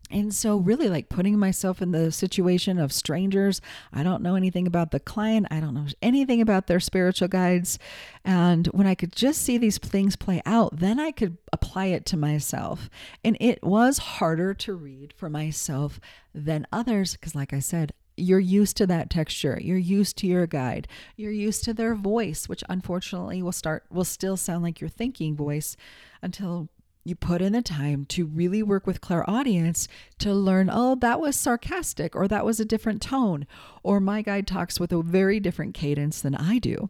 and 0.09 0.33
so, 0.33 0.57
really, 0.57 0.89
like 0.89 1.09
putting 1.09 1.37
myself 1.37 1.81
in 1.81 1.91
the 1.91 2.11
situation 2.11 2.79
of 2.79 2.93
strangers, 2.93 3.59
I 3.91 4.03
don't 4.03 4.23
know 4.23 4.35
anything 4.35 4.65
about 4.65 4.91
the 4.91 4.99
client, 4.99 5.47
I 5.51 5.59
don't 5.59 5.73
know 5.73 5.87
anything 6.01 6.41
about 6.41 6.67
their 6.67 6.79
spiritual 6.79 7.27
guides. 7.27 7.77
And 8.23 8.67
when 8.67 8.87
I 8.87 8.95
could 8.95 9.13
just 9.13 9.41
see 9.41 9.57
these 9.57 9.77
things 9.77 10.15
play 10.15 10.41
out, 10.45 10.77
then 10.77 10.99
I 10.99 11.11
could 11.11 11.37
apply 11.51 11.87
it 11.87 12.05
to 12.07 12.17
myself. 12.17 12.89
And 13.23 13.37
it 13.41 13.61
was 13.63 13.97
harder 13.97 14.53
to 14.53 14.73
read 14.73 15.13
for 15.13 15.29
myself 15.29 15.99
than 16.33 16.67
others 16.71 17.13
because, 17.13 17.35
like 17.35 17.51
I 17.51 17.59
said, 17.59 17.93
you're 18.17 18.39
used 18.39 18.77
to 18.77 18.87
that 18.87 19.09
texture. 19.09 19.59
You're 19.61 19.77
used 19.77 20.17
to 20.17 20.27
your 20.27 20.47
guide. 20.47 20.87
You're 21.15 21.31
used 21.31 21.63
to 21.65 21.73
their 21.73 21.95
voice, 21.95 22.49
which 22.49 22.63
unfortunately 22.67 23.41
will 23.41 23.51
start 23.51 23.85
will 23.91 24.03
still 24.03 24.37
sound 24.37 24.63
like 24.63 24.81
your 24.81 24.89
thinking 24.89 25.35
voice 25.35 25.77
until 26.21 26.69
you 27.07 27.15
put 27.15 27.41
in 27.41 27.53
the 27.53 27.61
time 27.61 28.05
to 28.05 28.25
really 28.25 28.61
work 28.61 28.85
with 28.85 29.01
clairaudience 29.01 29.87
to 30.19 30.33
learn, 30.33 30.69
oh, 30.71 30.95
that 30.95 31.19
was 31.19 31.35
sarcastic 31.35 32.15
or 32.15 32.27
that 32.27 32.45
was 32.45 32.59
a 32.59 32.65
different 32.65 33.01
tone, 33.01 33.47
or 33.83 33.99
my 33.99 34.21
guide 34.21 34.47
talks 34.47 34.79
with 34.79 34.91
a 34.91 35.01
very 35.01 35.39
different 35.39 35.73
cadence 35.73 36.21
than 36.21 36.35
I 36.35 36.59
do. 36.59 36.89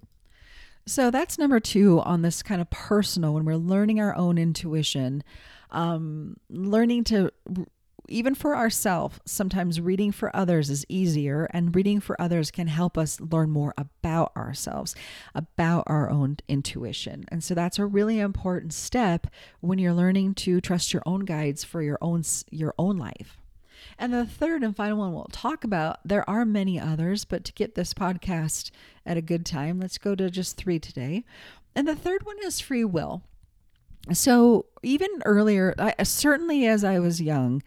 So 0.85 1.11
that's 1.11 1.37
number 1.37 1.59
two 1.59 1.99
on 2.01 2.21
this 2.21 2.41
kind 2.41 2.61
of 2.61 2.69
personal 2.69 3.33
when 3.33 3.43
we're 3.43 3.57
learning 3.57 3.99
our 3.99 4.15
own 4.15 4.37
intuition, 4.37 5.23
um, 5.71 6.37
learning 6.49 7.03
to 7.05 7.31
even 8.07 8.35
for 8.35 8.55
ourselves, 8.55 9.19
sometimes 9.25 9.81
reading 9.81 10.11
for 10.11 10.35
others 10.35 10.69
is 10.69 10.85
easier, 10.89 11.47
and 11.51 11.75
reading 11.75 11.99
for 11.99 12.19
others 12.21 12.51
can 12.51 12.67
help 12.67 12.97
us 12.97 13.19
learn 13.19 13.49
more 13.49 13.73
about 13.77 14.35
ourselves, 14.35 14.95
about 15.35 15.83
our 15.87 16.09
own 16.09 16.37
intuition. 16.47 17.25
And 17.29 17.43
so 17.43 17.53
that's 17.53 17.79
a 17.79 17.85
really 17.85 18.19
important 18.19 18.73
step 18.73 19.27
when 19.59 19.79
you're 19.79 19.93
learning 19.93 20.35
to 20.35 20.61
trust 20.61 20.93
your 20.93 21.03
own 21.05 21.21
guides 21.21 21.63
for 21.63 21.81
your 21.81 21.97
own 22.01 22.23
your 22.51 22.73
own 22.77 22.97
life. 22.97 23.39
And 23.99 24.13
the 24.13 24.25
third 24.25 24.63
and 24.63 24.75
final 24.75 24.97
one 24.97 25.13
we'll 25.13 25.29
talk 25.31 25.63
about, 25.63 25.99
there 26.05 26.27
are 26.29 26.45
many 26.45 26.79
others, 26.79 27.25
but 27.25 27.43
to 27.45 27.53
get 27.53 27.75
this 27.75 27.93
podcast 27.93 28.71
at 29.05 29.17
a 29.17 29.21
good 29.21 29.45
time, 29.45 29.79
let's 29.79 29.97
go 29.97 30.15
to 30.15 30.29
just 30.29 30.57
three 30.57 30.79
today. 30.79 31.23
And 31.75 31.87
the 31.87 31.95
third 31.95 32.25
one 32.25 32.37
is 32.43 32.59
free 32.59 32.83
will. 32.83 33.23
So, 34.13 34.65
even 34.83 35.09
earlier, 35.25 35.75
I, 35.77 36.01
certainly 36.03 36.65
as 36.65 36.83
I 36.83 36.99
was 36.99 37.21
young, 37.21 37.61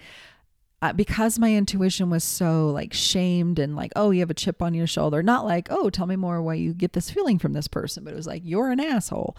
uh, 0.82 0.92
because 0.94 1.38
my 1.38 1.54
intuition 1.54 2.08
was 2.08 2.24
so 2.24 2.68
like 2.70 2.92
shamed 2.92 3.58
and 3.58 3.76
like, 3.76 3.92
oh, 3.96 4.10
you 4.10 4.20
have 4.20 4.30
a 4.30 4.34
chip 4.34 4.62
on 4.62 4.72
your 4.72 4.86
shoulder. 4.86 5.22
Not 5.22 5.44
like, 5.44 5.68
oh, 5.70 5.90
tell 5.90 6.06
me 6.06 6.16
more 6.16 6.40
why 6.40 6.54
you 6.54 6.72
get 6.72 6.94
this 6.94 7.10
feeling 7.10 7.38
from 7.38 7.52
this 7.52 7.68
person, 7.68 8.02
but 8.02 8.14
it 8.14 8.16
was 8.16 8.26
like, 8.26 8.42
you're 8.44 8.70
an 8.70 8.80
asshole. 8.80 9.36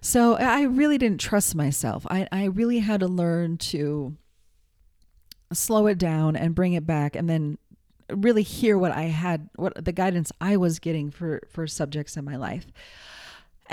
So 0.00 0.36
I 0.36 0.62
really 0.62 0.98
didn't 0.98 1.20
trust 1.20 1.54
myself. 1.54 2.06
I, 2.08 2.28
I 2.30 2.44
really 2.44 2.78
had 2.78 3.00
to 3.00 3.08
learn 3.08 3.56
to 3.58 4.16
slow 5.52 5.86
it 5.88 5.98
down 5.98 6.36
and 6.36 6.54
bring 6.54 6.74
it 6.74 6.86
back 6.86 7.16
and 7.16 7.28
then 7.28 7.58
really 8.10 8.42
hear 8.42 8.78
what 8.78 8.92
I 8.92 9.04
had, 9.04 9.48
what 9.56 9.84
the 9.84 9.92
guidance 9.92 10.30
I 10.40 10.56
was 10.56 10.78
getting 10.78 11.10
for, 11.10 11.42
for 11.50 11.66
subjects 11.66 12.16
in 12.16 12.24
my 12.24 12.36
life. 12.36 12.66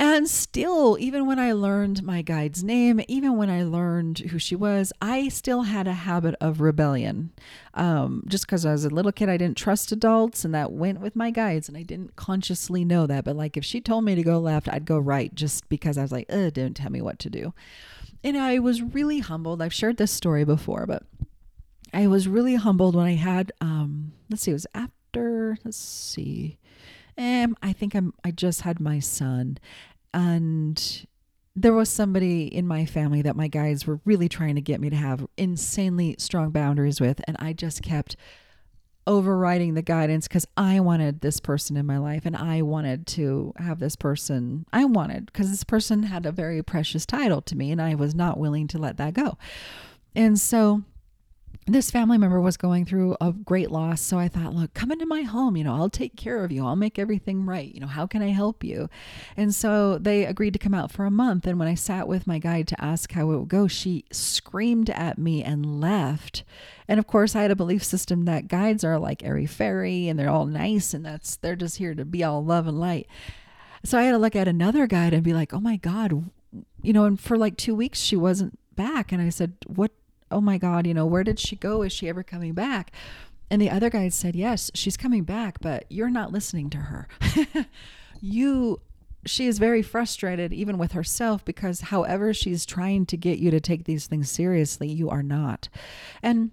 And 0.04 0.28
still, 0.28 0.98
even 1.00 1.28
when 1.28 1.38
I 1.38 1.52
learned 1.52 2.02
my 2.02 2.24
guide's 2.24 2.64
name, 2.64 3.02
even 3.08 3.38
when 3.38 3.52
I 3.52 3.62
learned 3.62 4.18
who 4.18 4.40
she 4.40 4.56
was, 4.56 4.92
I 5.00 5.28
still 5.28 5.62
had 5.62 5.88
a 5.88 5.94
habit 5.94 6.34
of 6.42 6.60
rebellion. 6.60 7.30
Um, 7.76 8.24
just 8.28 8.48
because 8.48 8.66
I 8.66 8.72
was 8.72 8.84
a 8.84 8.90
little 8.90 9.12
kid, 9.12 9.30
I 9.30 9.38
didn't 9.38 9.58
trust 9.58 9.92
adults, 9.92 10.44
and 10.44 10.56
that 10.56 10.72
went 10.72 11.02
with 11.02 11.16
my 11.16 11.30
guides, 11.30 11.70
and 11.70 11.78
I 11.78 11.84
didn't 11.84 12.16
consciously 12.16 12.84
know 12.84 13.06
that. 13.06 13.26
But 13.26 13.36
like 13.36 13.58
if 13.58 13.64
she 13.64 13.80
told 13.80 14.04
me 14.04 14.16
to 14.16 14.24
go 14.24 14.40
left, 14.40 14.68
I'd 14.68 14.86
go 14.86 14.98
right 14.98 15.36
just 15.36 15.70
because 15.70 16.00
I 16.00 16.02
was 16.02 16.12
like, 16.12 16.26
Ugh, 16.32 16.52
don't 16.52 16.76
tell 16.76 16.90
me 16.90 17.04
what 17.04 17.20
to 17.20 17.30
do. 17.30 17.54
And 18.24 18.36
I 18.36 18.58
was 18.58 18.82
really 18.82 19.20
humbled. 19.20 19.62
I've 19.62 19.72
shared 19.72 19.98
this 19.98 20.12
story 20.12 20.46
before, 20.46 20.88
but 20.88 21.04
I 21.94 22.08
was 22.08 22.28
really 22.28 22.56
humbled 22.56 22.96
when 22.96 23.06
I 23.06 23.14
had, 23.14 23.52
um, 23.62 24.14
let's 24.32 24.42
see, 24.42 24.50
it 24.50 24.56
was 24.56 24.68
after, 24.74 25.60
let's 25.64 25.78
see 25.78 26.58
um, 27.18 27.56
I 27.62 27.74
think 27.74 27.96
I'm 27.96 28.14
I 28.24 28.32
just 28.32 28.62
had 28.62 28.80
my 28.80 29.00
son 29.00 29.58
and 30.13 31.06
there 31.56 31.74
was 31.74 31.89
somebody 31.89 32.43
in 32.43 32.65
my 32.65 32.86
family 32.86 33.21
that 33.21 33.36
my 33.36 33.47
guides 33.47 33.86
were 33.86 34.00
really 34.06 34.30
trying 34.30 34.56
to 34.56 34.62
get 34.62 34.80
me 34.80 34.89
to 34.89 34.95
have 34.95 35.28
insanely 35.38 36.15
strong 36.17 36.50
boundaries 36.50 37.02
with 37.02 37.21
and 37.28 37.36
I 37.39 37.54
just 37.54 37.82
kept 37.82 38.15
overriding 39.08 39.74
the 39.74 39.82
guidance 39.82 40.28
because 40.28 40.45
I 40.56 40.80
wanted 40.80 41.21
this 41.21 41.39
person 41.39 41.76
in 41.76 41.86
my 41.86 41.97
life 41.97 42.26
and 42.26 42.38
I 42.38 42.62
wanted 42.62 43.08
to 43.08 43.54
have 43.58 43.80
this 43.80 43.95
person 43.95 44.65
I 44.71 44.86
wanted 44.86 45.26
because 45.26 45.50
this 45.50 45.63
person 45.63 46.04
had 46.04 46.26
a 46.26 46.32
very 46.32 46.62
precious 46.62 47.06
title 47.06 47.41
to 47.43 47.56
me 47.56 47.71
and 47.71 47.82
I 47.82 47.95
was 47.95 48.13
not 48.13 48.38
willing 48.38 48.67
to 48.67 48.78
let 48.78 48.97
that 48.97 49.13
go. 49.13 49.38
And 50.15 50.39
so 50.39 50.84
this 51.67 51.91
family 51.91 52.17
member 52.17 52.41
was 52.41 52.58
going 52.58 52.86
through 52.86 53.15
a 53.21 53.32
great 53.32 53.69
loss. 53.69 54.02
So 54.02 54.17
I 54.17 54.28
thought, 54.28 54.56
look, 54.56 54.74
come 54.74 54.91
into 54.91 55.06
my 55.06 55.21
home. 55.21 55.56
You 55.56 55.63
know, 55.63 55.76
I'll 55.76 55.89
take 55.89 56.15
care 56.15 56.43
of 56.43 56.52
you. 56.52 56.65
I'll 56.65 56.76
make 56.76 56.97
everything 56.97 57.45
right. 57.45 57.71
You 57.74 57.82
know, 57.82 57.88
how 57.88 58.08
can 58.08 58.24
I 58.24 58.30
help 58.30 58.63
you? 58.63 58.89
And 59.38 59.54
so 59.54 60.00
they 60.00 60.26
agreed 60.26 60.54
to 60.54 60.60
come 60.60 60.74
out 60.74 60.91
for 60.91 61.06
a 61.06 61.12
month. 61.12 61.45
And 61.45 61.60
when 61.60 61.67
I 61.67 61.76
sat 61.76 62.08
with 62.08 62.26
my 62.26 62.39
guide 62.39 62.67
to 62.69 62.84
ask 62.84 63.12
how 63.12 63.30
it 63.32 63.38
would 63.38 63.47
go, 63.47 63.67
she 63.67 64.06
screamed 64.12 64.89
at 64.89 65.19
me 65.19 65.43
and 65.43 65.80
left. 65.80 66.43
And 66.88 67.00
of 67.00 67.06
course, 67.06 67.36
I 67.36 67.43
had 67.43 67.52
a 67.52 67.56
belief 67.56 67.84
system 67.84 68.26
that 68.26 68.47
guides 68.47 68.84
are 68.84 68.97
like 68.97 69.24
airy 69.24 69.45
fairy 69.45 70.08
and 70.08 70.19
they're 70.19 70.30
all 70.30 70.47
nice 70.47 70.95
and 70.95 71.06
that's, 71.06 71.36
they're 71.36 71.56
just 71.56 71.78
here 71.78 71.93
to 71.93 72.06
be 72.06 72.24
all 72.24 72.43
love 72.43 72.65
and 72.65 72.80
light. 72.80 73.08
So 73.84 74.00
I 74.00 74.04
had 74.04 74.12
to 74.12 74.17
look 74.17 74.36
at 74.36 74.47
another 74.47 74.88
guide 74.88 75.13
and 75.13 75.24
be 75.24 75.34
like, 75.34 75.54
oh 75.54 75.60
my 75.60 75.76
God, 75.76 76.32
you 76.82 76.93
know, 76.93 77.06
and 77.06 77.19
for 77.19 77.38
like 77.38 77.56
two 77.56 77.76
weeks, 77.76 78.00
she 78.00 78.15
wasn't 78.15 78.58
back. 78.76 79.12
And 79.12 79.21
I 79.21 79.30
said, 79.30 79.54
what 79.67 79.91
oh 80.32 80.41
my 80.41 80.58
God, 80.58 80.88
you 80.88 80.94
know, 80.94 81.06
where 81.06 81.24
did 81.24 81.39
she 81.39 81.56
go? 81.56 81.82
Is 81.82 81.91
she 81.91 82.10
ever 82.10 82.24
coming 82.24 82.54
back? 82.54 82.91
And 83.50 83.62
the 83.62 83.70
other 83.70 83.89
guy 83.89 84.08
said, 84.10 84.36
yes, 84.36 84.72
she's 84.74 84.96
coming 84.96 85.24
back, 85.24 85.60
but 85.60 85.86
you're 85.89 86.10
not 86.10 86.32
listening 86.32 86.70
to 86.70 86.78
her. 86.78 87.08
you, 88.22 88.80
she 89.26 89.46
is 89.46 89.60
very 89.60 89.82
frustrated 89.82 90.54
even 90.54 90.78
with 90.78 90.94
herself 90.94 91.44
because 91.44 91.82
however 91.82 92.34
she's 92.34 92.65
trying 92.65 93.06
to 93.08 93.17
get 93.17 93.39
you 93.39 93.52
to 93.52 93.60
take 93.60 93.84
these 93.84 94.08
things 94.08 94.32
seriously, 94.32 94.89
you 94.89 95.10
are 95.10 95.22
not. 95.22 95.67
And 96.24 96.52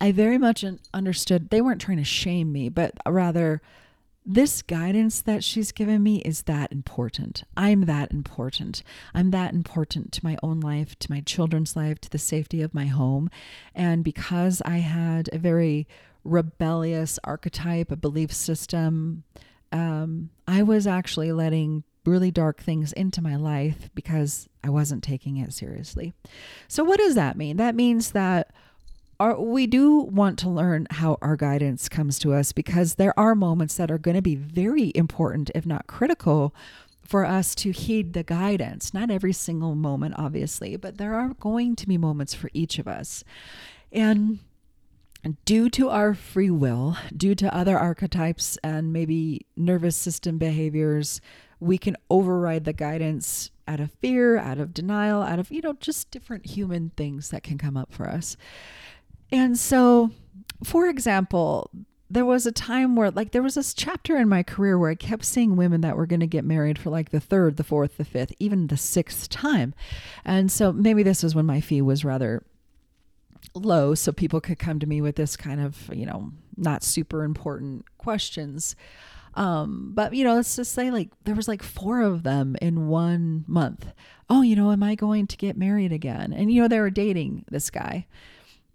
I 0.00 0.10
very 0.10 0.36
much 0.36 0.64
understood 0.92 1.50
they 1.50 1.60
weren't 1.60 1.80
trying 1.80 1.98
to 1.98 2.04
shame 2.04 2.50
me, 2.52 2.68
but 2.68 2.94
rather 3.06 3.62
this 4.32 4.62
guidance 4.62 5.22
that 5.22 5.42
she's 5.42 5.72
given 5.72 6.04
me 6.04 6.18
is 6.18 6.42
that 6.42 6.70
important. 6.70 7.42
I'm 7.56 7.86
that 7.86 8.12
important. 8.12 8.84
I'm 9.12 9.32
that 9.32 9.52
important 9.52 10.12
to 10.12 10.24
my 10.24 10.36
own 10.40 10.60
life, 10.60 10.96
to 11.00 11.10
my 11.10 11.20
children's 11.20 11.74
life, 11.74 12.00
to 12.02 12.10
the 12.10 12.18
safety 12.18 12.62
of 12.62 12.72
my 12.72 12.86
home. 12.86 13.28
And 13.74 14.04
because 14.04 14.62
I 14.64 14.78
had 14.78 15.28
a 15.32 15.38
very 15.38 15.88
rebellious 16.22 17.18
archetype, 17.24 17.90
a 17.90 17.96
belief 17.96 18.32
system, 18.32 19.24
um, 19.72 20.30
I 20.46 20.62
was 20.62 20.86
actually 20.86 21.32
letting 21.32 21.82
really 22.06 22.30
dark 22.30 22.62
things 22.62 22.92
into 22.92 23.20
my 23.20 23.34
life 23.34 23.90
because 23.96 24.48
I 24.62 24.70
wasn't 24.70 25.02
taking 25.02 25.38
it 25.38 25.52
seriously. 25.52 26.12
So, 26.68 26.84
what 26.84 26.98
does 26.98 27.16
that 27.16 27.36
mean? 27.36 27.56
That 27.56 27.74
means 27.74 28.12
that 28.12 28.52
we 29.38 29.66
do 29.66 29.98
want 29.98 30.38
to 30.40 30.48
learn 30.48 30.86
how 30.90 31.18
our 31.20 31.36
guidance 31.36 31.88
comes 31.88 32.18
to 32.20 32.32
us 32.32 32.52
because 32.52 32.94
there 32.94 33.18
are 33.18 33.34
moments 33.34 33.76
that 33.76 33.90
are 33.90 33.98
going 33.98 34.14
to 34.14 34.22
be 34.22 34.34
very 34.34 34.92
important, 34.94 35.50
if 35.54 35.66
not 35.66 35.86
critical, 35.86 36.54
for 37.04 37.24
us 37.24 37.54
to 37.56 37.70
heed 37.70 38.12
the 38.12 38.22
guidance. 38.22 38.94
Not 38.94 39.10
every 39.10 39.32
single 39.32 39.74
moment, 39.74 40.14
obviously, 40.16 40.76
but 40.76 40.96
there 40.96 41.14
are 41.14 41.34
going 41.40 41.76
to 41.76 41.86
be 41.86 41.98
moments 41.98 42.34
for 42.34 42.50
each 42.54 42.78
of 42.78 42.88
us. 42.88 43.24
And 43.92 44.38
due 45.44 45.68
to 45.70 45.90
our 45.90 46.14
free 46.14 46.50
will, 46.50 46.96
due 47.14 47.34
to 47.34 47.54
other 47.54 47.78
archetypes 47.78 48.56
and 48.62 48.92
maybe 48.92 49.44
nervous 49.56 49.96
system 49.96 50.38
behaviors, 50.38 51.20
we 51.58 51.76
can 51.76 51.96
override 52.08 52.64
the 52.64 52.72
guidance 52.72 53.50
out 53.68 53.80
of 53.80 53.90
fear, 54.00 54.38
out 54.38 54.58
of 54.58 54.72
denial, 54.72 55.22
out 55.22 55.38
of, 55.38 55.50
you 55.50 55.60
know, 55.60 55.74
just 55.74 56.10
different 56.10 56.46
human 56.46 56.90
things 56.96 57.28
that 57.30 57.42
can 57.42 57.58
come 57.58 57.76
up 57.76 57.92
for 57.92 58.08
us. 58.08 58.36
And 59.32 59.58
so, 59.58 60.10
for 60.64 60.88
example, 60.88 61.70
there 62.10 62.24
was 62.24 62.44
a 62.44 62.52
time 62.52 62.96
where, 62.96 63.10
like, 63.10 63.30
there 63.30 63.42
was 63.42 63.54
this 63.54 63.72
chapter 63.72 64.16
in 64.16 64.28
my 64.28 64.42
career 64.42 64.78
where 64.78 64.90
I 64.90 64.96
kept 64.96 65.24
seeing 65.24 65.56
women 65.56 65.80
that 65.82 65.96
were 65.96 66.06
going 66.06 66.20
to 66.20 66.26
get 66.26 66.44
married 66.44 66.78
for 66.78 66.90
like 66.90 67.10
the 67.10 67.20
third, 67.20 67.56
the 67.56 67.64
fourth, 67.64 67.96
the 67.96 68.04
fifth, 68.04 68.32
even 68.40 68.66
the 68.66 68.76
sixth 68.76 69.28
time. 69.28 69.74
And 70.24 70.50
so 70.50 70.72
maybe 70.72 71.02
this 71.02 71.22
was 71.22 71.34
when 71.34 71.46
my 71.46 71.60
fee 71.60 71.82
was 71.82 72.04
rather 72.04 72.42
low, 73.54 73.94
so 73.94 74.12
people 74.12 74.40
could 74.40 74.58
come 74.58 74.80
to 74.80 74.86
me 74.86 75.00
with 75.00 75.16
this 75.16 75.36
kind 75.36 75.60
of, 75.60 75.88
you 75.94 76.04
know, 76.06 76.32
not 76.56 76.82
super 76.82 77.22
important 77.22 77.84
questions. 77.98 78.74
Um, 79.34 79.92
but 79.94 80.12
you 80.12 80.24
know, 80.24 80.34
let's 80.34 80.56
just 80.56 80.72
say 80.72 80.90
like 80.90 81.10
there 81.24 81.36
was 81.36 81.46
like 81.48 81.62
four 81.62 82.00
of 82.00 82.24
them 82.24 82.56
in 82.60 82.88
one 82.88 83.44
month. 83.46 83.86
Oh, 84.28 84.42
you 84.42 84.56
know, 84.56 84.72
am 84.72 84.82
I 84.82 84.94
going 84.96 85.26
to 85.28 85.36
get 85.36 85.56
married 85.56 85.92
again? 85.92 86.32
And 86.32 86.52
you 86.52 86.60
know, 86.60 86.68
they 86.68 86.80
were 86.80 86.90
dating 86.90 87.44
this 87.48 87.70
guy. 87.70 88.06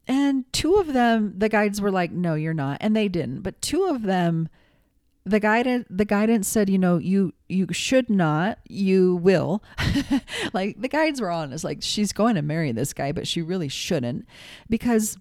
And 0.07 0.51
two 0.53 0.75
of 0.75 0.93
them, 0.93 1.33
the 1.37 1.49
guides 1.49 1.81
were 1.81 1.91
like, 1.91 2.11
no, 2.11 2.35
you're 2.35 2.53
not. 2.53 2.77
And 2.81 2.95
they 2.95 3.07
didn't. 3.07 3.41
But 3.41 3.61
two 3.61 3.85
of 3.85 4.03
them, 4.03 4.49
the 5.25 5.39
guidance 5.39 5.87
the 5.89 6.05
guidance 6.05 6.47
said 6.47 6.69
you 6.69 6.77
know 6.77 6.97
you 6.99 7.33
you 7.49 7.65
should 7.71 8.09
not 8.09 8.59
you 8.69 9.15
will 9.15 9.63
like 10.53 10.79
the 10.79 10.87
guides 10.87 11.19
were 11.19 11.31
honest 11.31 11.63
like 11.63 11.79
she's 11.81 12.13
going 12.13 12.35
to 12.35 12.43
marry 12.43 12.71
this 12.71 12.93
guy 12.93 13.11
but 13.11 13.27
she 13.27 13.41
really 13.41 13.67
shouldn't 13.67 14.25
because 14.69 15.17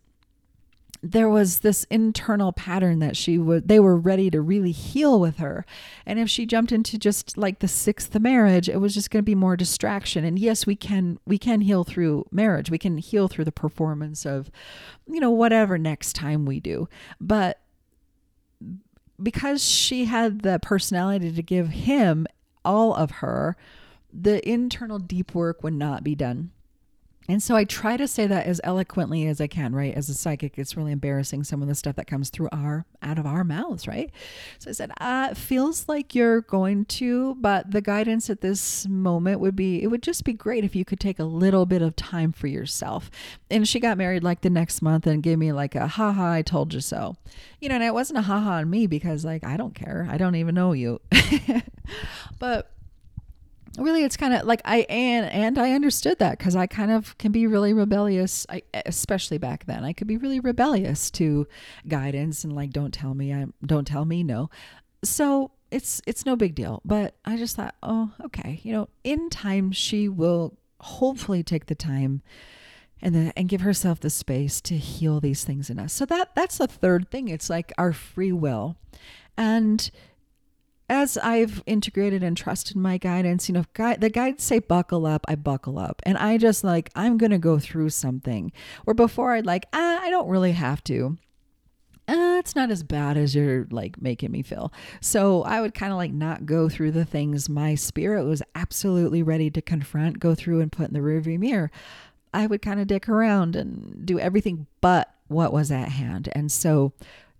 there 1.04 1.28
was 1.28 1.58
this 1.58 1.84
internal 1.90 2.50
pattern 2.50 2.98
that 3.00 3.14
she 3.14 3.36
would 3.36 3.68
they 3.68 3.78
were 3.78 3.96
ready 3.96 4.30
to 4.30 4.40
really 4.40 4.72
heal 4.72 5.20
with 5.20 5.36
her. 5.36 5.66
And 6.06 6.18
if 6.18 6.30
she 6.30 6.46
jumped 6.46 6.72
into 6.72 6.98
just 6.98 7.36
like 7.36 7.58
the 7.58 7.68
sixth 7.68 8.18
marriage 8.18 8.70
it 8.70 8.80
was 8.80 8.94
just 8.94 9.10
going 9.10 9.22
to 9.22 9.24
be 9.24 9.34
more 9.34 9.54
distraction. 9.56 10.24
And 10.24 10.38
yes 10.38 10.64
we 10.66 10.74
can 10.74 11.18
we 11.26 11.36
can 11.36 11.60
heal 11.60 11.84
through 11.84 12.26
marriage. 12.30 12.70
We 12.70 12.78
can 12.78 12.96
heal 12.96 13.28
through 13.28 13.44
the 13.44 13.52
performance 13.52 14.24
of 14.24 14.50
you 15.06 15.20
know 15.20 15.30
whatever 15.30 15.76
next 15.76 16.14
time 16.14 16.46
we 16.46 16.58
do. 16.58 16.88
But 17.20 17.60
because 19.22 19.62
she 19.62 20.06
had 20.06 20.40
the 20.40 20.58
personality 20.58 21.30
to 21.30 21.42
give 21.42 21.68
him 21.68 22.26
all 22.64 22.94
of 22.94 23.10
her, 23.10 23.56
the 24.10 24.46
internal 24.48 24.98
deep 24.98 25.34
work 25.34 25.62
would 25.62 25.74
not 25.74 26.02
be 26.02 26.14
done. 26.14 26.50
And 27.28 27.42
so 27.42 27.56
I 27.56 27.64
try 27.64 27.96
to 27.96 28.06
say 28.06 28.26
that 28.26 28.46
as 28.46 28.60
eloquently 28.64 29.26
as 29.26 29.40
I 29.40 29.46
can, 29.46 29.74
right? 29.74 29.94
As 29.94 30.08
a 30.08 30.14
psychic, 30.14 30.58
it's 30.58 30.76
really 30.76 30.92
embarrassing 30.92 31.44
some 31.44 31.62
of 31.62 31.68
the 31.68 31.74
stuff 31.74 31.96
that 31.96 32.06
comes 32.06 32.28
through 32.28 32.48
our 32.52 32.84
out 33.02 33.18
of 33.18 33.26
our 33.26 33.44
mouths, 33.44 33.88
right? 33.88 34.10
So 34.58 34.70
I 34.70 34.72
said, 34.72 34.92
uh, 35.00 35.28
it 35.30 35.36
feels 35.36 35.88
like 35.88 36.14
you're 36.14 36.42
going 36.42 36.84
to, 36.86 37.34
but 37.36 37.70
the 37.70 37.80
guidance 37.80 38.28
at 38.28 38.42
this 38.42 38.86
moment 38.88 39.40
would 39.40 39.56
be 39.56 39.82
it 39.82 39.86
would 39.86 40.02
just 40.02 40.24
be 40.24 40.34
great 40.34 40.64
if 40.64 40.76
you 40.76 40.84
could 40.84 41.00
take 41.00 41.18
a 41.18 41.24
little 41.24 41.64
bit 41.64 41.80
of 41.80 41.96
time 41.96 42.32
for 42.32 42.46
yourself. 42.46 43.10
And 43.50 43.66
she 43.66 43.80
got 43.80 43.96
married 43.96 44.22
like 44.22 44.42
the 44.42 44.50
next 44.50 44.82
month 44.82 45.06
and 45.06 45.22
gave 45.22 45.38
me 45.38 45.52
like 45.52 45.74
a 45.74 45.86
haha, 45.86 46.32
I 46.32 46.42
told 46.42 46.74
you 46.74 46.80
so. 46.80 47.16
You 47.60 47.70
know, 47.70 47.76
and 47.76 47.84
it 47.84 47.94
wasn't 47.94 48.18
a 48.18 48.22
haha 48.22 48.58
on 48.58 48.70
me 48.70 48.86
because 48.86 49.24
like 49.24 49.44
I 49.44 49.56
don't 49.56 49.74
care. 49.74 50.06
I 50.10 50.18
don't 50.18 50.34
even 50.34 50.54
know 50.54 50.72
you. 50.72 51.00
but 52.38 52.73
really 53.78 54.04
it's 54.04 54.16
kind 54.16 54.34
of 54.34 54.44
like 54.44 54.60
i 54.64 54.78
and 54.88 55.26
and 55.26 55.58
i 55.58 55.72
understood 55.72 56.18
that 56.18 56.38
because 56.38 56.54
i 56.54 56.66
kind 56.66 56.90
of 56.90 57.16
can 57.18 57.32
be 57.32 57.46
really 57.46 57.72
rebellious 57.72 58.46
I, 58.48 58.62
especially 58.86 59.38
back 59.38 59.66
then. 59.66 59.84
I 59.84 59.92
could 59.92 60.06
be 60.06 60.16
really 60.16 60.40
rebellious 60.40 61.10
to 61.12 61.46
guidance 61.88 62.44
and 62.44 62.52
like 62.52 62.70
don't 62.70 62.92
tell 62.92 63.14
me 63.14 63.32
i 63.32 63.46
don't 63.64 63.86
tell 63.86 64.04
me 64.04 64.22
no. 64.22 64.50
So 65.02 65.50
it's 65.70 66.00
it's 66.06 66.24
no 66.24 66.36
big 66.36 66.54
deal. 66.54 66.80
But 66.84 67.16
i 67.24 67.36
just 67.36 67.56
thought 67.56 67.74
oh 67.82 68.12
okay 68.24 68.60
you 68.62 68.72
know 68.72 68.88
in 69.02 69.30
time 69.30 69.72
she 69.72 70.08
will 70.08 70.56
hopefully 70.80 71.42
take 71.42 71.66
the 71.66 71.74
time 71.74 72.22
and 73.00 73.14
then 73.14 73.32
and 73.36 73.48
give 73.48 73.62
herself 73.62 74.00
the 74.00 74.10
space 74.10 74.60
to 74.62 74.76
heal 74.76 75.20
these 75.20 75.44
things 75.44 75.70
in 75.70 75.78
us. 75.78 75.92
So 75.92 76.06
that 76.06 76.34
that's 76.34 76.58
the 76.58 76.66
third 76.66 77.10
thing. 77.10 77.28
It's 77.28 77.50
like 77.50 77.72
our 77.76 77.92
free 77.92 78.32
will. 78.32 78.76
And 79.36 79.90
as 80.88 81.16
I've 81.18 81.62
integrated 81.66 82.22
and 82.22 82.36
trusted 82.36 82.76
my 82.76 82.98
guidance, 82.98 83.48
you 83.48 83.54
know, 83.54 83.64
guide, 83.72 84.00
the 84.00 84.10
guides 84.10 84.44
say 84.44 84.58
buckle 84.58 85.06
up, 85.06 85.24
I 85.28 85.34
buckle 85.34 85.78
up. 85.78 86.02
And 86.04 86.18
I 86.18 86.36
just 86.36 86.62
like, 86.62 86.90
I'm 86.94 87.16
going 87.16 87.30
to 87.30 87.38
go 87.38 87.58
through 87.58 87.90
something. 87.90 88.52
Or 88.86 88.92
before 88.94 89.32
I'd 89.32 89.46
like, 89.46 89.66
ah, 89.72 90.00
I 90.02 90.10
don't 90.10 90.28
really 90.28 90.52
have 90.52 90.84
to. 90.84 91.16
Uh, 92.06 92.36
it's 92.38 92.54
not 92.54 92.70
as 92.70 92.82
bad 92.82 93.16
as 93.16 93.34
you're 93.34 93.66
like 93.70 94.00
making 94.00 94.30
me 94.30 94.42
feel. 94.42 94.70
So 95.00 95.42
I 95.44 95.62
would 95.62 95.72
kind 95.72 95.90
of 95.90 95.96
like 95.96 96.12
not 96.12 96.44
go 96.44 96.68
through 96.68 96.90
the 96.90 97.06
things 97.06 97.48
my 97.48 97.74
spirit 97.74 98.24
was 98.24 98.42
absolutely 98.54 99.22
ready 99.22 99.50
to 99.50 99.62
confront, 99.62 100.18
go 100.18 100.34
through 100.34 100.60
and 100.60 100.70
put 100.70 100.88
in 100.88 100.92
the 100.92 101.00
rearview 101.00 101.38
mirror. 101.38 101.70
I 102.34 102.46
would 102.46 102.60
kind 102.60 102.78
of 102.78 102.88
dick 102.88 103.08
around 103.08 103.56
and 103.56 104.04
do 104.04 104.18
everything 104.18 104.66
but 104.82 105.14
what 105.28 105.52
was 105.52 105.70
at 105.70 105.88
hand. 105.88 106.28
And 106.32 106.52
so 106.52 106.92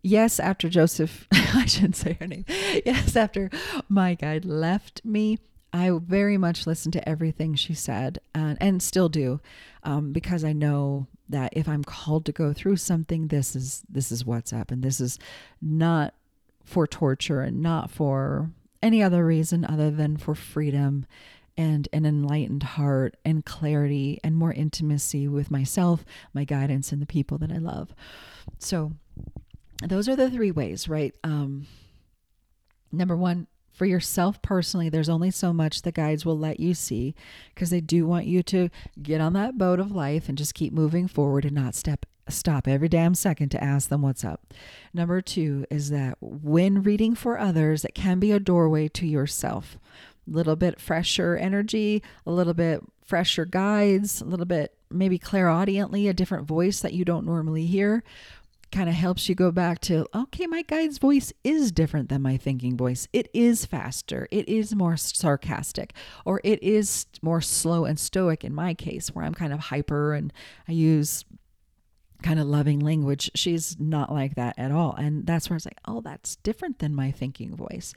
yes, 0.05 0.39
after 0.39 0.69
Joseph, 0.69 1.27
I 1.33 1.65
shouldn't 1.67 1.97
say 1.97 2.17
her 2.21 2.27
name. 2.27 2.45
Yes, 2.85 3.17
after 3.17 3.51
my 3.89 4.15
guide 4.15 4.45
left 4.45 5.05
me, 5.05 5.39
I 5.73 5.91
very 5.91 6.39
much 6.39 6.69
listened 6.69 6.93
to 6.93 7.09
everything 7.09 7.57
she 7.57 7.75
said 7.75 8.21
and, 8.33 8.57
and 8.61 8.81
still 8.81 9.09
do 9.09 9.41
um, 9.83 10.13
because 10.13 10.45
I 10.45 10.53
know 10.53 11.09
that 11.29 11.53
if 11.57 11.69
I'm 11.69 11.83
called 11.83 12.27
to 12.27 12.33
go 12.33 12.53
through 12.53 12.77
something, 12.77 13.29
this 13.29 13.57
is 13.57 13.83
this 13.89 14.13
is 14.13 14.25
what's 14.25 14.53
up, 14.53 14.71
and 14.71 14.83
this 14.83 15.01
is 15.01 15.19
not 15.61 16.15
for 16.63 16.87
torture 16.87 17.41
and 17.41 17.61
not 17.61 17.91
for 17.91 18.51
any 18.83 19.03
other 19.03 19.25
reason 19.25 19.65
other 19.65 19.91
than 19.91 20.17
for 20.17 20.35
freedom 20.35 21.07
and 21.57 21.89
an 21.93 22.05
enlightened 22.05 22.63
heart 22.63 23.17
and 23.25 23.45
clarity 23.45 24.21
and 24.23 24.37
more 24.37 24.53
intimacy 24.53 25.27
with 25.29 25.51
myself, 25.51 26.05
my 26.33 26.45
guidance, 26.45 26.93
and 26.93 27.01
the 27.01 27.07
people 27.07 27.39
that 27.39 27.53
I 27.53 27.59
love. 27.59 27.95
So 28.59 28.93
those 29.83 30.09
are 30.09 30.17
the 30.17 30.31
three 30.31 30.51
ways, 30.51 30.89
right? 30.89 31.15
Um, 31.25 31.67
number 32.93 33.17
one, 33.17 33.47
for 33.73 33.87
yourself 33.87 34.41
personally, 34.41 34.89
there's 34.89 35.09
only 35.09 35.31
so 35.33 35.53
much 35.53 35.83
the 35.83 35.91
guides 35.91 36.25
will 36.25 36.39
let 36.39 36.61
you 36.61 36.75
see 36.75 37.15
because 37.53 37.71
they 37.71 37.81
do 37.81 38.07
want 38.07 38.27
you 38.27 38.43
to 38.45 38.69
get 39.03 39.21
on 39.21 39.33
that 39.33 39.59
boat 39.59 39.81
of 39.81 39.91
life 39.91 40.29
and 40.29 40.39
just 40.39 40.55
keep 40.55 40.73
moving 40.73 41.09
forward 41.09 41.45
and 41.45 41.55
not 41.55 41.75
step 41.75 42.07
stop 42.29 42.67
every 42.67 42.89
damn 42.89 43.15
second 43.15 43.51
to 43.51 43.63
ask 43.63 43.89
them 43.89 44.01
what's 44.01 44.25
up. 44.25 44.55
Number 44.95 45.21
2 45.21 45.67
is 45.71 45.91
that 45.91 46.17
when 46.21 46.83
reading 46.83 47.15
for 47.15 47.39
others, 47.39 47.85
it 47.85 47.95
can 47.95 48.19
be 48.19 48.33
a 48.33 48.41
doorway 48.41 48.89
to 48.89 49.07
yourself. 49.07 49.77
A 50.27 50.31
little 50.31 50.57
bit 50.57 50.81
fresher 50.81 51.37
energy, 51.37 52.03
a 52.25 52.31
little 52.31 52.55
bit 52.55 52.83
fresher 53.05 53.45
guides, 53.45 54.23
a 54.23 54.25
little 54.25 54.47
bit 54.47 54.75
maybe 54.91 55.19
clairaudiently 55.19 56.09
a 56.09 56.15
different 56.15 56.47
voice 56.47 56.81
that 56.81 56.95
you 56.95 57.05
don't 57.05 57.27
normally 57.27 57.67
hear 57.67 58.03
kind 58.75 58.89
of 58.89 58.95
helps 58.97 59.29
you 59.29 59.35
go 59.37 59.53
back 59.53 59.79
to 59.79 60.07
okay, 60.15 60.47
my 60.47 60.63
guide's 60.63 60.99
voice 60.99 61.33
is 61.45 61.71
different 61.71 62.09
than 62.09 62.21
my 62.21 62.37
thinking 62.37 62.77
voice. 62.77 63.07
It 63.13 63.31
is 63.33 63.65
faster, 63.65 64.27
it 64.31 64.49
is 64.49 64.75
more 64.75 64.97
sarcastic, 64.97 65.95
or 66.25 66.41
it 66.43 66.63
is 66.63 67.07
more 67.23 67.41
slow 67.41 67.85
and 67.85 67.99
stoic 67.99 68.45
in 68.45 68.53
my 68.53 68.75
case, 68.75 69.09
where 69.09 69.25
I'm 69.25 69.35
kind 69.35 69.53
of 69.53 69.61
hyper 69.61 70.13
and 70.13 70.33
I 70.69 70.73
use 70.73 71.25
kind 72.23 72.41
of 72.41 72.47
loving 72.47 72.81
language. 72.81 73.31
She's 73.35 73.79
not 73.79 74.13
like 74.13 74.35
that 74.35 74.59
at 74.59 74.73
all. 74.73 74.95
And 74.95 75.27
that's 75.27 75.49
where 75.49 75.55
I 75.55 75.59
was 75.59 75.67
like, 75.67 75.81
oh, 75.87 76.01
that's 76.01 76.37
different 76.37 76.79
than 76.81 76.95
my 76.95 77.11
thinking 77.11 77.55
voice. 77.55 77.93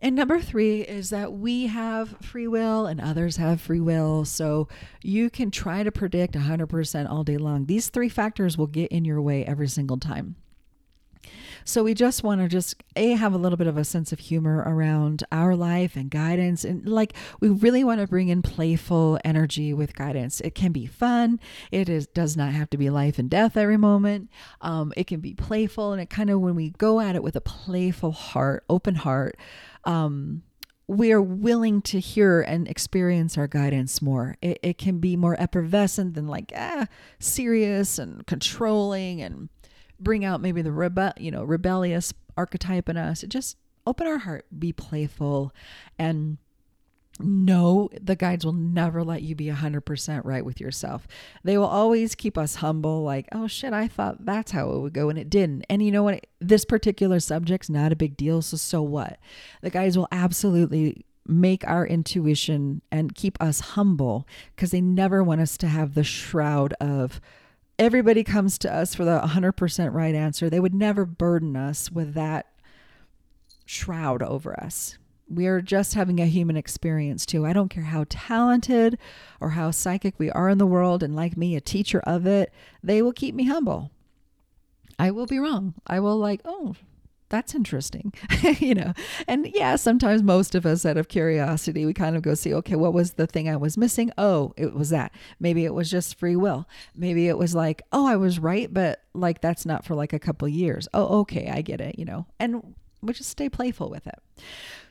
And 0.00 0.14
number 0.14 0.40
three 0.40 0.82
is 0.82 1.10
that 1.10 1.32
we 1.32 1.66
have 1.66 2.16
free 2.20 2.46
will 2.46 2.86
and 2.86 3.00
others 3.00 3.36
have 3.36 3.60
free 3.60 3.80
will. 3.80 4.24
So 4.24 4.68
you 5.02 5.28
can 5.28 5.50
try 5.50 5.82
to 5.82 5.90
predict 5.90 6.34
100% 6.34 7.10
all 7.10 7.24
day 7.24 7.36
long. 7.36 7.66
These 7.66 7.88
three 7.88 8.08
factors 8.08 8.56
will 8.56 8.68
get 8.68 8.92
in 8.92 9.04
your 9.04 9.20
way 9.20 9.44
every 9.44 9.68
single 9.68 9.98
time. 9.98 10.36
So 11.64 11.84
we 11.84 11.92
just 11.92 12.22
want 12.22 12.40
to 12.40 12.48
just 12.48 12.82
a 12.96 13.10
have 13.10 13.34
a 13.34 13.38
little 13.38 13.58
bit 13.58 13.66
of 13.66 13.76
a 13.76 13.84
sense 13.84 14.10
of 14.12 14.18
humor 14.18 14.62
around 14.66 15.24
our 15.30 15.54
life 15.54 15.96
and 15.96 16.10
guidance 16.10 16.64
and 16.64 16.88
like 16.88 17.12
we 17.40 17.50
really 17.50 17.84
want 17.84 18.00
to 18.00 18.06
bring 18.06 18.28
in 18.28 18.40
playful 18.40 19.18
energy 19.24 19.74
with 19.74 19.94
guidance. 19.94 20.40
It 20.40 20.54
can 20.54 20.72
be 20.72 20.86
fun. 20.86 21.40
It 21.70 21.88
is 21.90 22.06
does 22.06 22.38
not 22.38 22.52
have 22.52 22.70
to 22.70 22.78
be 22.78 22.88
life 22.88 23.18
and 23.18 23.28
death 23.28 23.56
every 23.56 23.76
moment. 23.76 24.30
Um, 24.62 24.94
it 24.96 25.06
can 25.06 25.20
be 25.20 25.34
playful 25.34 25.92
and 25.92 26.00
it 26.00 26.08
kind 26.08 26.30
of 26.30 26.40
when 26.40 26.54
we 26.54 26.70
go 26.70 27.00
at 27.00 27.14
it 27.14 27.22
with 27.22 27.36
a 27.36 27.40
playful 27.42 28.12
heart, 28.12 28.64
open 28.70 28.94
heart, 28.94 29.36
um, 29.84 30.42
we 30.86 31.12
are 31.12 31.20
willing 31.20 31.82
to 31.82 32.00
hear 32.00 32.40
and 32.40 32.66
experience 32.66 33.36
our 33.36 33.46
guidance 33.46 34.00
more. 34.00 34.36
It, 34.40 34.58
it 34.62 34.78
can 34.78 34.98
be 34.98 35.16
more 35.16 35.38
effervescent 35.38 36.14
than 36.14 36.26
like 36.26 36.52
ah 36.56 36.86
serious 37.18 37.98
and 37.98 38.26
controlling 38.26 39.20
and 39.20 39.50
bring 40.00 40.24
out 40.24 40.40
maybe 40.40 40.62
the 40.62 40.70
rebe- 40.70 41.20
you 41.20 41.30
know 41.30 41.44
rebellious 41.44 42.14
archetype 42.36 42.88
in 42.88 42.96
us. 42.96 43.22
Just 43.28 43.56
open 43.86 44.06
our 44.06 44.18
heart, 44.18 44.46
be 44.58 44.72
playful, 44.72 45.52
and 45.98 46.38
no, 47.20 47.88
the 48.00 48.16
guides 48.16 48.44
will 48.44 48.52
never 48.52 49.02
let 49.02 49.22
you 49.22 49.34
be 49.34 49.46
100% 49.46 50.24
right 50.24 50.44
with 50.44 50.60
yourself. 50.60 51.08
They 51.42 51.58
will 51.58 51.66
always 51.66 52.14
keep 52.14 52.38
us 52.38 52.56
humble, 52.56 53.02
like, 53.02 53.26
oh 53.32 53.46
shit, 53.46 53.72
I 53.72 53.88
thought 53.88 54.24
that's 54.24 54.52
how 54.52 54.70
it 54.70 54.78
would 54.78 54.92
go, 54.92 55.08
and 55.08 55.18
it 55.18 55.30
didn't. 55.30 55.64
And 55.68 55.82
you 55.82 55.90
know 55.90 56.04
what? 56.04 56.26
This 56.40 56.64
particular 56.64 57.20
subject's 57.20 57.68
not 57.68 57.92
a 57.92 57.96
big 57.96 58.16
deal, 58.16 58.42
so 58.42 58.56
so 58.56 58.82
what? 58.82 59.18
The 59.62 59.70
guides 59.70 59.98
will 59.98 60.08
absolutely 60.12 61.04
make 61.26 61.66
our 61.68 61.86
intuition 61.86 62.80
and 62.90 63.14
keep 63.14 63.40
us 63.40 63.60
humble 63.60 64.26
because 64.54 64.70
they 64.70 64.80
never 64.80 65.22
want 65.22 65.40
us 65.40 65.56
to 65.58 65.68
have 65.68 65.94
the 65.94 66.04
shroud 66.04 66.72
of, 66.80 67.20
everybody 67.78 68.24
comes 68.24 68.58
to 68.58 68.74
us 68.74 68.94
for 68.94 69.04
the 69.04 69.20
100% 69.20 69.92
right 69.92 70.14
answer. 70.14 70.48
They 70.48 70.60
would 70.60 70.74
never 70.74 71.04
burden 71.04 71.56
us 71.56 71.92
with 71.92 72.14
that 72.14 72.46
shroud 73.66 74.22
over 74.22 74.58
us. 74.58 74.96
We 75.28 75.46
are 75.46 75.60
just 75.60 75.94
having 75.94 76.20
a 76.20 76.26
human 76.26 76.56
experience 76.56 77.26
too. 77.26 77.44
I 77.44 77.52
don't 77.52 77.68
care 77.68 77.84
how 77.84 78.06
talented 78.08 78.98
or 79.40 79.50
how 79.50 79.70
psychic 79.70 80.18
we 80.18 80.30
are 80.30 80.48
in 80.48 80.58
the 80.58 80.66
world, 80.66 81.02
and 81.02 81.14
like 81.14 81.36
me, 81.36 81.54
a 81.56 81.60
teacher 81.60 82.00
of 82.00 82.26
it, 82.26 82.52
they 82.82 83.02
will 83.02 83.12
keep 83.12 83.34
me 83.34 83.44
humble. 83.44 83.90
I 84.98 85.10
will 85.10 85.26
be 85.26 85.38
wrong. 85.38 85.74
I 85.86 86.00
will, 86.00 86.16
like, 86.16 86.40
oh, 86.44 86.74
that's 87.28 87.54
interesting, 87.54 88.12
you 88.58 88.74
know. 88.74 88.94
And 89.26 89.46
yeah, 89.54 89.76
sometimes 89.76 90.22
most 90.22 90.54
of 90.54 90.64
us, 90.64 90.86
out 90.86 90.96
of 90.96 91.08
curiosity, 91.08 91.84
we 91.84 91.92
kind 91.92 92.16
of 92.16 92.22
go 92.22 92.34
see, 92.34 92.54
okay, 92.54 92.74
what 92.74 92.94
was 92.94 93.12
the 93.12 93.26
thing 93.26 93.48
I 93.48 93.56
was 93.56 93.76
missing? 93.76 94.10
Oh, 94.16 94.54
it 94.56 94.74
was 94.74 94.90
that. 94.90 95.12
Maybe 95.38 95.64
it 95.64 95.74
was 95.74 95.90
just 95.90 96.18
free 96.18 96.36
will. 96.36 96.66
Maybe 96.94 97.28
it 97.28 97.36
was 97.36 97.54
like, 97.54 97.82
oh, 97.92 98.06
I 98.06 98.16
was 98.16 98.38
right, 98.38 98.72
but 98.72 99.02
like 99.14 99.40
that's 99.40 99.66
not 99.66 99.84
for 99.84 99.94
like 99.94 100.12
a 100.12 100.18
couple 100.18 100.48
years. 100.48 100.88
Oh, 100.94 101.20
okay, 101.20 101.50
I 101.50 101.60
get 101.60 101.80
it, 101.80 101.98
you 101.98 102.04
know. 102.04 102.26
And 102.40 102.74
we 103.02 103.12
just 103.12 103.30
stay 103.30 103.48
playful 103.48 103.88
with 103.88 104.06
it. 104.06 104.20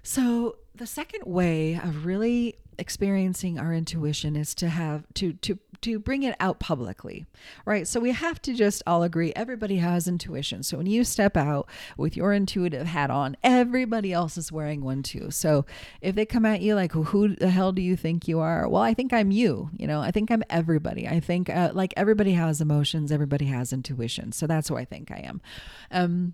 So 0.03 0.57
the 0.75 0.87
second 0.87 1.23
way 1.25 1.75
of 1.75 2.05
really 2.05 2.55
experiencing 2.79 3.57
our 3.59 3.73
intuition 3.73 4.35
is 4.35 4.53
to 4.55 4.69
have 4.69 5.03
to 5.15 5.33
to 5.33 5.57
to 5.81 5.99
bring 5.99 6.23
it 6.23 6.35
out 6.39 6.59
publicly 6.59 7.25
right? 7.65 7.87
So 7.87 7.99
we 7.99 8.11
have 8.11 8.41
to 8.43 8.53
just 8.53 8.81
all 8.87 9.03
agree 9.03 9.31
everybody 9.35 9.77
has 9.77 10.07
intuition. 10.07 10.63
So 10.63 10.77
when 10.77 10.87
you 10.87 11.03
step 11.03 11.37
out 11.37 11.69
with 11.97 12.17
your 12.17 12.33
intuitive 12.33 12.87
hat 12.87 13.11
on 13.11 13.37
everybody 13.43 14.11
else 14.13 14.37
is 14.37 14.51
wearing 14.51 14.83
one 14.83 15.03
too. 15.03 15.29
So 15.31 15.65
if 16.01 16.15
they 16.15 16.25
come 16.25 16.45
at 16.45 16.61
you 16.61 16.75
like 16.75 16.93
who 16.93 17.35
the 17.35 17.49
hell 17.49 17.71
do 17.71 17.81
you 17.81 17.95
think 17.95 18.27
you 18.27 18.39
are? 18.39 18.67
Well 18.67 18.81
i 18.81 18.93
think 18.93 19.13
i'm 19.13 19.31
you 19.31 19.69
you 19.73 19.87
know? 19.87 20.01
I 20.01 20.11
think 20.11 20.31
i'm 20.31 20.43
everybody. 20.49 21.07
I 21.07 21.19
think 21.19 21.49
uh, 21.49 21.71
like 21.73 21.93
everybody 21.97 22.33
has 22.33 22.61
emotions 22.61 23.11
everybody 23.11 23.45
has 23.45 23.73
intuition. 23.73 24.31
So 24.31 24.47
that's 24.47 24.69
who 24.69 24.77
i 24.77 24.85
think 24.85 25.11
i 25.11 25.19
am. 25.19 25.41
Um 25.91 26.33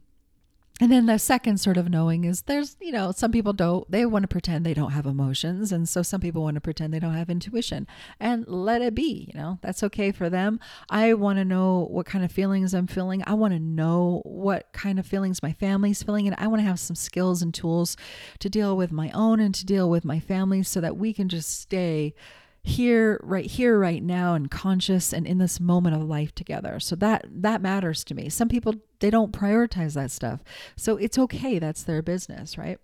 and 0.82 0.92
then 0.92 1.06
the 1.06 1.20
second 1.20 1.60
sort 1.60 1.78
of 1.78 1.88
knowing 1.88 2.24
is 2.24 2.42
there's, 2.42 2.76
you 2.82 2.92
know, 2.92 3.12
some 3.12 3.32
people 3.32 3.54
don't, 3.54 3.90
they 3.92 4.08
want 4.08 4.24
to 4.24 4.28
pretend 4.28 4.66
they 4.66 4.74
don't 4.74 4.92
have 4.92 5.06
emotions. 5.06 5.72
And 5.72 5.88
so 5.88 6.02
some 6.02 6.20
people 6.20 6.42
want 6.42 6.56
to 6.56 6.62
pretend 6.62 6.92
they 6.92 7.00
don't 7.00 7.14
have 7.14 7.30
intuition 7.30 7.86
and 8.20 8.48
let 8.48 8.82
it 8.82 8.96
be, 8.96 9.30
you 9.32 9.40
know, 9.40 9.60
that's 9.62 9.84
okay 9.84 10.12
for 10.12 10.32
them. 10.32 10.60
I 10.90 11.14
want 11.14 11.38
to 11.38 11.46
know 11.46 11.88
what 11.92 12.08
kind 12.08 12.26
of 12.26 12.32
feelings 12.32 12.74
I'm 12.74 12.88
feeling. 12.88 13.24
I 13.28 13.36
want 13.36 13.54
to 13.54 13.60
know 13.60 14.24
what 14.26 14.74
kind 14.74 14.98
of 14.98 15.06
feelings 15.06 15.44
my 15.44 15.54
family's 15.54 16.02
feeling. 16.02 16.26
And 16.26 16.36
I 16.40 16.48
want 16.48 16.62
to 16.62 16.68
have 16.68 16.80
some 16.80 16.96
skills 16.96 17.44
and 17.44 17.54
tools 17.54 17.96
to 18.40 18.50
deal 18.50 18.76
with 18.76 18.92
my 18.92 19.12
own 19.12 19.40
and 19.40 19.54
to 19.54 19.66
deal 19.68 19.92
with 19.92 20.04
my 20.04 20.20
family 20.20 20.64
so 20.64 20.82
that 20.82 20.98
we 20.98 21.14
can 21.14 21.30
just 21.30 21.62
stay 21.62 22.16
here 22.64 23.20
right 23.24 23.46
here 23.46 23.78
right 23.78 24.02
now 24.02 24.36
and 24.36 24.50
conscious 24.50 25.12
and 25.12 25.28
in 25.28 25.38
this 25.38 25.60
moment 25.60 25.96
of 25.96 26.02
life 26.02 26.34
together 26.34 26.80
so 26.80 26.96
that 26.96 27.26
that 27.30 27.62
matters 27.62 28.06
to 28.06 28.16
me 28.16 28.30
some 28.30 28.48
people 28.48 28.74
they 29.00 29.10
don't 29.10 29.34
prioritize 29.34 29.96
that 29.96 30.10
stuff 30.10 30.42
so 30.78 30.96
it's 30.96 31.18
okay 31.18 31.60
that's 31.60 31.84
their 31.84 32.02
business 32.02 32.58
right 32.58 32.80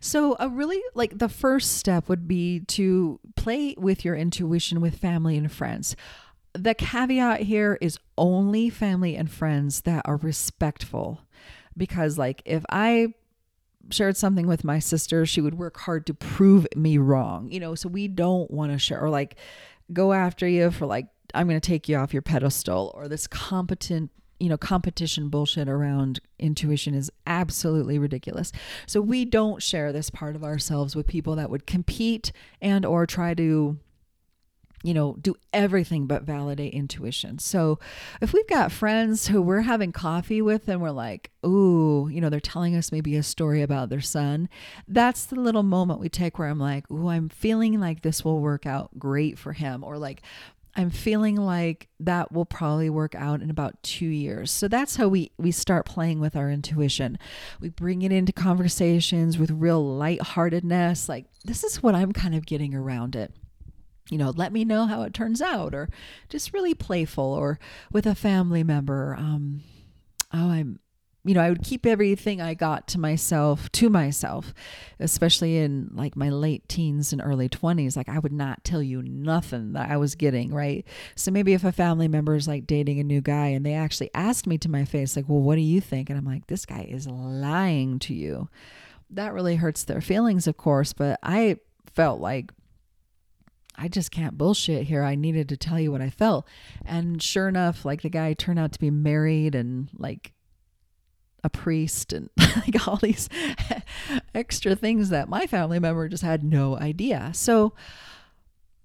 so, 0.00 0.36
a 0.40 0.48
really 0.48 0.82
like 0.94 1.18
the 1.18 1.28
first 1.28 1.72
step 1.74 2.08
would 2.08 2.26
be 2.26 2.60
to 2.60 3.20
play 3.36 3.74
with 3.78 4.04
your 4.04 4.16
intuition 4.16 4.80
with 4.80 4.98
family 4.98 5.36
and 5.36 5.50
friends. 5.50 5.96
The 6.54 6.74
caveat 6.74 7.42
here 7.42 7.78
is 7.80 7.98
only 8.18 8.70
family 8.70 9.16
and 9.16 9.30
friends 9.30 9.82
that 9.82 10.02
are 10.04 10.16
respectful. 10.16 11.20
Because, 11.76 12.18
like, 12.18 12.42
if 12.44 12.64
I 12.70 13.14
shared 13.90 14.16
something 14.16 14.46
with 14.46 14.64
my 14.64 14.78
sister, 14.78 15.26
she 15.26 15.40
would 15.40 15.54
work 15.54 15.78
hard 15.78 16.06
to 16.06 16.14
prove 16.14 16.66
me 16.76 16.98
wrong. 16.98 17.50
You 17.50 17.60
know, 17.60 17.74
so 17.74 17.88
we 17.88 18.08
don't 18.08 18.50
want 18.50 18.72
to 18.72 18.78
share 18.78 19.00
or 19.00 19.10
like 19.10 19.36
go 19.92 20.12
after 20.12 20.46
you 20.46 20.70
for 20.70 20.86
like 20.86 21.06
I'm 21.34 21.48
going 21.48 21.60
to 21.60 21.66
take 21.66 21.88
you 21.88 21.96
off 21.96 22.12
your 22.12 22.22
pedestal 22.22 22.92
or 22.94 23.08
this 23.08 23.26
competent 23.26 24.10
you 24.38 24.48
know 24.48 24.56
competition 24.56 25.28
bullshit 25.28 25.68
around 25.68 26.20
intuition 26.40 26.94
is 26.94 27.12
absolutely 27.28 27.96
ridiculous 27.96 28.50
so 28.86 29.00
we 29.00 29.24
don't 29.24 29.62
share 29.62 29.92
this 29.92 30.10
part 30.10 30.34
of 30.34 30.42
ourselves 30.42 30.96
with 30.96 31.06
people 31.06 31.36
that 31.36 31.48
would 31.48 31.64
compete 31.64 32.32
and 32.60 32.84
or 32.84 33.06
try 33.06 33.34
to 33.34 33.78
you 34.82 34.92
know, 34.92 35.16
do 35.20 35.36
everything 35.52 36.06
but 36.06 36.24
validate 36.24 36.74
intuition. 36.74 37.38
So 37.38 37.78
if 38.20 38.32
we've 38.32 38.48
got 38.48 38.72
friends 38.72 39.28
who 39.28 39.40
we're 39.40 39.62
having 39.62 39.92
coffee 39.92 40.42
with 40.42 40.68
and 40.68 40.80
we're 40.80 40.90
like, 40.90 41.30
ooh, 41.46 42.08
you 42.10 42.20
know, 42.20 42.28
they're 42.28 42.40
telling 42.40 42.74
us 42.74 42.92
maybe 42.92 43.16
a 43.16 43.22
story 43.22 43.62
about 43.62 43.88
their 43.88 44.00
son, 44.00 44.48
that's 44.88 45.24
the 45.24 45.36
little 45.36 45.62
moment 45.62 46.00
we 46.00 46.08
take 46.08 46.38
where 46.38 46.48
I'm 46.48 46.58
like, 46.58 46.90
ooh, 46.90 47.08
I'm 47.08 47.28
feeling 47.28 47.78
like 47.80 48.02
this 48.02 48.24
will 48.24 48.40
work 48.40 48.66
out 48.66 48.98
great 48.98 49.38
for 49.38 49.52
him. 49.52 49.84
Or 49.84 49.98
like, 49.98 50.22
I'm 50.74 50.90
feeling 50.90 51.36
like 51.36 51.88
that 52.00 52.32
will 52.32 52.46
probably 52.46 52.88
work 52.88 53.14
out 53.14 53.42
in 53.42 53.50
about 53.50 53.82
two 53.82 54.06
years. 54.06 54.50
So 54.50 54.68
that's 54.68 54.96
how 54.96 55.06
we 55.06 55.30
we 55.36 55.50
start 55.50 55.84
playing 55.84 56.18
with 56.18 56.34
our 56.34 56.50
intuition. 56.50 57.18
We 57.60 57.68
bring 57.68 58.00
it 58.00 58.10
into 58.10 58.32
conversations 58.32 59.38
with 59.38 59.50
real 59.50 59.84
lightheartedness. 59.84 61.10
Like 61.10 61.26
this 61.44 61.62
is 61.62 61.82
what 61.82 61.94
I'm 61.94 62.12
kind 62.12 62.34
of 62.34 62.46
getting 62.46 62.74
around 62.74 63.14
it 63.16 63.34
you 64.10 64.18
know, 64.18 64.30
let 64.30 64.52
me 64.52 64.64
know 64.64 64.86
how 64.86 65.02
it 65.02 65.14
turns 65.14 65.40
out, 65.40 65.74
or 65.74 65.88
just 66.28 66.52
really 66.52 66.74
playful, 66.74 67.24
or 67.24 67.58
with 67.92 68.06
a 68.06 68.14
family 68.14 68.62
member. 68.64 69.14
Um, 69.18 69.62
oh, 70.32 70.50
I'm, 70.50 70.80
you 71.24 71.34
know, 71.34 71.40
I 71.40 71.50
would 71.50 71.62
keep 71.62 71.86
everything 71.86 72.40
I 72.40 72.54
got 72.54 72.88
to 72.88 72.98
myself, 72.98 73.70
to 73.72 73.88
myself, 73.88 74.52
especially 74.98 75.58
in 75.58 75.90
like 75.94 76.16
my 76.16 76.30
late 76.30 76.68
teens 76.68 77.12
and 77.12 77.22
early 77.24 77.48
20s. 77.48 77.96
Like, 77.96 78.08
I 78.08 78.18
would 78.18 78.32
not 78.32 78.64
tell 78.64 78.82
you 78.82 79.02
nothing 79.02 79.74
that 79.74 79.88
I 79.88 79.96
was 79.98 80.16
getting, 80.16 80.52
right? 80.52 80.84
So 81.14 81.30
maybe 81.30 81.52
if 81.52 81.62
a 81.62 81.70
family 81.70 82.08
member 82.08 82.34
is 82.34 82.48
like 82.48 82.66
dating 82.66 82.98
a 82.98 83.04
new 83.04 83.20
guy 83.20 83.48
and 83.48 83.64
they 83.64 83.74
actually 83.74 84.10
asked 84.14 84.48
me 84.48 84.58
to 84.58 84.68
my 84.68 84.84
face, 84.84 85.14
like, 85.14 85.28
well, 85.28 85.40
what 85.40 85.54
do 85.54 85.62
you 85.62 85.80
think? 85.80 86.10
And 86.10 86.18
I'm 86.18 86.24
like, 86.24 86.48
this 86.48 86.66
guy 86.66 86.88
is 86.90 87.06
lying 87.06 88.00
to 88.00 88.14
you. 88.14 88.48
That 89.10 89.32
really 89.32 89.56
hurts 89.56 89.84
their 89.84 90.00
feelings, 90.00 90.48
of 90.48 90.56
course, 90.56 90.92
but 90.92 91.20
I 91.22 91.58
felt 91.86 92.20
like 92.20 92.50
I 93.74 93.88
just 93.88 94.10
can't 94.10 94.38
bullshit 94.38 94.86
here. 94.86 95.02
I 95.02 95.14
needed 95.14 95.48
to 95.48 95.56
tell 95.56 95.80
you 95.80 95.90
what 95.90 96.02
I 96.02 96.10
felt. 96.10 96.46
And 96.84 97.22
sure 97.22 97.48
enough, 97.48 97.84
like 97.84 98.02
the 98.02 98.08
guy 98.08 98.34
turned 98.34 98.58
out 98.58 98.72
to 98.72 98.78
be 98.78 98.90
married 98.90 99.54
and 99.54 99.88
like 99.96 100.32
a 101.44 101.50
priest 101.50 102.12
and 102.12 102.30
like 102.38 102.86
all 102.86 102.96
these 102.96 103.28
extra 104.34 104.74
things 104.74 105.08
that 105.08 105.28
my 105.28 105.46
family 105.46 105.78
member 105.78 106.08
just 106.08 106.22
had 106.22 106.44
no 106.44 106.76
idea. 106.78 107.30
So, 107.34 107.72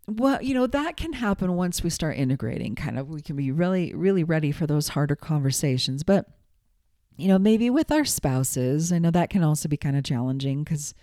well, 0.07 0.41
you 0.41 0.53
know, 0.53 0.67
that 0.67 0.95
can 0.95 1.13
happen 1.13 1.55
once 1.55 1.83
we 1.83 1.89
start 1.89 2.17
integrating, 2.17 2.75
kind 2.75 2.97
of. 2.97 3.09
We 3.09 3.21
can 3.21 3.35
be 3.35 3.51
really, 3.51 3.93
really 3.93 4.23
ready 4.23 4.51
for 4.51 4.65
those 4.65 4.89
harder 4.89 5.15
conversations. 5.17 6.03
But, 6.03 6.27
you 7.17 7.27
know, 7.27 7.37
maybe 7.37 7.69
with 7.69 7.91
our 7.91 8.05
spouses, 8.05 8.91
I 8.91 8.99
know 8.99 9.11
that 9.11 9.29
can 9.29 9.43
also 9.43 9.67
be 9.67 9.77
kind 9.77 9.97
of 9.97 10.03
challenging 10.03 10.63
because 10.63 10.93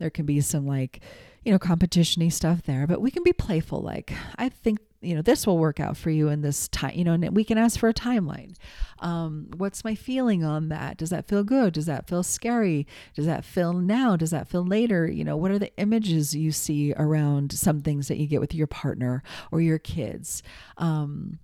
there 0.00 0.10
can 0.10 0.26
be 0.26 0.40
some 0.40 0.66
like, 0.66 1.00
you 1.44 1.52
know, 1.52 1.58
competitiony 1.58 2.32
stuff 2.32 2.62
there, 2.62 2.86
but 2.86 3.00
we 3.00 3.10
can 3.10 3.22
be 3.22 3.32
playful. 3.32 3.80
Like, 3.80 4.12
I 4.36 4.48
think, 4.48 4.80
you 5.00 5.14
know, 5.14 5.22
this 5.22 5.46
will 5.46 5.56
work 5.56 5.78
out 5.80 5.96
for 5.96 6.10
you 6.10 6.28
in 6.28 6.40
this 6.42 6.68
time, 6.68 6.94
you 6.94 7.04
know, 7.04 7.12
and 7.12 7.34
we 7.34 7.44
can 7.44 7.56
ask 7.56 7.78
for 7.78 7.88
a 7.88 7.94
timeline. 7.94 8.54
Um, 8.98 9.48
what's 9.56 9.84
my 9.84 9.94
feeling 9.94 10.44
on 10.44 10.68
that? 10.68 10.96
Does 10.98 11.10
that 11.10 11.28
feel 11.28 11.44
good? 11.44 11.72
Does 11.72 11.86
that 11.86 12.08
feel 12.08 12.22
scary? 12.22 12.86
Does 13.14 13.26
that 13.26 13.44
feel 13.44 13.72
now? 13.72 14.16
Does 14.16 14.30
that 14.32 14.48
feel 14.48 14.66
later? 14.66 15.06
You 15.06 15.24
know, 15.24 15.36
what 15.36 15.50
are 15.50 15.58
the 15.58 15.74
images 15.78 16.34
you 16.34 16.52
see 16.52 16.92
around 16.96 17.52
some 17.52 17.80
things 17.80 18.08
that 18.08 18.18
you 18.18 18.26
get 18.26 18.40
with 18.40 18.54
your 18.54 18.66
partner 18.66 19.22
or 19.50 19.60
your 19.60 19.78
kids? 19.78 20.42
Um, 20.76 21.38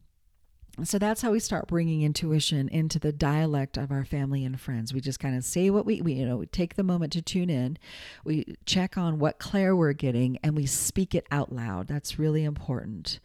so 0.84 0.98
that's 0.98 1.22
how 1.22 1.30
we 1.30 1.40
start 1.40 1.68
bringing 1.68 2.02
intuition 2.02 2.68
into 2.68 2.98
the 2.98 3.12
dialect 3.12 3.76
of 3.76 3.90
our 3.90 4.04
family 4.04 4.44
and 4.44 4.60
friends. 4.60 4.92
We 4.92 5.00
just 5.00 5.20
kind 5.20 5.36
of 5.36 5.44
say 5.44 5.70
what 5.70 5.86
we, 5.86 6.02
we, 6.02 6.14
you 6.14 6.26
know, 6.26 6.36
we 6.36 6.46
take 6.46 6.74
the 6.74 6.82
moment 6.82 7.12
to 7.14 7.22
tune 7.22 7.48
in. 7.48 7.78
We 8.24 8.56
check 8.66 8.98
on 8.98 9.18
what 9.18 9.38
Clair 9.38 9.74
we're 9.74 9.94
getting 9.94 10.38
and 10.42 10.54
we 10.54 10.66
speak 10.66 11.14
it 11.14 11.26
out 11.30 11.52
loud. 11.52 11.88
That's 11.88 12.18
really 12.18 12.44
important. 12.44 13.20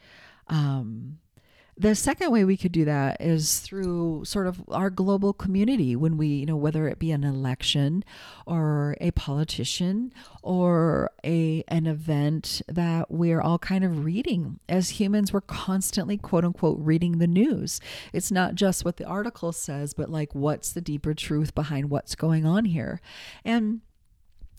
Um, 0.47 1.17
the 1.81 1.95
second 1.95 2.31
way 2.31 2.43
we 2.45 2.57
could 2.57 2.71
do 2.71 2.85
that 2.85 3.19
is 3.19 3.59
through 3.59 4.23
sort 4.23 4.45
of 4.45 4.61
our 4.69 4.91
global 4.91 5.33
community 5.33 5.95
when 5.95 6.15
we, 6.15 6.27
you 6.27 6.45
know, 6.45 6.55
whether 6.55 6.87
it 6.87 6.99
be 6.99 7.11
an 7.11 7.23
election 7.23 8.03
or 8.45 8.95
a 9.01 9.09
politician 9.11 10.13
or 10.43 11.09
a 11.25 11.63
an 11.67 11.87
event 11.87 12.61
that 12.67 13.09
we're 13.09 13.41
all 13.41 13.57
kind 13.57 13.83
of 13.83 14.05
reading. 14.05 14.59
As 14.69 14.91
humans, 15.01 15.33
we're 15.33 15.41
constantly 15.41 16.17
quote 16.17 16.45
unquote 16.45 16.77
reading 16.79 17.17
the 17.17 17.25
news. 17.25 17.81
It's 18.13 18.31
not 18.31 18.53
just 18.53 18.85
what 18.85 18.97
the 18.97 19.05
article 19.05 19.51
says, 19.51 19.95
but 19.95 20.07
like 20.07 20.35
what's 20.35 20.71
the 20.71 20.81
deeper 20.81 21.15
truth 21.15 21.55
behind 21.55 21.89
what's 21.89 22.13
going 22.13 22.45
on 22.45 22.65
here. 22.65 23.01
And 23.43 23.81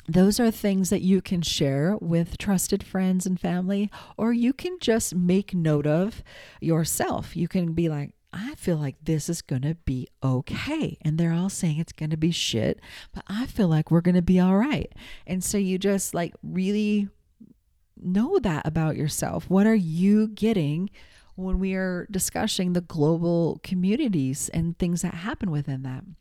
those 0.09 0.41
are 0.41 0.51
things 0.51 0.91
that 0.91 1.03
you 1.03 1.23
can 1.23 1.43
share 1.43 1.97
with 2.01 2.38
trusted 2.38 2.83
friends 2.83 3.27
and 3.27 3.38
family, 3.38 3.91
or 4.17 4.33
you 4.33 4.53
can 4.53 4.79
just 4.81 5.15
make 5.15 5.55
note 5.55 5.87
of 5.87 6.23
yourself. 6.61 7.37
You 7.37 7.49
can 7.49 7.73
be 7.73 7.88
like, 7.88 8.15
I 8.33 8.55
feel 8.55 8.79
like 8.79 8.97
this 9.03 9.29
is 9.29 9.43
going 9.43 9.62
to 9.62 9.75
be 9.75 10.09
okay. 10.23 10.97
And 11.03 11.19
they're 11.19 11.35
all 11.35 11.51
saying 11.51 11.79
it's 11.79 11.93
going 11.93 12.11
to 12.11 12.17
be 12.17 12.31
shit, 12.31 12.81
but 13.15 13.25
I 13.29 13.47
feel 13.47 13.69
like 13.69 13.91
we're 13.91 14.01
going 14.01 14.15
to 14.15 14.23
be 14.23 14.41
all 14.41 14.57
right. 14.57 14.91
And 15.27 15.45
so 15.45 15.59
you 15.59 15.79
just 15.79 16.15
like 16.15 16.35
really 16.43 17.09
know 17.97 18.38
that 18.38 18.67
about 18.67 18.97
yourself. 18.97 19.49
What 19.51 19.67
are 19.67 19.75
you 19.75 20.29
getting 20.29 20.91
when 21.35 21.59
we 21.59 21.75
are 21.75 22.07
discussing 22.11 22.73
the 22.73 22.81
global 22.81 23.61
communities 23.62 24.49
and 24.49 24.79
things 24.79 25.03
that 25.03 25.15
happen 25.15 25.51
within 25.51 25.83
them? 25.83 26.17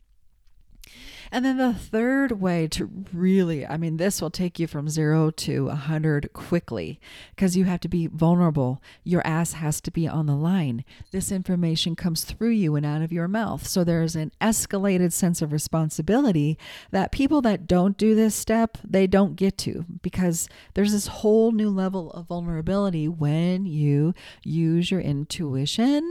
And 1.34 1.46
then 1.46 1.56
the 1.56 1.72
third 1.72 2.42
way 2.42 2.68
to 2.68 2.90
really, 3.10 3.66
I 3.66 3.78
mean, 3.78 3.96
this 3.96 4.20
will 4.20 4.30
take 4.30 4.58
you 4.58 4.66
from 4.66 4.90
zero 4.90 5.30
to 5.30 5.64
a 5.64 5.68
100 5.68 6.34
quickly 6.34 7.00
because 7.34 7.56
you 7.56 7.64
have 7.64 7.80
to 7.80 7.88
be 7.88 8.06
vulnerable. 8.06 8.82
Your 9.02 9.26
ass 9.26 9.54
has 9.54 9.80
to 9.80 9.90
be 9.90 10.06
on 10.06 10.26
the 10.26 10.36
line. 10.36 10.84
This 11.10 11.32
information 11.32 11.96
comes 11.96 12.24
through 12.24 12.50
you 12.50 12.76
and 12.76 12.84
out 12.84 13.00
of 13.00 13.12
your 13.12 13.28
mouth. 13.28 13.66
So 13.66 13.82
there's 13.82 14.14
an 14.14 14.30
escalated 14.42 15.10
sense 15.14 15.40
of 15.40 15.52
responsibility 15.52 16.58
that 16.90 17.12
people 17.12 17.40
that 17.40 17.66
don't 17.66 17.96
do 17.96 18.14
this 18.14 18.34
step, 18.34 18.76
they 18.84 19.06
don't 19.06 19.34
get 19.34 19.56
to 19.58 19.86
because 20.02 20.50
there's 20.74 20.92
this 20.92 21.06
whole 21.06 21.50
new 21.52 21.70
level 21.70 22.12
of 22.12 22.26
vulnerability 22.26 23.08
when 23.08 23.64
you 23.64 24.12
use 24.44 24.90
your 24.90 25.00
intuition 25.00 26.02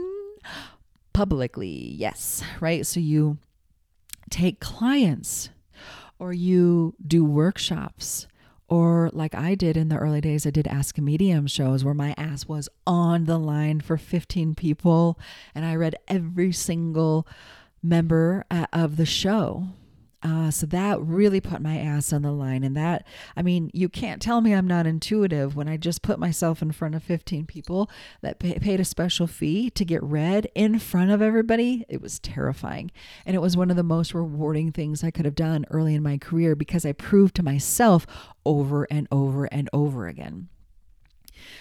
publicly. 1.13 1.93
Yes, 1.95 2.41
right? 2.59 2.87
So 2.87 2.99
you 2.99 3.37
take 4.31 4.59
clients 4.59 5.49
or 6.17 6.33
you 6.33 6.95
do 7.05 7.23
workshops 7.23 8.27
or 8.71 9.09
like 9.11 9.35
I 9.35 9.55
did 9.55 9.75
in 9.75 9.89
the 9.89 9.97
early 9.97 10.21
days, 10.21 10.47
I 10.47 10.49
did 10.49 10.65
Ask 10.65 10.97
a 10.97 11.01
Medium 11.01 11.45
shows 11.45 11.83
where 11.83 11.93
my 11.93 12.15
ass 12.17 12.47
was 12.47 12.69
on 12.87 13.25
the 13.25 13.37
line 13.37 13.81
for 13.81 13.97
15 13.97 14.55
people 14.55 15.19
and 15.53 15.65
I 15.65 15.75
read 15.75 15.97
every 16.07 16.53
single 16.53 17.27
member 17.83 18.45
uh, 18.49 18.67
of 18.71 18.95
the 18.95 19.05
show. 19.05 19.65
Uh, 20.23 20.51
so 20.51 20.67
that 20.67 21.01
really 21.01 21.41
put 21.41 21.61
my 21.61 21.77
ass 21.77 22.13
on 22.13 22.21
the 22.21 22.31
line. 22.31 22.63
And 22.63 22.77
that, 22.77 23.07
I 23.35 23.41
mean, 23.41 23.71
you 23.73 23.89
can't 23.89 24.21
tell 24.21 24.39
me 24.41 24.53
I'm 24.53 24.67
not 24.67 24.85
intuitive 24.85 25.55
when 25.55 25.67
I 25.67 25.77
just 25.77 26.03
put 26.03 26.19
myself 26.19 26.61
in 26.61 26.71
front 26.71 26.93
of 26.93 27.03
15 27.03 27.47
people 27.47 27.89
that 28.21 28.37
pay, 28.37 28.59
paid 28.59 28.79
a 28.79 28.85
special 28.85 29.25
fee 29.25 29.71
to 29.71 29.83
get 29.83 30.03
read 30.03 30.47
in 30.53 30.77
front 30.77 31.09
of 31.09 31.21
everybody. 31.21 31.85
It 31.89 32.01
was 32.01 32.19
terrifying. 32.19 32.91
And 33.25 33.35
it 33.35 33.39
was 33.39 33.57
one 33.57 33.71
of 33.71 33.77
the 33.77 33.83
most 33.83 34.13
rewarding 34.13 34.71
things 34.71 35.03
I 35.03 35.11
could 35.11 35.25
have 35.25 35.35
done 35.35 35.65
early 35.71 35.95
in 35.95 36.03
my 36.03 36.17
career 36.17 36.55
because 36.55 36.85
I 36.85 36.91
proved 36.91 37.35
to 37.37 37.43
myself 37.43 38.05
over 38.45 38.87
and 38.91 39.07
over 39.11 39.45
and 39.45 39.69
over 39.73 40.07
again. 40.07 40.49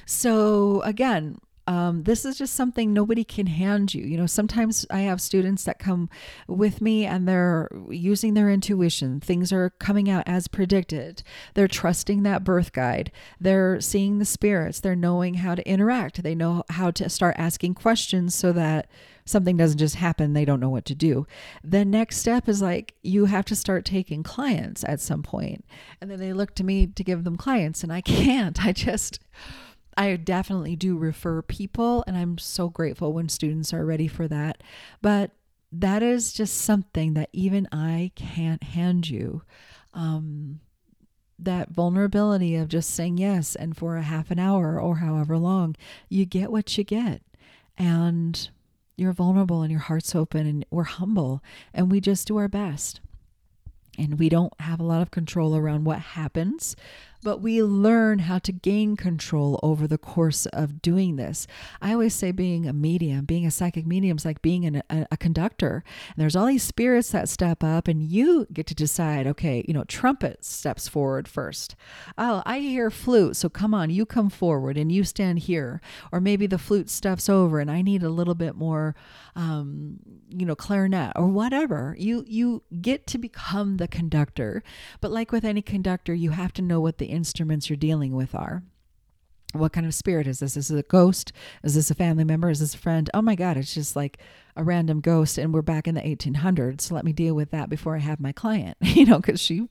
So, 0.04 0.82
again, 0.82 1.38
um, 1.70 2.02
this 2.02 2.24
is 2.24 2.36
just 2.36 2.54
something 2.54 2.92
nobody 2.92 3.22
can 3.22 3.46
hand 3.46 3.94
you. 3.94 4.02
You 4.02 4.18
know, 4.18 4.26
sometimes 4.26 4.84
I 4.90 5.02
have 5.02 5.20
students 5.20 5.62
that 5.62 5.78
come 5.78 6.10
with 6.48 6.80
me 6.80 7.06
and 7.06 7.28
they're 7.28 7.68
using 7.88 8.34
their 8.34 8.50
intuition. 8.50 9.20
Things 9.20 9.52
are 9.52 9.70
coming 9.78 10.10
out 10.10 10.24
as 10.26 10.48
predicted. 10.48 11.22
They're 11.54 11.68
trusting 11.68 12.24
that 12.24 12.42
birth 12.42 12.72
guide. 12.72 13.12
They're 13.40 13.80
seeing 13.80 14.18
the 14.18 14.24
spirits. 14.24 14.80
They're 14.80 14.96
knowing 14.96 15.34
how 15.34 15.54
to 15.54 15.68
interact. 15.68 16.24
They 16.24 16.34
know 16.34 16.64
how 16.70 16.90
to 16.90 17.08
start 17.08 17.36
asking 17.38 17.74
questions 17.74 18.34
so 18.34 18.50
that 18.50 18.90
something 19.24 19.56
doesn't 19.56 19.78
just 19.78 19.94
happen. 19.94 20.32
They 20.32 20.44
don't 20.44 20.58
know 20.58 20.70
what 20.70 20.86
to 20.86 20.94
do. 20.96 21.24
The 21.62 21.84
next 21.84 22.16
step 22.16 22.48
is 22.48 22.60
like 22.60 22.94
you 23.02 23.26
have 23.26 23.44
to 23.44 23.54
start 23.54 23.84
taking 23.84 24.24
clients 24.24 24.82
at 24.82 24.98
some. 24.98 25.24
And 26.00 26.10
then 26.10 26.18
they 26.18 26.32
look 26.32 26.56
to 26.56 26.64
me 26.64 26.88
to 26.88 27.04
give 27.04 27.22
them 27.22 27.36
clients, 27.36 27.84
and 27.84 27.92
I 27.92 28.00
can't. 28.00 28.64
I 28.64 28.72
just 28.72 29.20
I 29.96 30.16
definitely 30.16 30.76
do 30.76 30.96
refer 30.96 31.42
people, 31.42 32.04
and 32.06 32.16
I'm 32.16 32.38
so 32.38 32.68
grateful 32.68 33.12
when 33.12 33.28
students 33.28 33.72
are 33.72 33.84
ready 33.84 34.08
for 34.08 34.28
that. 34.28 34.62
But 35.02 35.32
that 35.72 36.02
is 36.02 36.32
just 36.32 36.58
something 36.58 37.14
that 37.14 37.30
even 37.32 37.68
I 37.72 38.12
can't 38.14 38.62
hand 38.62 39.08
you. 39.08 39.42
Um, 39.94 40.60
that 41.38 41.70
vulnerability 41.70 42.54
of 42.56 42.68
just 42.68 42.90
saying 42.90 43.18
yes, 43.18 43.56
and 43.56 43.76
for 43.76 43.96
a 43.96 44.02
half 44.02 44.30
an 44.30 44.38
hour 44.38 44.80
or 44.80 44.96
however 44.96 45.38
long, 45.38 45.76
you 46.08 46.24
get 46.26 46.52
what 46.52 46.76
you 46.76 46.84
get. 46.84 47.22
And 47.78 48.50
you're 48.96 49.12
vulnerable 49.12 49.62
and 49.62 49.70
your 49.70 49.80
heart's 49.80 50.14
open, 50.14 50.46
and 50.46 50.66
we're 50.70 50.84
humble, 50.84 51.42
and 51.72 51.90
we 51.90 52.00
just 52.00 52.28
do 52.28 52.36
our 52.36 52.48
best. 52.48 53.00
And 53.98 54.18
we 54.18 54.28
don't 54.28 54.52
have 54.60 54.80
a 54.80 54.84
lot 54.84 55.02
of 55.02 55.10
control 55.10 55.56
around 55.56 55.84
what 55.84 55.98
happens 55.98 56.76
but 57.22 57.40
we 57.40 57.62
learn 57.62 58.20
how 58.20 58.38
to 58.38 58.52
gain 58.52 58.96
control 58.96 59.60
over 59.62 59.86
the 59.86 59.98
course 59.98 60.46
of 60.46 60.80
doing 60.80 61.16
this. 61.16 61.46
I 61.80 61.92
always 61.92 62.14
say 62.14 62.32
being 62.32 62.66
a 62.66 62.72
medium, 62.72 63.24
being 63.24 63.46
a 63.46 63.50
psychic 63.50 63.86
medium 63.86 64.16
is 64.16 64.24
like 64.24 64.42
being 64.42 64.64
an, 64.64 64.82
a, 64.88 65.06
a 65.12 65.16
conductor. 65.16 65.84
And 66.08 66.16
there's 66.16 66.36
all 66.36 66.46
these 66.46 66.62
spirits 66.62 67.10
that 67.10 67.28
step 67.28 67.62
up, 67.62 67.88
and 67.88 68.02
you 68.02 68.46
get 68.52 68.66
to 68.68 68.74
decide, 68.74 69.26
okay, 69.26 69.64
you 69.68 69.74
know, 69.74 69.84
trumpet 69.84 70.44
steps 70.44 70.88
forward 70.88 71.28
first. 71.28 71.76
Oh, 72.16 72.42
I 72.46 72.60
hear 72.60 72.90
flute, 72.90 73.36
so 73.36 73.48
come 73.48 73.74
on, 73.74 73.90
you 73.90 74.06
come 74.06 74.30
forward 74.30 74.76
and 74.76 74.90
you 74.90 75.04
stand 75.04 75.40
here. 75.40 75.80
Or 76.12 76.20
maybe 76.20 76.46
the 76.46 76.58
flute 76.58 76.88
steps 76.88 77.28
over, 77.28 77.60
and 77.60 77.70
I 77.70 77.82
need 77.82 78.02
a 78.02 78.08
little 78.08 78.34
bit 78.34 78.54
more, 78.54 78.94
um, 79.36 79.98
you 80.30 80.46
know, 80.46 80.54
clarinet 80.54 81.12
or 81.16 81.28
whatever. 81.28 81.94
You 81.98 82.24
you 82.26 82.62
get 82.80 83.06
to 83.08 83.18
become 83.18 83.76
the 83.76 83.88
conductor, 83.88 84.62
but 85.00 85.10
like 85.10 85.32
with 85.32 85.44
any 85.44 85.62
conductor, 85.62 86.14
you 86.14 86.30
have 86.30 86.52
to 86.54 86.62
know 86.62 86.80
what 86.80 86.98
the 86.98 87.09
instruments 87.10 87.68
you're 87.68 87.76
dealing 87.76 88.14
with 88.14 88.34
are. 88.34 88.62
What 89.52 89.72
kind 89.72 89.84
of 89.84 89.94
spirit 89.94 90.26
is 90.26 90.38
this? 90.38 90.56
Is 90.56 90.68
this 90.68 90.78
a 90.78 90.82
ghost? 90.82 91.32
Is 91.64 91.74
this 91.74 91.90
a 91.90 91.94
family 91.94 92.24
member? 92.24 92.50
Is 92.50 92.60
this 92.60 92.74
a 92.74 92.78
friend? 92.78 93.10
Oh 93.12 93.22
my 93.22 93.34
God, 93.34 93.56
it's 93.56 93.74
just 93.74 93.96
like 93.96 94.18
a 94.56 94.64
random 94.64 95.00
ghost 95.00 95.38
and 95.38 95.52
we're 95.52 95.62
back 95.62 95.86
in 95.86 95.94
the 95.94 96.00
1800s 96.00 96.82
so 96.82 96.94
let 96.94 97.04
me 97.04 97.12
deal 97.12 97.34
with 97.34 97.50
that 97.50 97.68
before 97.68 97.96
i 97.96 98.00
have 98.00 98.20
my 98.20 98.32
client 98.32 98.76
you 98.82 99.04
know 99.04 99.18
because 99.18 99.40
she 99.40 99.68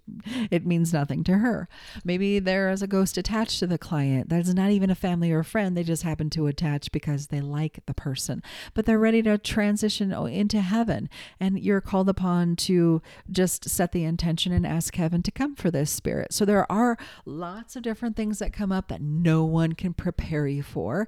it 0.51 0.65
means 0.65 0.93
nothing 0.93 1.23
to 1.25 1.39
her. 1.39 1.67
Maybe 2.03 2.39
there 2.39 2.69
is 2.69 2.81
a 2.81 2.87
ghost 2.87 3.17
attached 3.17 3.59
to 3.59 3.67
the 3.67 3.77
client 3.77 4.29
that's 4.29 4.53
not 4.53 4.71
even 4.71 4.89
a 4.89 4.95
family 4.95 5.31
or 5.31 5.39
a 5.39 5.45
friend. 5.45 5.75
They 5.75 5.83
just 5.83 6.03
happen 6.03 6.29
to 6.31 6.47
attach 6.47 6.91
because 6.91 7.27
they 7.27 7.41
like 7.41 7.79
the 7.85 7.93
person. 7.93 8.43
But 8.73 8.85
they're 8.85 8.99
ready 8.99 9.21
to 9.23 9.37
transition 9.37 10.11
into 10.11 10.61
heaven. 10.61 11.09
And 11.39 11.59
you're 11.59 11.81
called 11.81 12.09
upon 12.09 12.55
to 12.57 13.01
just 13.29 13.69
set 13.69 13.91
the 13.91 14.03
intention 14.03 14.51
and 14.51 14.65
ask 14.65 14.95
heaven 14.95 15.23
to 15.23 15.31
come 15.31 15.55
for 15.55 15.71
this 15.71 15.91
spirit. 15.91 16.33
So 16.33 16.45
there 16.45 16.69
are 16.71 16.97
lots 17.25 17.75
of 17.75 17.83
different 17.83 18.15
things 18.15 18.39
that 18.39 18.53
come 18.53 18.71
up 18.71 18.87
that 18.89 19.01
no 19.01 19.43
one 19.43 19.73
can 19.73 19.93
prepare 19.93 20.47
you 20.47 20.63
for. 20.63 21.07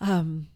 Um, 0.00 0.48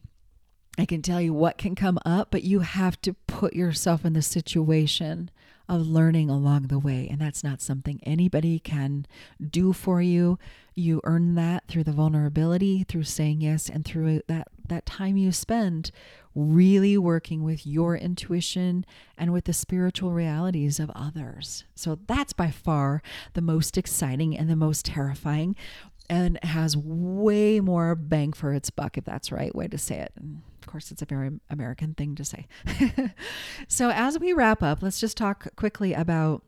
I 0.78 0.86
can 0.86 1.02
tell 1.02 1.20
you 1.20 1.34
what 1.34 1.58
can 1.58 1.74
come 1.74 1.98
up, 2.04 2.30
but 2.30 2.44
you 2.44 2.60
have 2.60 3.00
to 3.02 3.14
put 3.26 3.52
yourself 3.52 4.04
in 4.04 4.14
the 4.14 4.22
situation 4.22 5.30
of 5.68 5.86
learning 5.86 6.28
along 6.28 6.68
the 6.68 6.78
way. 6.78 7.08
And 7.10 7.20
that's 7.20 7.44
not 7.44 7.60
something 7.60 8.00
anybody 8.04 8.58
can 8.58 9.06
do 9.40 9.72
for 9.72 10.02
you. 10.02 10.38
You 10.74 11.00
earn 11.04 11.34
that 11.34 11.68
through 11.68 11.84
the 11.84 11.92
vulnerability, 11.92 12.84
through 12.84 13.04
saying 13.04 13.42
yes, 13.42 13.68
and 13.68 13.84
through 13.84 14.22
that, 14.28 14.48
that 14.66 14.86
time 14.86 15.16
you 15.16 15.30
spend 15.30 15.90
really 16.34 16.96
working 16.96 17.42
with 17.42 17.66
your 17.66 17.96
intuition 17.96 18.86
and 19.18 19.32
with 19.32 19.44
the 19.44 19.52
spiritual 19.52 20.12
realities 20.12 20.80
of 20.80 20.90
others. 20.94 21.64
So 21.74 21.98
that's 22.06 22.32
by 22.32 22.50
far 22.50 23.02
the 23.34 23.42
most 23.42 23.76
exciting 23.76 24.36
and 24.36 24.48
the 24.48 24.56
most 24.56 24.86
terrifying 24.86 25.54
and 26.08 26.42
has 26.44 26.76
way 26.76 27.60
more 27.60 27.94
bang 27.94 28.32
for 28.32 28.52
its 28.52 28.70
buck, 28.70 28.98
if 28.98 29.04
that's 29.04 29.28
the 29.28 29.36
right 29.36 29.54
way 29.54 29.68
to 29.68 29.78
say 29.78 29.98
it. 29.98 30.12
And 30.16 30.42
of 30.60 30.66
course, 30.66 30.90
it's 30.90 31.02
a 31.02 31.06
very 31.06 31.30
American 31.50 31.94
thing 31.94 32.14
to 32.16 32.24
say. 32.24 32.46
so, 33.68 33.90
as 33.90 34.18
we 34.18 34.32
wrap 34.32 34.62
up, 34.62 34.82
let's 34.82 35.00
just 35.00 35.16
talk 35.16 35.54
quickly 35.56 35.92
about 35.92 36.42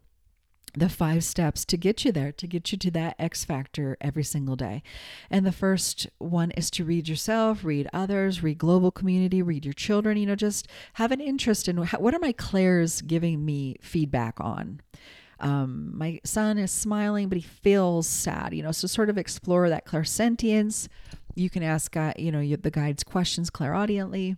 the 0.76 0.88
five 0.88 1.22
steps 1.24 1.64
to 1.64 1.76
get 1.76 2.04
you 2.04 2.12
there, 2.12 2.32
to 2.32 2.46
get 2.46 2.72
you 2.72 2.78
to 2.78 2.90
that 2.90 3.14
X 3.18 3.44
factor 3.44 3.96
every 4.00 4.24
single 4.24 4.56
day. 4.56 4.82
And 5.30 5.46
the 5.46 5.52
first 5.52 6.08
one 6.18 6.50
is 6.52 6.70
to 6.72 6.84
read 6.84 7.08
yourself, 7.08 7.64
read 7.64 7.88
others, 7.92 8.42
read 8.42 8.58
global 8.58 8.90
community, 8.90 9.40
read 9.40 9.64
your 9.64 9.74
children, 9.74 10.16
you 10.16 10.26
know, 10.26 10.34
just 10.34 10.68
have 10.94 11.12
an 11.12 11.20
interest 11.20 11.68
in 11.68 11.76
what 11.76 12.14
are 12.14 12.20
my 12.20 12.32
clairs 12.32 13.02
giving 13.02 13.44
me 13.44 13.76
feedback 13.80 14.40
on. 14.40 14.80
Um, 15.40 15.96
my 15.96 16.20
son 16.24 16.58
is 16.58 16.70
smiling, 16.70 17.28
but 17.28 17.38
he 17.38 17.42
feels 17.42 18.06
sad, 18.06 18.54
you 18.54 18.62
know, 18.62 18.72
so 18.72 18.86
sort 18.86 19.10
of 19.10 19.18
explore 19.18 19.68
that 19.68 19.86
clairsentience. 19.86 20.88
You 21.34 21.50
can 21.50 21.62
ask, 21.62 21.96
uh, 21.96 22.12
you 22.16 22.30
know, 22.30 22.56
the 22.56 22.70
guide's 22.70 23.04
questions 23.04 23.50
clairaudiently, 23.50 24.36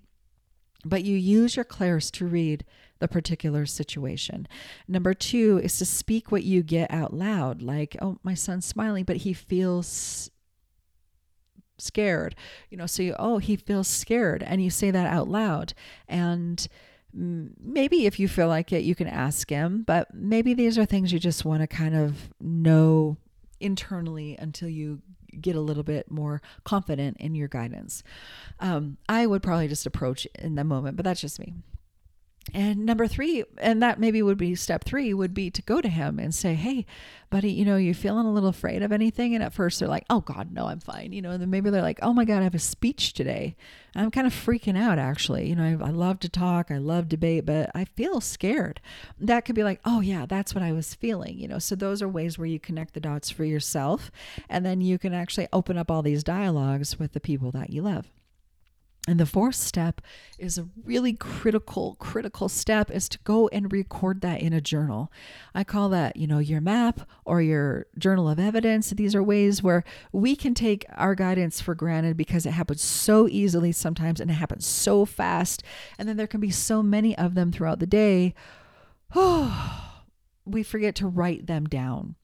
but 0.84 1.04
you 1.04 1.16
use 1.16 1.56
your 1.56 1.64
clairs 1.64 2.10
to 2.12 2.26
read 2.26 2.64
the 2.98 3.08
particular 3.08 3.66
situation. 3.66 4.48
Number 4.88 5.12
two 5.12 5.60
is 5.62 5.78
to 5.78 5.84
speak 5.84 6.32
what 6.32 6.44
you 6.44 6.62
get 6.62 6.90
out 6.90 7.12
loud, 7.12 7.60
like, 7.60 7.96
oh, 8.00 8.18
my 8.22 8.34
son's 8.34 8.64
smiling, 8.64 9.04
but 9.04 9.18
he 9.18 9.32
feels 9.32 10.30
scared 11.78 12.34
you 12.70 12.76
know 12.78 12.86
so 12.86 13.02
you 13.02 13.14
oh 13.18 13.36
he 13.36 13.54
feels 13.54 13.86
scared 13.86 14.42
and 14.42 14.62
you 14.62 14.70
say 14.70 14.90
that 14.90 15.06
out 15.06 15.28
loud 15.28 15.74
and 16.08 16.68
maybe 17.16 18.06
if 18.06 18.20
you 18.20 18.28
feel 18.28 18.48
like 18.48 18.72
it, 18.72 18.84
you 18.84 18.94
can 18.94 19.06
ask 19.06 19.48
him, 19.48 19.82
but 19.86 20.12
maybe 20.12 20.54
these 20.54 20.76
are 20.78 20.84
things 20.84 21.12
you 21.12 21.18
just 21.18 21.44
want 21.44 21.62
to 21.62 21.66
kind 21.66 21.96
of 21.96 22.28
know 22.40 23.16
internally 23.58 24.36
until 24.38 24.68
you 24.68 25.00
get 25.40 25.56
a 25.56 25.60
little 25.60 25.82
bit 25.82 26.10
more 26.10 26.42
confident 26.64 27.16
in 27.18 27.34
your 27.34 27.48
guidance. 27.48 28.02
Um, 28.60 28.98
I 29.08 29.26
would 29.26 29.42
probably 29.42 29.68
just 29.68 29.86
approach 29.86 30.26
in 30.38 30.54
the 30.54 30.64
moment, 30.64 30.96
but 30.96 31.04
that's 31.04 31.20
just 31.20 31.40
me. 31.40 31.54
And 32.54 32.86
number 32.86 33.08
three, 33.08 33.44
and 33.58 33.82
that 33.82 33.98
maybe 33.98 34.22
would 34.22 34.38
be 34.38 34.54
step 34.54 34.84
three, 34.84 35.12
would 35.12 35.34
be 35.34 35.50
to 35.50 35.62
go 35.62 35.80
to 35.80 35.88
him 35.88 36.18
and 36.20 36.34
say, 36.34 36.54
Hey, 36.54 36.86
buddy, 37.28 37.50
you 37.50 37.64
know, 37.64 37.76
you're 37.76 37.92
feeling 37.92 38.24
a 38.24 38.32
little 38.32 38.48
afraid 38.48 38.82
of 38.82 38.92
anything. 38.92 39.34
And 39.34 39.42
at 39.42 39.52
first 39.52 39.80
they're 39.80 39.88
like, 39.88 40.06
Oh 40.08 40.20
God, 40.20 40.52
no, 40.52 40.68
I'm 40.68 40.78
fine. 40.78 41.12
You 41.12 41.22
know, 41.22 41.32
and 41.32 41.42
then 41.42 41.50
maybe 41.50 41.70
they're 41.70 41.82
like, 41.82 41.98
Oh 42.02 42.12
my 42.12 42.24
God, 42.24 42.40
I 42.40 42.44
have 42.44 42.54
a 42.54 42.60
speech 42.60 43.14
today. 43.14 43.56
I'm 43.96 44.12
kind 44.12 44.26
of 44.26 44.32
freaking 44.32 44.78
out 44.78 44.98
actually. 44.98 45.48
You 45.48 45.56
know, 45.56 45.64
I, 45.64 45.88
I 45.88 45.90
love 45.90 46.20
to 46.20 46.28
talk, 46.28 46.70
I 46.70 46.78
love 46.78 47.08
debate, 47.08 47.46
but 47.46 47.70
I 47.74 47.84
feel 47.84 48.20
scared. 48.20 48.80
That 49.18 49.44
could 49.44 49.56
be 49.56 49.64
like, 49.64 49.80
Oh 49.84 50.00
yeah, 50.00 50.24
that's 50.24 50.54
what 50.54 50.62
I 50.62 50.72
was 50.72 50.94
feeling. 50.94 51.38
You 51.38 51.48
know, 51.48 51.58
so 51.58 51.74
those 51.74 52.00
are 52.00 52.08
ways 52.08 52.38
where 52.38 52.46
you 52.46 52.60
connect 52.60 52.94
the 52.94 53.00
dots 53.00 53.28
for 53.28 53.44
yourself. 53.44 54.12
And 54.48 54.64
then 54.64 54.80
you 54.80 54.98
can 54.98 55.12
actually 55.12 55.48
open 55.52 55.76
up 55.76 55.90
all 55.90 56.02
these 56.02 56.22
dialogues 56.22 56.98
with 56.98 57.12
the 57.12 57.20
people 57.20 57.50
that 57.50 57.70
you 57.70 57.82
love. 57.82 58.06
And 59.08 59.20
the 59.20 59.26
fourth 59.26 59.54
step 59.54 60.00
is 60.36 60.58
a 60.58 60.68
really 60.84 61.12
critical, 61.12 61.96
critical 62.00 62.48
step 62.48 62.90
is 62.90 63.08
to 63.10 63.18
go 63.22 63.46
and 63.48 63.72
record 63.72 64.20
that 64.22 64.40
in 64.40 64.52
a 64.52 64.60
journal. 64.60 65.12
I 65.54 65.62
call 65.62 65.88
that, 65.90 66.16
you 66.16 66.26
know, 66.26 66.40
your 66.40 66.60
map 66.60 67.08
or 67.24 67.40
your 67.40 67.86
journal 67.96 68.28
of 68.28 68.40
evidence. 68.40 68.90
These 68.90 69.14
are 69.14 69.22
ways 69.22 69.62
where 69.62 69.84
we 70.10 70.34
can 70.34 70.54
take 70.54 70.86
our 70.96 71.14
guidance 71.14 71.60
for 71.60 71.76
granted 71.76 72.16
because 72.16 72.46
it 72.46 72.50
happens 72.50 72.82
so 72.82 73.28
easily 73.28 73.70
sometimes 73.70 74.20
and 74.20 74.28
it 74.28 74.34
happens 74.34 74.66
so 74.66 75.04
fast. 75.04 75.62
And 75.98 76.08
then 76.08 76.16
there 76.16 76.26
can 76.26 76.40
be 76.40 76.50
so 76.50 76.82
many 76.82 77.16
of 77.16 77.34
them 77.34 77.52
throughout 77.52 77.78
the 77.78 77.86
day. 77.86 78.34
Oh, 79.14 79.82
we 80.46 80.62
forget 80.62 80.94
to 80.96 81.08
write 81.08 81.46
them 81.46 81.64
down. 81.66 82.14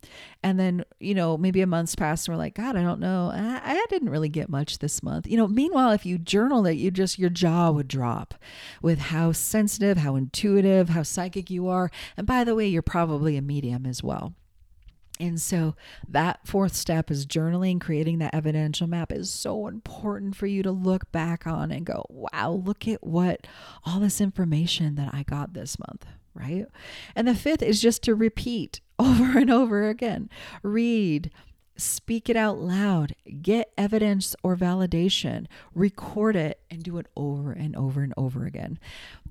And 0.43 0.59
then, 0.59 0.85
you 1.01 1.15
know, 1.15 1.37
maybe 1.37 1.61
a 1.61 1.67
month's 1.67 1.97
passed 1.97 2.29
and 2.29 2.35
we're 2.35 2.43
like, 2.43 2.55
God, 2.55 2.77
I 2.77 2.83
don't 2.83 3.01
know. 3.01 3.31
I, 3.35 3.61
I, 3.65 3.87
didn't 3.91 4.11
really 4.11 4.29
get 4.29 4.49
much 4.49 4.79
this 4.79 5.03
month. 5.03 5.27
You 5.27 5.37
know, 5.37 5.49
meanwhile, 5.49 5.91
if 5.91 6.07
you 6.07 6.19
journal 6.19 6.65
it, 6.67 6.75
you 6.75 6.91
just, 6.91 7.19
your 7.19 7.31
jaw 7.31 7.71
would 7.71 7.89
drop 7.89 8.35
with 8.81 8.99
how 8.99 9.33
sensitive, 9.33 9.99
how 9.99 10.17
intuitive, 10.17 10.91
how 10.91 11.03
psychic 11.03 11.51
you 11.51 11.69
are. 11.69 11.91
And 12.17 12.27
by 12.27 12.45
the 12.45 12.55
way, 12.55 12.67
you're 12.69 12.81
probably 12.81 13.37
a 13.37 13.43
medium 13.43 13.85
as 13.85 14.03
well. 14.03 14.35
And 15.21 15.41
so 15.41 15.77
that 16.09 16.41
fourth 16.47 16.75
step 16.75 17.11
is 17.11 17.27
journaling, 17.27 17.81
creating 17.81 18.19
that 18.19 18.35
evidential 18.35 18.87
map 18.87 19.13
is 19.13 19.31
so 19.31 19.67
important 19.67 20.35
for 20.37 20.47
you 20.47 20.63
to 20.63 20.73
look 20.73 21.13
back 21.13 21.47
on 21.47 21.71
and 21.71 21.85
go, 21.85 22.07
wow, 22.09 22.51
look 22.53 22.89
at 22.89 23.05
what 23.05 23.47
all 23.85 24.01
this 24.01 24.21
information 24.21 24.95
that 24.95 25.13
I 25.13 25.23
got 25.23 25.53
this 25.53 25.79
month 25.79 26.07
right? 26.35 26.67
And 27.15 27.27
the 27.27 27.35
fifth 27.35 27.63
is 27.63 27.81
just 27.81 28.03
to 28.05 28.15
repeat 28.15 28.81
over 28.99 29.39
and 29.39 29.51
over 29.51 29.89
again. 29.89 30.29
Read, 30.63 31.31
speak 31.77 32.29
it 32.29 32.37
out 32.37 32.59
loud, 32.59 33.15
get 33.41 33.73
evidence 33.77 34.37
or 34.43 34.57
validation, 34.57 35.47
record 35.75 36.37
it, 36.37 36.61
and 36.71 36.83
do 36.83 36.99
it 36.99 37.07
over 37.17 37.53
and 37.53 37.75
over 37.77 38.03
and 38.03 38.15
over 38.17 38.45
again. 38.45 38.79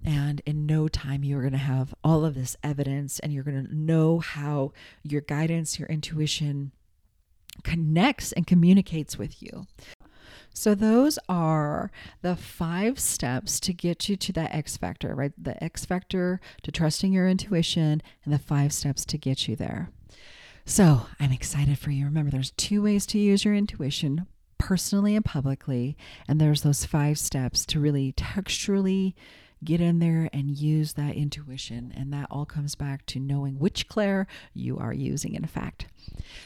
And 0.04 0.42
in 0.46 0.66
no 0.66 0.88
time, 0.88 1.24
you're 1.24 1.42
going 1.42 1.52
to 1.54 1.58
have 1.60 1.94
all 2.04 2.26
of 2.26 2.36
this 2.36 2.58
evidence 2.64 3.20
and 3.20 3.32
you're 3.32 3.44
going 3.44 3.66
to 3.66 3.76
know 3.76 4.20
how 4.20 4.74
your 5.04 5.22
guidance, 5.22 5.80
your 5.80 5.88
intuition 5.88 6.72
connects 7.64 8.32
and 8.32 8.48
communicates 8.48 9.18
with 9.18 9.42
you. 9.42 9.68
So, 10.54 10.76
those 10.76 11.18
are 11.30 11.92
the 12.22 12.36
five 12.36 13.00
steps 13.00 13.60
to 13.62 13.74
get 13.74 14.10
you 14.10 14.16
to 14.18 14.34
that 14.34 14.54
X 14.54 14.78
factor, 14.78 15.16
right? 15.16 15.32
The 15.38 15.62
X 15.64 15.86
factor 15.86 16.40
to 16.64 16.72
trusting 16.72 17.14
your 17.14 17.28
intuition, 17.28 18.02
and 18.24 18.34
the 18.34 18.40
five 18.40 18.74
steps 18.74 19.06
to 19.06 19.18
get 19.18 19.48
you 19.48 19.56
there. 19.56 19.90
So, 20.66 21.08
I'm 21.20 21.32
excited 21.32 21.80
for 21.80 21.92
you. 21.92 22.06
Remember, 22.06 22.32
there's 22.32 22.52
two 22.52 22.84
ways 22.84 23.06
to 23.08 23.18
use 23.20 23.46
your 23.46 23.56
intuition 23.56 24.28
personally 24.58 25.16
and 25.16 25.26
publicly, 25.26 25.98
and 26.28 26.40
there's 26.40 26.62
those 26.62 26.86
five 26.86 27.18
steps 27.18 27.66
to 27.68 27.80
really 27.80 28.14
texturally 28.14 29.14
get 29.64 29.82
in 29.82 30.00
there 30.00 30.30
and 30.34 30.58
use 30.58 30.94
that 30.94 31.16
intuition. 31.16 31.94
And 31.96 32.12
that 32.14 32.28
all 32.30 32.46
comes 32.46 32.76
back 32.76 33.06
to 33.08 33.20
knowing 33.20 33.60
which 33.60 33.88
Clair 33.88 34.28
you 34.54 34.78
are 34.78 34.94
using, 34.94 35.36
in 35.36 35.46
fact. 35.46 35.88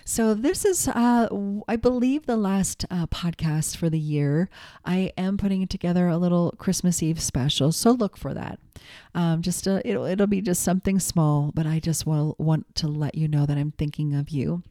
So, 0.04 0.34
this 0.34 0.66
is, 0.66 0.88
uh, 0.88 1.28
I 1.68 1.76
believe, 1.76 2.26
the 2.26 2.38
last 2.38 2.86
uh, 2.90 3.08
podcast 3.08 3.78
for 3.78 3.90
the 3.90 4.00
year. 4.00 4.50
I 4.84 5.12
am 5.18 5.38
putting 5.38 5.68
together 5.68 6.08
a 6.08 6.18
little 6.18 6.54
Christmas 6.58 7.02
Eve 7.02 7.22
special, 7.22 7.72
so 7.72 7.92
look 7.92 8.18
for 8.18 8.34
that. 8.34 8.60
Um, 9.14 9.42
just 9.42 9.68
a, 9.68 9.88
it'll, 9.88 10.06
it'll 10.06 10.28
be 10.28 10.42
just 10.42 10.64
something 10.64 11.00
small, 11.00 11.52
but 11.54 11.66
I 11.66 11.80
just 11.80 12.06
will 12.06 12.36
want 12.38 12.76
to 12.76 12.88
let 12.88 13.16
you 13.16 13.28
know 13.28 13.46
that 13.46 13.58
I'm 13.58 13.72
thinking 13.72 14.14
of 14.14 14.30
you. 14.30 14.64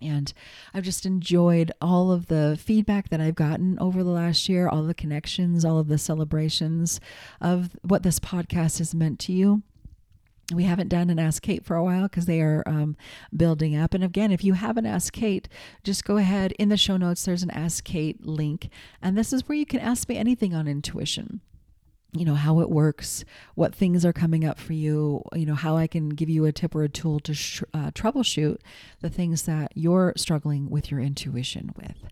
And 0.00 0.32
I've 0.74 0.84
just 0.84 1.06
enjoyed 1.06 1.72
all 1.80 2.12
of 2.12 2.26
the 2.26 2.58
feedback 2.60 3.08
that 3.10 3.20
I've 3.20 3.34
gotten 3.34 3.78
over 3.78 4.02
the 4.02 4.10
last 4.10 4.48
year, 4.48 4.68
all 4.68 4.82
the 4.82 4.94
connections, 4.94 5.64
all 5.64 5.78
of 5.78 5.88
the 5.88 5.98
celebrations 5.98 7.00
of 7.40 7.76
what 7.82 8.02
this 8.02 8.20
podcast 8.20 8.78
has 8.78 8.94
meant 8.94 9.18
to 9.20 9.32
you. 9.32 9.62
We 10.54 10.62
haven't 10.62 10.88
done 10.88 11.10
an 11.10 11.18
Ask 11.18 11.42
Kate 11.42 11.64
for 11.64 11.74
a 11.74 11.82
while 11.82 12.04
because 12.04 12.26
they 12.26 12.40
are 12.40 12.62
um, 12.66 12.96
building 13.36 13.74
up. 13.74 13.94
And 13.94 14.04
again, 14.04 14.30
if 14.30 14.44
you 14.44 14.52
haven't 14.52 14.86
asked 14.86 15.12
Kate, 15.12 15.48
just 15.82 16.04
go 16.04 16.18
ahead 16.18 16.52
in 16.52 16.68
the 16.68 16.76
show 16.76 16.96
notes. 16.96 17.24
There's 17.24 17.42
an 17.42 17.50
Ask 17.50 17.82
Kate 17.82 18.24
link. 18.24 18.68
And 19.02 19.18
this 19.18 19.32
is 19.32 19.48
where 19.48 19.58
you 19.58 19.66
can 19.66 19.80
ask 19.80 20.08
me 20.08 20.16
anything 20.16 20.54
on 20.54 20.68
intuition 20.68 21.40
you 22.18 22.24
know 22.24 22.34
how 22.34 22.60
it 22.60 22.70
works 22.70 23.24
what 23.54 23.74
things 23.74 24.04
are 24.04 24.12
coming 24.12 24.44
up 24.44 24.58
for 24.58 24.72
you 24.72 25.22
you 25.34 25.46
know 25.46 25.54
how 25.54 25.76
i 25.76 25.86
can 25.86 26.08
give 26.08 26.28
you 26.28 26.44
a 26.44 26.52
tip 26.52 26.74
or 26.74 26.82
a 26.82 26.88
tool 26.88 27.20
to 27.20 27.34
sh- 27.34 27.62
uh, 27.74 27.90
troubleshoot 27.92 28.58
the 29.00 29.10
things 29.10 29.42
that 29.42 29.72
you're 29.74 30.12
struggling 30.16 30.70
with 30.70 30.90
your 30.90 31.00
intuition 31.00 31.70
with. 31.76 32.10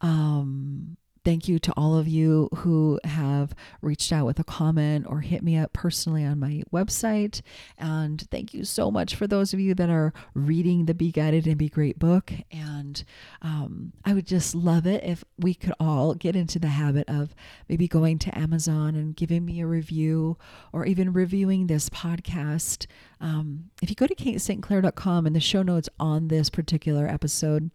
Um, 0.00 0.96
Thank 1.22 1.48
you 1.48 1.58
to 1.58 1.72
all 1.76 1.96
of 1.96 2.08
you 2.08 2.48
who 2.56 2.98
have 3.04 3.54
reached 3.82 4.10
out 4.10 4.24
with 4.24 4.38
a 4.38 4.44
comment 4.44 5.04
or 5.06 5.20
hit 5.20 5.42
me 5.42 5.58
up 5.58 5.74
personally 5.74 6.24
on 6.24 6.38
my 6.38 6.62
website. 6.72 7.42
And 7.76 8.26
thank 8.30 8.54
you 8.54 8.64
so 8.64 8.90
much 8.90 9.14
for 9.14 9.26
those 9.26 9.52
of 9.52 9.60
you 9.60 9.74
that 9.74 9.90
are 9.90 10.14
reading 10.32 10.86
the 10.86 10.94
Be 10.94 11.12
Guided 11.12 11.46
and 11.46 11.58
Be 11.58 11.68
Great 11.68 11.98
book. 11.98 12.32
And 12.50 13.04
um, 13.42 13.92
I 14.02 14.14
would 14.14 14.26
just 14.26 14.54
love 14.54 14.86
it 14.86 15.04
if 15.04 15.22
we 15.38 15.52
could 15.52 15.74
all 15.78 16.14
get 16.14 16.36
into 16.36 16.58
the 16.58 16.68
habit 16.68 17.08
of 17.08 17.34
maybe 17.68 17.86
going 17.86 18.18
to 18.20 18.38
Amazon 18.38 18.94
and 18.94 19.14
giving 19.14 19.44
me 19.44 19.60
a 19.60 19.66
review 19.66 20.38
or 20.72 20.86
even 20.86 21.12
reviewing 21.12 21.66
this 21.66 21.90
podcast. 21.90 22.86
Um, 23.20 23.70
if 23.82 23.90
you 23.90 23.94
go 23.94 24.06
to 24.06 24.14
katestclair.com 24.14 25.26
and 25.26 25.36
the 25.36 25.40
show 25.40 25.62
notes 25.62 25.90
on 25.98 26.28
this 26.28 26.48
particular 26.48 27.06
episode, 27.06 27.70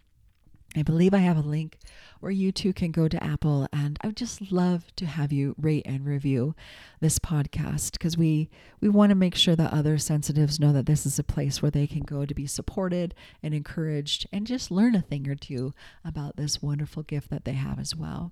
I 0.75 0.83
believe 0.83 1.13
I 1.13 1.19
have 1.19 1.37
a 1.37 1.41
link 1.41 1.77
where 2.25 2.31
you 2.31 2.51
too 2.51 2.73
can 2.73 2.89
go 2.89 3.07
to 3.07 3.23
Apple. 3.23 3.67
And 3.71 3.99
I 4.01 4.07
would 4.07 4.17
just 4.17 4.51
love 4.51 4.85
to 4.95 5.05
have 5.05 5.31
you 5.31 5.53
rate 5.59 5.85
and 5.85 6.03
review 6.03 6.55
this 6.99 7.19
podcast 7.19 7.91
because 7.91 8.17
we 8.17 8.49
we 8.81 8.89
want 8.89 9.11
to 9.11 9.15
make 9.15 9.35
sure 9.35 9.55
that 9.55 9.71
other 9.71 9.99
sensitives 9.99 10.59
know 10.59 10.73
that 10.73 10.87
this 10.87 11.05
is 11.05 11.19
a 11.19 11.23
place 11.23 11.61
where 11.61 11.69
they 11.69 11.85
can 11.85 12.01
go 12.01 12.25
to 12.25 12.33
be 12.33 12.47
supported 12.47 13.13
and 13.43 13.53
encouraged 13.53 14.27
and 14.33 14.47
just 14.47 14.71
learn 14.71 14.95
a 14.95 15.01
thing 15.01 15.27
or 15.27 15.35
two 15.35 15.73
about 16.03 16.35
this 16.35 16.63
wonderful 16.63 17.03
gift 17.03 17.29
that 17.29 17.45
they 17.45 17.53
have 17.53 17.79
as 17.79 17.95
well. 17.95 18.31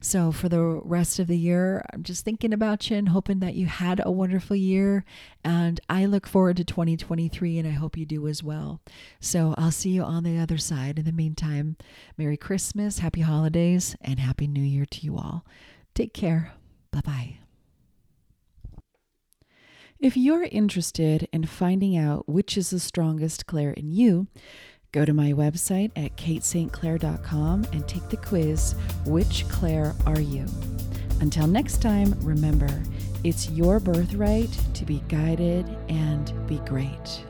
So 0.00 0.32
for 0.32 0.48
the 0.48 0.60
rest 0.60 1.18
of 1.18 1.26
the 1.26 1.36
year, 1.36 1.84
I'm 1.92 2.02
just 2.02 2.24
thinking 2.24 2.52
about 2.52 2.90
you 2.90 2.96
and 2.96 3.10
hoping 3.10 3.40
that 3.40 3.54
you 3.54 3.66
had 3.66 4.00
a 4.04 4.10
wonderful 4.10 4.56
year. 4.56 5.04
And 5.44 5.80
I 5.88 6.06
look 6.06 6.26
forward 6.26 6.56
to 6.58 6.64
2023 6.64 7.58
and 7.58 7.68
I 7.68 7.72
hope 7.72 7.96
you 7.96 8.06
do 8.06 8.28
as 8.28 8.42
well. 8.42 8.80
So 9.20 9.54
I'll 9.58 9.70
see 9.70 9.90
you 9.90 10.02
on 10.02 10.24
the 10.24 10.38
other 10.38 10.58
side. 10.58 10.98
In 10.98 11.04
the 11.04 11.12
meantime, 11.12 11.76
Merry 12.16 12.36
Christmas, 12.36 12.98
Happy 12.98 13.22
holidays, 13.26 13.94
and 14.00 14.18
Happy 14.18 14.46
New 14.46 14.62
Year 14.62 14.86
to 14.86 15.00
you 15.02 15.16
all. 15.16 15.44
Take 15.94 16.14
care. 16.14 16.52
Bye 16.90 17.00
bye. 17.04 17.38
If 19.98 20.16
you're 20.16 20.44
interested 20.44 21.26
in 21.32 21.44
finding 21.46 21.96
out 21.96 22.28
which 22.28 22.56
is 22.56 22.70
the 22.70 22.80
strongest 22.80 23.46
Clair 23.46 23.70
in 23.70 23.92
you, 23.92 24.26
go 24.92 25.04
to 25.04 25.14
my 25.14 25.32
website 25.32 25.90
at 25.96 26.16
katestclair.com 26.16 27.66
and 27.72 27.88
take 27.88 28.08
the 28.10 28.18
quiz 28.18 28.74
Which 29.06 29.48
Clair 29.48 29.94
Are 30.06 30.20
You? 30.20 30.46
Until 31.20 31.46
next 31.46 31.80
time, 31.80 32.14
remember, 32.20 32.82
it's 33.24 33.48
your 33.50 33.80
birthright 33.80 34.50
to 34.74 34.84
be 34.84 35.02
guided 35.08 35.66
and 35.88 36.30
be 36.46 36.58
great. 36.66 37.24